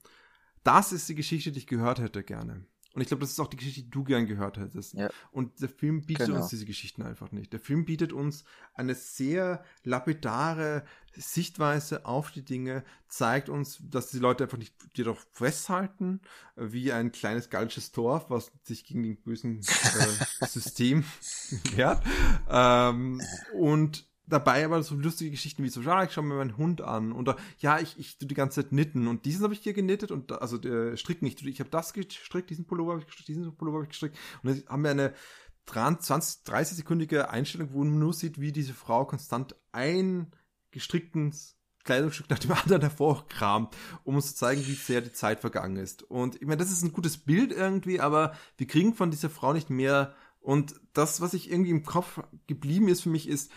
das 0.63 0.91
ist 0.91 1.09
die 1.09 1.15
Geschichte, 1.15 1.51
die 1.51 1.59
ich 1.59 1.67
gehört 1.67 1.99
hätte 1.99 2.23
gerne. 2.23 2.65
Und 2.93 3.01
ich 3.01 3.07
glaube, 3.07 3.21
das 3.21 3.31
ist 3.31 3.39
auch 3.39 3.47
die 3.47 3.57
Geschichte, 3.57 3.81
die 3.81 3.89
du 3.89 4.03
gern 4.03 4.27
gehört 4.27 4.57
hättest. 4.57 4.93
Ja. 4.93 5.09
Und 5.31 5.59
der 5.61 5.69
Film 5.69 6.05
bietet 6.05 6.27
genau. 6.27 6.39
uns 6.39 6.49
diese 6.49 6.65
Geschichten 6.65 7.01
einfach 7.01 7.31
nicht. 7.31 7.51
Der 7.51 7.59
Film 7.59 7.85
bietet 7.85 8.13
uns 8.13 8.43
eine 8.75 8.93
sehr 8.93 9.63
lapidare 9.83 10.83
Sichtweise 11.15 12.05
auf 12.05 12.31
die 12.31 12.45
Dinge, 12.45 12.83
zeigt 13.07 13.49
uns, 13.49 13.79
dass 13.81 14.07
die 14.07 14.19
Leute 14.19 14.43
einfach 14.43 14.59
nicht 14.59 14.75
jedoch 14.95 15.19
festhalten, 15.31 16.21
wie 16.55 16.91
ein 16.91 17.11
kleines 17.11 17.49
gallisches 17.49 17.91
Dorf, 17.91 18.29
was 18.29 18.51
sich 18.63 18.85
gegen 18.85 19.03
den 19.03 19.17
bösen 19.17 19.59
äh, 19.59 20.45
System 20.45 21.03
wehrt. 21.75 22.03
Ähm, 22.47 23.21
und 23.53 24.07
dabei 24.25 24.65
aber 24.65 24.81
so 24.83 24.95
lustige 24.95 25.31
Geschichten 25.31 25.63
wie 25.63 25.69
so, 25.69 25.81
ja, 25.81 26.03
ich 26.03 26.11
schaue 26.11 26.23
mir 26.23 26.35
meinen 26.35 26.57
Hund 26.57 26.81
an 26.81 27.11
oder 27.11 27.35
ja, 27.59 27.79
ich, 27.79 27.99
ich 27.99 28.17
tu 28.17 28.25
die 28.25 28.35
ganze 28.35 28.61
Zeit 28.61 28.69
knitten 28.69 29.07
und 29.07 29.25
diesen 29.25 29.43
habe 29.43 29.53
ich 29.53 29.59
hier 29.59 29.73
genittet 29.73 30.11
und 30.11 30.31
also 30.31 30.57
der 30.57 30.95
stricken 30.97 31.25
nicht. 31.25 31.41
Ich 31.45 31.59
habe 31.59 31.69
das 31.69 31.93
gestrickt, 31.93 32.49
diesen 32.49 32.65
Pullover 32.65 32.93
habe 32.93 33.01
ich 33.01 33.07
gestrickt, 33.07 33.27
diesen 33.27 33.55
Pullover 33.55 33.77
habe 33.77 33.85
ich 33.85 33.89
gestrickt 33.89 34.17
und 34.41 34.49
dann 34.49 34.63
haben 34.69 34.83
wir 34.83 34.91
eine 34.91 35.13
20, 35.65 36.43
30 36.43 36.77
sekündige 36.77 37.29
Einstellung, 37.29 37.69
wo 37.71 37.83
man 37.83 37.99
nur 37.99 38.13
sieht, 38.13 38.39
wie 38.39 38.51
diese 38.51 38.73
Frau 38.73 39.05
konstant 39.05 39.55
ein 39.71 40.31
gestrickten 40.71 41.33
Kleidungsstück 41.83 42.29
nach 42.29 42.39
dem 42.39 42.51
anderen 42.51 42.81
hervorkramt, 42.81 43.75
um 44.03 44.15
uns 44.15 44.29
zu 44.29 44.35
zeigen, 44.35 44.65
wie 44.65 44.73
sehr 44.73 45.01
die 45.01 45.13
Zeit 45.13 45.41
vergangen 45.41 45.77
ist. 45.77 46.03
Und 46.03 46.35
ich 46.35 46.47
meine, 46.47 46.57
das 46.57 46.71
ist 46.71 46.83
ein 46.83 46.93
gutes 46.93 47.17
Bild 47.17 47.51
irgendwie, 47.51 47.99
aber 47.99 48.33
wir 48.57 48.67
kriegen 48.67 48.93
von 48.93 49.11
dieser 49.11 49.29
Frau 49.29 49.53
nicht 49.53 49.69
mehr. 49.69 50.15
Und 50.39 50.75
das, 50.93 51.21
was 51.21 51.33
ich 51.33 51.51
irgendwie 51.51 51.71
im 51.71 51.83
Kopf 51.83 52.21
geblieben 52.47 52.87
ist 52.89 53.01
für 53.01 53.09
mich, 53.09 53.27
ist, 53.27 53.51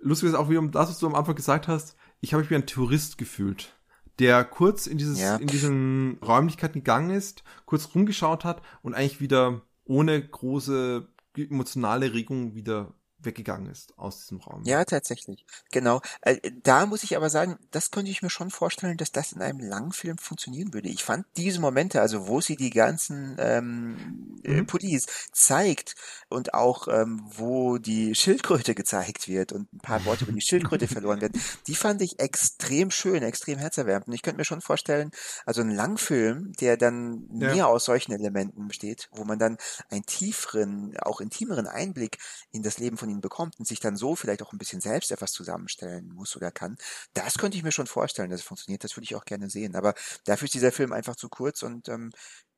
lustig 0.00 0.30
ist 0.30 0.34
auch 0.34 0.48
wieder 0.48 0.60
um 0.60 0.70
das, 0.70 0.90
was 0.90 0.98
du 0.98 1.06
am 1.06 1.14
Anfang 1.14 1.34
gesagt 1.34 1.68
hast, 1.68 1.96
ich 2.20 2.32
habe 2.32 2.42
mich 2.42 2.50
wie 2.50 2.56
ein 2.56 2.66
Tourist 2.66 3.18
gefühlt, 3.18 3.74
der 4.18 4.44
kurz 4.44 4.86
in 4.86 4.98
dieses, 4.98 5.20
ja. 5.20 5.36
in 5.36 5.46
diesen 5.46 6.18
Räumlichkeiten 6.22 6.80
gegangen 6.80 7.10
ist, 7.10 7.42
kurz 7.66 7.94
rumgeschaut 7.94 8.44
hat 8.44 8.62
und 8.82 8.94
eigentlich 8.94 9.20
wieder 9.20 9.62
ohne 9.84 10.20
große 10.20 11.08
emotionale 11.36 12.12
Regung 12.12 12.54
wieder 12.54 12.92
weggegangen 13.22 13.70
ist 13.70 13.96
aus 13.98 14.20
diesem 14.20 14.38
Raum. 14.38 14.62
Ja, 14.64 14.84
tatsächlich. 14.84 15.44
Genau. 15.70 16.00
Äh, 16.22 16.38
da 16.62 16.86
muss 16.86 17.02
ich 17.02 17.16
aber 17.16 17.30
sagen, 17.30 17.58
das 17.70 17.90
könnte 17.90 18.10
ich 18.10 18.22
mir 18.22 18.30
schon 18.30 18.50
vorstellen, 18.50 18.96
dass 18.96 19.12
das 19.12 19.32
in 19.32 19.42
einem 19.42 19.60
Langfilm 19.60 20.18
funktionieren 20.18 20.72
würde. 20.72 20.88
Ich 20.88 21.04
fand 21.04 21.26
diese 21.36 21.60
Momente, 21.60 22.00
also 22.00 22.26
wo 22.28 22.40
sie 22.40 22.56
die 22.56 22.70
ganzen 22.70 23.36
ähm, 23.38 24.40
äh, 24.44 24.52
mhm. 24.52 24.66
Pullis 24.66 25.06
zeigt 25.32 25.94
und 26.28 26.54
auch 26.54 26.88
ähm, 26.88 27.22
wo 27.24 27.78
die 27.78 28.14
Schildkröte 28.14 28.74
gezeigt 28.74 29.28
wird 29.28 29.52
und 29.52 29.72
ein 29.72 29.80
paar 29.80 30.04
Worte 30.04 30.24
über 30.24 30.32
die 30.32 30.40
Schildkröte 30.40 30.88
verloren 30.88 31.20
werden, 31.20 31.40
die 31.66 31.74
fand 31.74 32.02
ich 32.02 32.20
extrem 32.20 32.90
schön, 32.90 33.22
extrem 33.22 33.58
herzerwärmend. 33.58 34.08
Und 34.08 34.14
ich 34.14 34.22
könnte 34.22 34.38
mir 34.38 34.44
schon 34.44 34.60
vorstellen, 34.60 35.10
also 35.44 35.60
ein 35.60 35.70
Langfilm, 35.70 36.52
der 36.60 36.76
dann 36.76 37.28
ja. 37.32 37.52
mehr 37.52 37.68
aus 37.68 37.84
solchen 37.84 38.12
Elementen 38.12 38.68
besteht, 38.68 39.08
wo 39.12 39.24
man 39.24 39.38
dann 39.38 39.58
einen 39.90 40.06
tieferen, 40.06 40.96
auch 41.02 41.20
intimeren 41.20 41.66
Einblick 41.66 42.18
in 42.52 42.62
das 42.62 42.78
Leben 42.78 42.96
von 42.96 43.09
ihnen 43.10 43.20
bekommt 43.20 43.58
und 43.58 43.66
sich 43.66 43.80
dann 43.80 43.96
so 43.96 44.16
vielleicht 44.16 44.42
auch 44.42 44.52
ein 44.52 44.58
bisschen 44.58 44.80
selbst 44.80 45.10
etwas 45.10 45.32
zusammenstellen 45.32 46.12
muss 46.14 46.36
oder 46.36 46.50
kann, 46.50 46.76
das 47.14 47.38
könnte 47.38 47.56
ich 47.56 47.62
mir 47.62 47.72
schon 47.72 47.86
vorstellen, 47.86 48.30
dass 48.30 48.40
es 48.40 48.46
funktioniert. 48.46 48.84
Das 48.84 48.96
würde 48.96 49.04
ich 49.04 49.14
auch 49.16 49.24
gerne 49.24 49.50
sehen. 49.50 49.76
Aber 49.76 49.94
dafür 50.24 50.46
ist 50.46 50.54
dieser 50.54 50.72
Film 50.72 50.92
einfach 50.92 51.16
zu 51.16 51.28
kurz 51.28 51.62
und 51.62 51.88
ähm, 51.88 52.12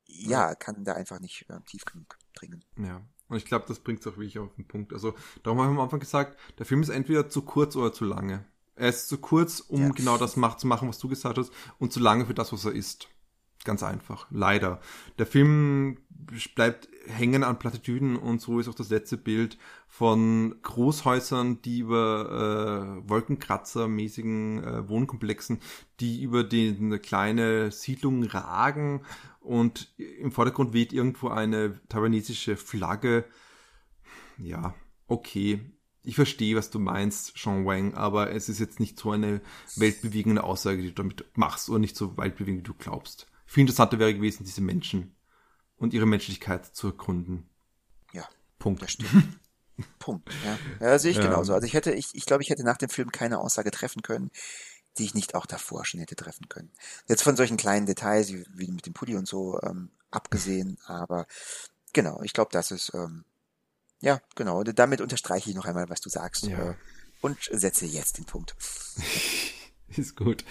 ja, 0.07 0.55
kann 0.55 0.85
da 0.85 0.95
einfach 0.95 1.21
nicht 1.21 1.47
äh, 1.49 1.61
tief 1.67 1.85
genug 1.85 2.19
dringen. 2.35 2.65
Ja. 2.77 3.03
Und 3.29 3.39
ich 3.39 3.47
glaube, 3.47 3.65
das 3.67 3.79
bringt 3.79 4.01
es 4.01 4.07
auch 4.07 4.19
wirklich 4.19 4.39
auf 4.39 4.55
den 4.57 4.69
Punkt. 4.69 4.93
Also, 4.93 5.15
darum 5.43 5.59
habe 5.61 5.73
ich 5.73 5.79
am 5.79 5.81
Anfang 5.81 6.01
gesagt, 6.01 6.39
der 6.59 6.67
Film 6.67 6.83
ist 6.83 6.91
entweder 6.91 7.31
zu 7.31 7.41
kurz 7.43 7.77
oder 7.77 7.93
zu 7.93 8.05
lange. 8.05 8.45
Er 8.75 8.91
ist 8.91 9.09
zu 9.09 9.19
kurz, 9.19 9.61
um 9.61 9.83
ja. 9.83 9.89
genau 9.91 10.19
das 10.19 10.33
zu 10.33 10.67
machen, 10.67 10.89
was 10.89 10.99
du 10.99 11.09
gesagt 11.09 11.39
hast, 11.39 11.51
und 11.79 11.93
zu 11.93 12.01
lange 12.01 12.27
für 12.27 12.35
das, 12.35 12.53
was 12.53 12.65
er 12.65 12.73
ist. 12.73 13.09
Ganz 13.65 13.83
einfach. 13.83 14.27
Leider. 14.31 14.81
Der 15.19 15.27
Film 15.27 15.99
bleibt 16.55 16.89
hängen 17.07 17.45
an 17.45 17.59
Plattitüden 17.59 18.17
und 18.17 18.41
so 18.41 18.61
ist 18.61 18.69
auch 18.69 18.75
das 18.75 18.91
letzte 18.91 19.17
Bild 19.17 19.59
von 19.87 20.57
Großhäusern, 20.63 21.63
die 21.63 21.81
über 21.81 23.03
äh, 23.05 23.09
Wolkenkratzer-mäßigen 23.09 24.65
äh, 24.65 24.89
Wohnkomplexen, 24.89 25.61
die 26.01 26.23
über 26.23 26.49
eine 26.51 26.99
kleine 26.99 27.71
Siedlung 27.71 28.25
ragen 28.25 29.03
und 29.41 29.93
im 29.97 30.33
Vordergrund 30.33 30.73
weht 30.73 30.93
irgendwo 30.93 31.29
eine 31.29 31.81
taiwanesische 31.89 32.57
Flagge. 32.57 33.25
Ja, 34.39 34.75
okay. 35.09 35.61
Ich 36.05 36.17
verstehe, 36.17 36.57
was 36.57 36.71
du 36.71 36.81
meinst, 36.81 37.39
Sean 37.39 37.65
Wang, 37.65 37.95
aber 37.95 38.33
es 38.33 38.49
ist 38.49 38.59
jetzt 38.59 38.81
nicht 38.81 38.99
so 38.99 39.13
eine 39.13 39.41
weltbewegende 39.77 40.43
Aussage, 40.43 40.83
die 40.83 40.89
du 40.89 40.95
damit 40.95 41.25
machst, 41.37 41.69
oder 41.69 41.79
nicht 41.79 41.97
so 41.97 42.17
weltbewegend, 42.17 42.61
wie 42.61 42.73
du 42.73 42.75
glaubst. 42.75 43.29
Viel 43.53 43.61
interessanter 43.61 43.99
wäre 43.99 44.15
gewesen, 44.15 44.45
diese 44.45 44.63
Menschen 44.63 45.15
und 45.77 45.93
ihre 45.93 46.07
Menschlichkeit 46.07 46.65
zu 46.75 46.87
erkunden. 46.87 47.51
Ja. 48.15 48.27
Punkt. 48.59 48.81
Das 48.81 48.93
stimmt. 48.93 49.39
Punkt. 49.99 50.27
Ja, 50.43 50.59
ja 50.81 50.99
sehe 50.99 51.11
ich 51.11 51.19
ja. 51.19 51.25
genauso. 51.25 51.53
Also 51.53 51.67
ich 51.67 51.75
hätte, 51.75 51.93
ich, 51.93 52.15
ich 52.15 52.25
glaube, 52.25 52.43
ich 52.43 52.49
hätte 52.49 52.65
nach 52.65 52.79
dem 52.79 52.89
Film 52.89 53.13
keine 53.13 53.41
Aussage 53.41 53.71
treffen 53.71 54.01
können, 54.01 54.31
die 54.97 55.05
ich 55.05 55.13
nicht 55.13 55.35
auch 55.35 55.45
davor 55.45 55.85
schon 55.85 56.01
hätte 56.01 56.17
treffen 56.17 56.49
können. 56.49 56.73
Jetzt 57.09 57.23
von 57.23 57.37
solchen 57.37 57.59
kleinen 57.59 57.85
Details 57.85 58.33
wie, 58.33 58.47
wie 58.55 58.71
mit 58.71 58.87
dem 58.87 58.95
Pulli 58.95 59.17
und 59.17 59.29
so 59.29 59.61
ähm, 59.61 59.91
abgesehen, 60.11 60.79
aber 60.87 61.27
genau, 61.93 62.23
ich 62.23 62.33
glaube, 62.33 62.53
das 62.53 62.71
ist 62.71 62.95
ähm, 62.95 63.27
ja 64.01 64.23
genau. 64.35 64.63
Damit 64.63 65.03
unterstreiche 65.03 65.51
ich 65.51 65.57
noch 65.57 65.67
einmal, 65.67 65.91
was 65.91 66.01
du 66.01 66.09
sagst 66.09 66.47
ja. 66.47 66.71
äh, 66.71 66.75
und 67.21 67.37
setze 67.53 67.85
jetzt 67.85 68.17
den 68.17 68.25
Punkt. 68.25 68.57
Ist 69.97 70.17
gut. 70.17 70.45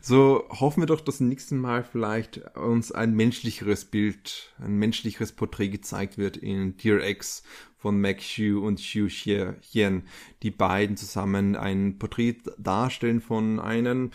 So 0.00 0.44
hoffen 0.48 0.82
wir 0.82 0.86
doch, 0.86 1.00
dass 1.00 1.20
nächsten 1.20 1.58
Mal 1.58 1.84
vielleicht 1.84 2.56
uns 2.56 2.92
ein 2.92 3.14
menschlicheres 3.14 3.84
Bild, 3.84 4.52
ein 4.58 4.76
menschlicheres 4.76 5.32
Porträt 5.32 5.68
gezeigt 5.68 6.18
wird 6.18 6.36
in 6.36 6.76
Dear 6.76 7.04
X 7.06 7.42
von 7.76 8.00
Mac 8.00 8.18
Xu 8.18 8.60
und 8.64 8.80
Xu 8.80 9.06
Xian, 9.06 10.04
die 10.42 10.50
beiden 10.50 10.96
zusammen 10.96 11.56
ein 11.56 11.98
Porträt 11.98 12.38
darstellen 12.58 13.20
von 13.20 13.60
einem 13.60 14.10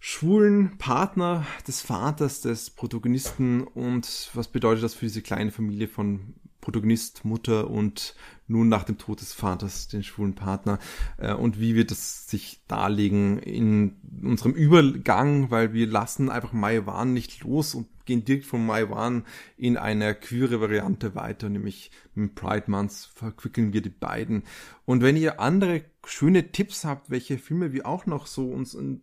schwulen 0.00 0.78
Partner 0.78 1.46
des 1.66 1.80
Vaters 1.80 2.40
des 2.40 2.70
Protagonisten 2.70 3.62
und 3.62 4.30
was 4.34 4.48
bedeutet 4.48 4.82
das 4.82 4.94
für 4.94 5.06
diese 5.06 5.22
kleine 5.22 5.52
Familie 5.52 5.86
von 5.86 6.34
Protagonist, 6.60 7.24
Mutter 7.24 7.70
und 7.70 8.14
nun 8.52 8.68
nach 8.68 8.84
dem 8.84 8.98
Tod 8.98 9.20
des 9.20 9.32
Vaters 9.32 9.88
den 9.88 10.04
schwulen 10.04 10.34
Partner 10.34 10.78
äh, 11.16 11.34
und 11.34 11.58
wie 11.58 11.74
wird 11.74 11.90
es 11.90 12.28
sich 12.28 12.60
darlegen 12.68 13.38
in 13.38 13.96
unserem 14.22 14.52
Übergang, 14.52 15.50
weil 15.50 15.72
wir 15.72 15.86
lassen 15.86 16.30
einfach 16.30 16.52
Mai 16.52 16.86
Wan 16.86 17.12
nicht 17.12 17.42
los 17.42 17.74
und 17.74 17.88
gehen 18.04 18.24
direkt 18.24 18.46
von 18.46 18.64
Mai 18.64 18.88
Wan 18.90 19.24
in 19.56 19.76
eine 19.76 20.14
queere 20.14 20.60
Variante 20.60 21.14
weiter, 21.14 21.48
nämlich 21.48 21.90
mit 22.14 22.34
Pride 22.34 22.70
Month 22.70 23.10
verquickeln 23.14 23.72
wir 23.72 23.82
die 23.82 23.90
beiden. 23.90 24.44
Und 24.84 25.02
wenn 25.02 25.16
ihr 25.16 25.40
andere 25.40 25.84
schöne 26.04 26.50
Tipps 26.52 26.84
habt, 26.84 27.10
welche 27.10 27.38
Filme 27.38 27.72
wir 27.72 27.86
auch 27.86 28.06
noch 28.06 28.26
so 28.26 28.50
uns 28.50 28.74
in, 28.74 29.02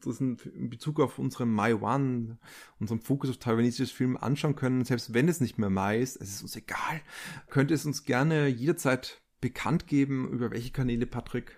in 0.54 0.70
Bezug 0.70 1.00
auf 1.00 1.18
unseren 1.20 1.52
Mai 1.52 1.76
One, 1.76 2.38
unserem 2.80 3.02
Fokus 3.02 3.30
auf 3.30 3.38
taiwanesisches 3.38 3.92
Film 3.92 4.18
anschauen 4.18 4.56
können, 4.56 4.86
selbst 4.86 5.14
wenn 5.14 5.30
es 5.30 5.40
nicht 5.40 5.58
mehr 5.58 5.70
Mai 5.70 6.00
ist, 6.00 6.22
es 6.22 6.30
ist 6.30 6.42
uns 6.42 6.56
egal, 6.56 7.02
könnt 7.50 7.72
ihr 7.72 7.76
es 7.76 7.86
uns 7.86 8.04
gerne 8.04 8.48
jederzeit 8.48 9.22
bekannt 9.42 9.88
geben, 9.88 10.30
über 10.30 10.52
welche 10.52 10.72
Kanäle, 10.72 11.06
Patrick? 11.06 11.58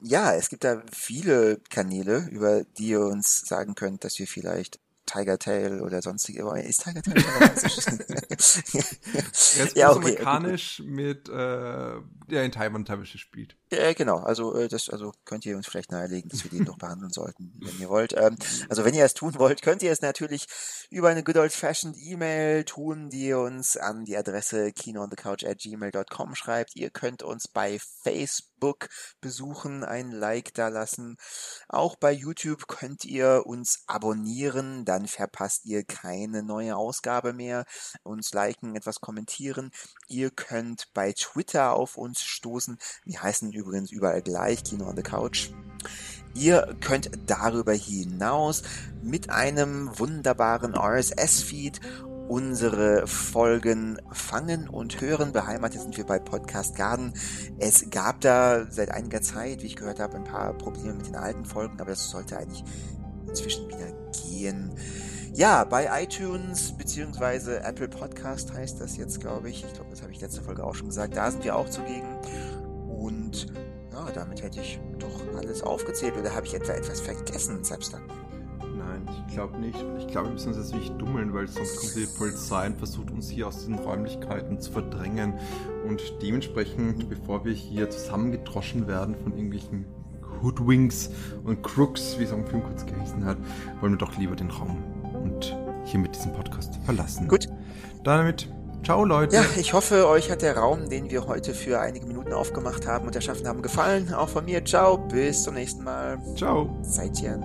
Ja, 0.00 0.34
es 0.34 0.48
gibt 0.48 0.64
da 0.64 0.82
viele 0.90 1.60
Kanäle, 1.70 2.28
über 2.30 2.64
die 2.64 2.88
ihr 2.88 3.00
uns 3.00 3.42
sagen 3.46 3.76
könnt, 3.76 4.02
dass 4.02 4.18
wir 4.18 4.26
vielleicht 4.26 4.80
Tiger 5.12 5.38
Tail 5.38 5.80
oder 5.82 6.00
sonstige. 6.00 6.42
Ist 6.60 6.84
Tiger 6.84 7.02
Tail 7.02 7.22
Er 7.22 7.54
ist 8.32 9.76
ja, 9.76 9.90
okay, 9.90 9.98
amerikanisch 9.98 10.80
okay. 10.80 10.88
mit, 10.88 11.28
äh, 11.28 12.00
der 12.30 12.44
in 12.44 12.52
Taiwan 12.52 12.84
teilweise 12.84 13.18
spielt. 13.18 13.56
Ja, 13.70 13.92
genau. 13.92 14.18
Also, 14.18 14.54
äh, 14.54 14.68
das, 14.68 14.88
also 14.88 15.12
könnt 15.24 15.44
ihr 15.44 15.56
uns 15.56 15.66
vielleicht 15.66 15.92
nahelegen, 15.92 16.30
dass 16.30 16.44
wir 16.44 16.50
den 16.50 16.64
noch 16.64 16.78
behandeln 16.78 17.12
sollten, 17.12 17.52
wenn 17.60 17.78
ihr 17.78 17.88
wollt. 17.88 18.14
Ähm, 18.16 18.36
also, 18.68 18.84
wenn 18.84 18.94
ihr 18.94 19.04
es 19.04 19.14
tun 19.14 19.34
wollt, 19.36 19.62
könnt 19.62 19.82
ihr 19.82 19.92
es 19.92 20.00
natürlich 20.00 20.46
über 20.90 21.08
eine 21.08 21.22
good 21.22 21.36
old 21.36 21.52
fashioned 21.52 21.96
E-Mail 21.98 22.64
tun, 22.64 23.10
die 23.10 23.26
ihr 23.26 23.38
uns 23.38 23.76
an 23.76 24.04
die 24.04 24.16
Adresse 24.16 24.72
kinoonthecouch 24.72 25.46
at 25.46 25.58
gmail.com 25.58 26.34
schreibt. 26.34 26.74
Ihr 26.76 26.90
könnt 26.90 27.22
uns 27.22 27.48
bei 27.48 27.78
Facebook 28.02 28.51
besuchen, 29.20 29.84
ein 29.84 30.10
Like 30.10 30.54
da 30.54 30.68
lassen. 30.68 31.16
Auch 31.68 31.96
bei 31.96 32.12
YouTube 32.12 32.68
könnt 32.68 33.04
ihr 33.04 33.42
uns 33.46 33.82
abonnieren, 33.86 34.84
dann 34.84 35.06
verpasst 35.06 35.64
ihr 35.64 35.84
keine 35.84 36.42
neue 36.42 36.76
Ausgabe 36.76 37.32
mehr. 37.32 37.64
Uns 38.02 38.32
liken, 38.32 38.76
etwas 38.76 39.00
kommentieren. 39.00 39.70
Ihr 40.08 40.30
könnt 40.30 40.88
bei 40.94 41.12
Twitter 41.12 41.72
auf 41.72 41.96
uns 41.96 42.22
stoßen. 42.22 42.78
Wir 43.04 43.22
heißen 43.22 43.52
übrigens 43.52 43.90
überall 43.90 44.22
gleich, 44.22 44.64
Kino 44.64 44.88
on 44.88 44.96
the 44.96 45.02
Couch. 45.02 45.50
Ihr 46.34 46.76
könnt 46.80 47.10
darüber 47.26 47.74
hinaus 47.74 48.62
mit 49.02 49.28
einem 49.28 49.98
wunderbaren 49.98 50.74
RSS-Feed 50.74 51.80
unsere 52.32 53.06
Folgen 53.06 53.98
fangen 54.10 54.66
und 54.66 55.02
hören. 55.02 55.32
Beheimatet 55.32 55.82
sind 55.82 55.98
wir 55.98 56.06
bei 56.06 56.18
Podcast 56.18 56.74
Garden. 56.74 57.12
Es 57.58 57.90
gab 57.90 58.22
da 58.22 58.64
seit 58.70 58.90
einiger 58.90 59.20
Zeit, 59.20 59.62
wie 59.62 59.66
ich 59.66 59.76
gehört 59.76 60.00
habe, 60.00 60.16
ein 60.16 60.24
paar 60.24 60.54
Probleme 60.54 60.94
mit 60.94 61.08
den 61.08 61.16
alten 61.16 61.44
Folgen, 61.44 61.78
aber 61.78 61.90
das 61.90 62.08
sollte 62.08 62.38
eigentlich 62.38 62.64
inzwischen 63.28 63.68
wieder 63.68 63.92
gehen. 64.12 64.70
Ja, 65.34 65.64
bei 65.64 66.04
iTunes 66.04 66.72
beziehungsweise 66.72 67.62
Apple 67.64 67.88
Podcast 67.88 68.54
heißt 68.54 68.80
das 68.80 68.96
jetzt, 68.96 69.20
glaube 69.20 69.50
ich. 69.50 69.62
Ich 69.66 69.74
glaube, 69.74 69.90
das 69.90 70.00
habe 70.00 70.12
ich 70.12 70.22
letzte 70.22 70.40
Folge 70.40 70.64
auch 70.64 70.74
schon 70.74 70.86
gesagt. 70.86 71.14
Da 71.14 71.30
sind 71.30 71.44
wir 71.44 71.54
auch 71.54 71.68
zugegen. 71.68 72.16
Und 72.88 73.48
ja, 73.92 74.10
damit 74.14 74.42
hätte 74.42 74.58
ich 74.60 74.80
doch 74.98 75.20
alles 75.36 75.62
aufgezählt. 75.62 76.16
Oder 76.16 76.34
habe 76.34 76.46
ich 76.46 76.54
etwa 76.54 76.72
etwas 76.72 77.02
vergessen, 77.02 77.62
selbst 77.62 77.92
dann? 77.92 78.31
Nein, 78.86 79.08
ich 79.26 79.34
glaube 79.34 79.58
nicht. 79.58 79.84
Ich 79.98 80.08
glaube, 80.08 80.28
wir 80.28 80.32
müssen 80.34 80.48
uns 80.48 80.58
jetzt 80.58 80.74
nicht 80.74 81.00
dummeln, 81.00 81.32
weil 81.34 81.46
sonst 81.48 81.76
kommt 81.76 81.94
die 81.96 82.06
Polizei 82.06 82.66
und 82.66 82.78
versucht 82.78 83.10
uns 83.10 83.28
hier 83.28 83.48
aus 83.48 83.64
den 83.64 83.74
Räumlichkeiten 83.76 84.60
zu 84.60 84.72
verdrängen. 84.72 85.34
Und 85.86 86.00
dementsprechend, 86.22 87.08
bevor 87.08 87.44
wir 87.44 87.52
hier 87.52 87.90
zusammengedroschen 87.90 88.86
werden 88.86 89.14
von 89.14 89.32
irgendwelchen 89.32 89.86
Hoodwinks 90.42 91.10
und 91.44 91.62
Crooks, 91.62 92.18
wie 92.18 92.24
es 92.24 92.32
auch 92.32 92.38
im 92.38 92.46
Film 92.46 92.64
kurz 92.64 92.84
geheißen 92.84 93.24
hat, 93.24 93.38
wollen 93.80 93.92
wir 93.92 93.98
doch 93.98 94.16
lieber 94.18 94.36
den 94.36 94.50
Raum 94.50 94.82
und 95.22 95.56
hier 95.84 96.00
mit 96.00 96.14
diesem 96.14 96.32
Podcast 96.32 96.78
verlassen. 96.84 97.28
Gut. 97.28 97.48
Damit 98.04 98.48
Ciao, 98.84 99.04
Leute. 99.04 99.36
Ja, 99.36 99.44
ich 99.56 99.74
hoffe, 99.74 100.08
euch 100.08 100.30
hat 100.30 100.42
der 100.42 100.56
Raum, 100.56 100.88
den 100.90 101.08
wir 101.08 101.26
heute 101.28 101.54
für 101.54 101.78
einige 101.78 102.04
Minuten 102.04 102.32
aufgemacht 102.32 102.86
haben 102.86 103.06
und 103.06 103.14
erschaffen 103.14 103.46
haben, 103.46 103.62
gefallen. 103.62 104.12
Auch 104.12 104.28
von 104.28 104.44
mir. 104.44 104.64
Ciao, 104.64 104.98
bis 104.98 105.44
zum 105.44 105.54
nächsten 105.54 105.84
Mal. 105.84 106.18
Ciao. 106.36 106.68
Seitchen. 106.82 107.42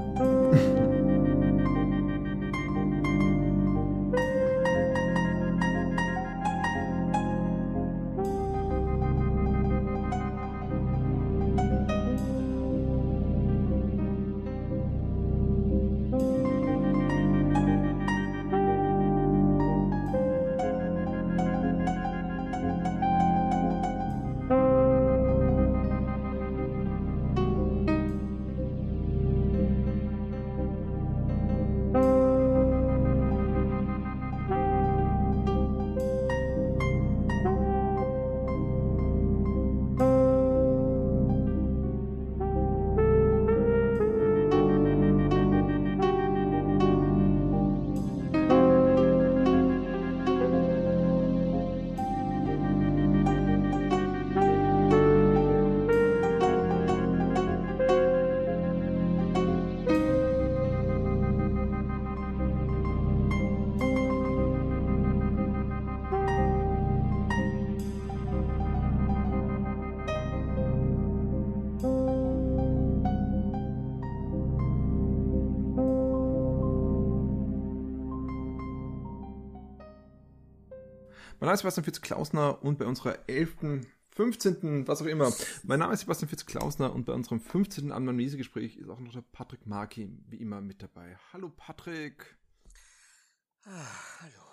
Mein 81.47 81.51
Name 81.51 81.55
ist 81.55 81.61
Sebastian 81.61 81.85
Fitz-Klausner 81.85 82.61
und 82.61 82.77
bei 82.77 82.85
unserer 82.85 83.19
11., 83.29 83.85
15., 84.17 84.85
was 84.85 85.01
auch 85.01 85.05
immer. 85.05 85.31
Mein 85.63 85.79
Name 85.79 85.93
ist 85.93 86.01
Sebastian 86.01 86.27
Fitz-Klausner 86.27 86.93
und 86.93 87.05
bei 87.05 87.13
unserem 87.13 87.39
15. 87.39 87.93
Anamnesegespräch 87.93 88.75
ist 88.75 88.89
auch 88.89 88.99
noch 88.99 89.13
der 89.13 89.21
Patrick 89.21 89.65
Marki 89.65 90.09
wie 90.27 90.41
immer 90.41 90.59
mit 90.59 90.83
dabei. 90.83 91.17
Hallo 91.31 91.47
Patrick. 91.47 92.35
Ah, 93.63 93.85
hallo. 94.19 94.46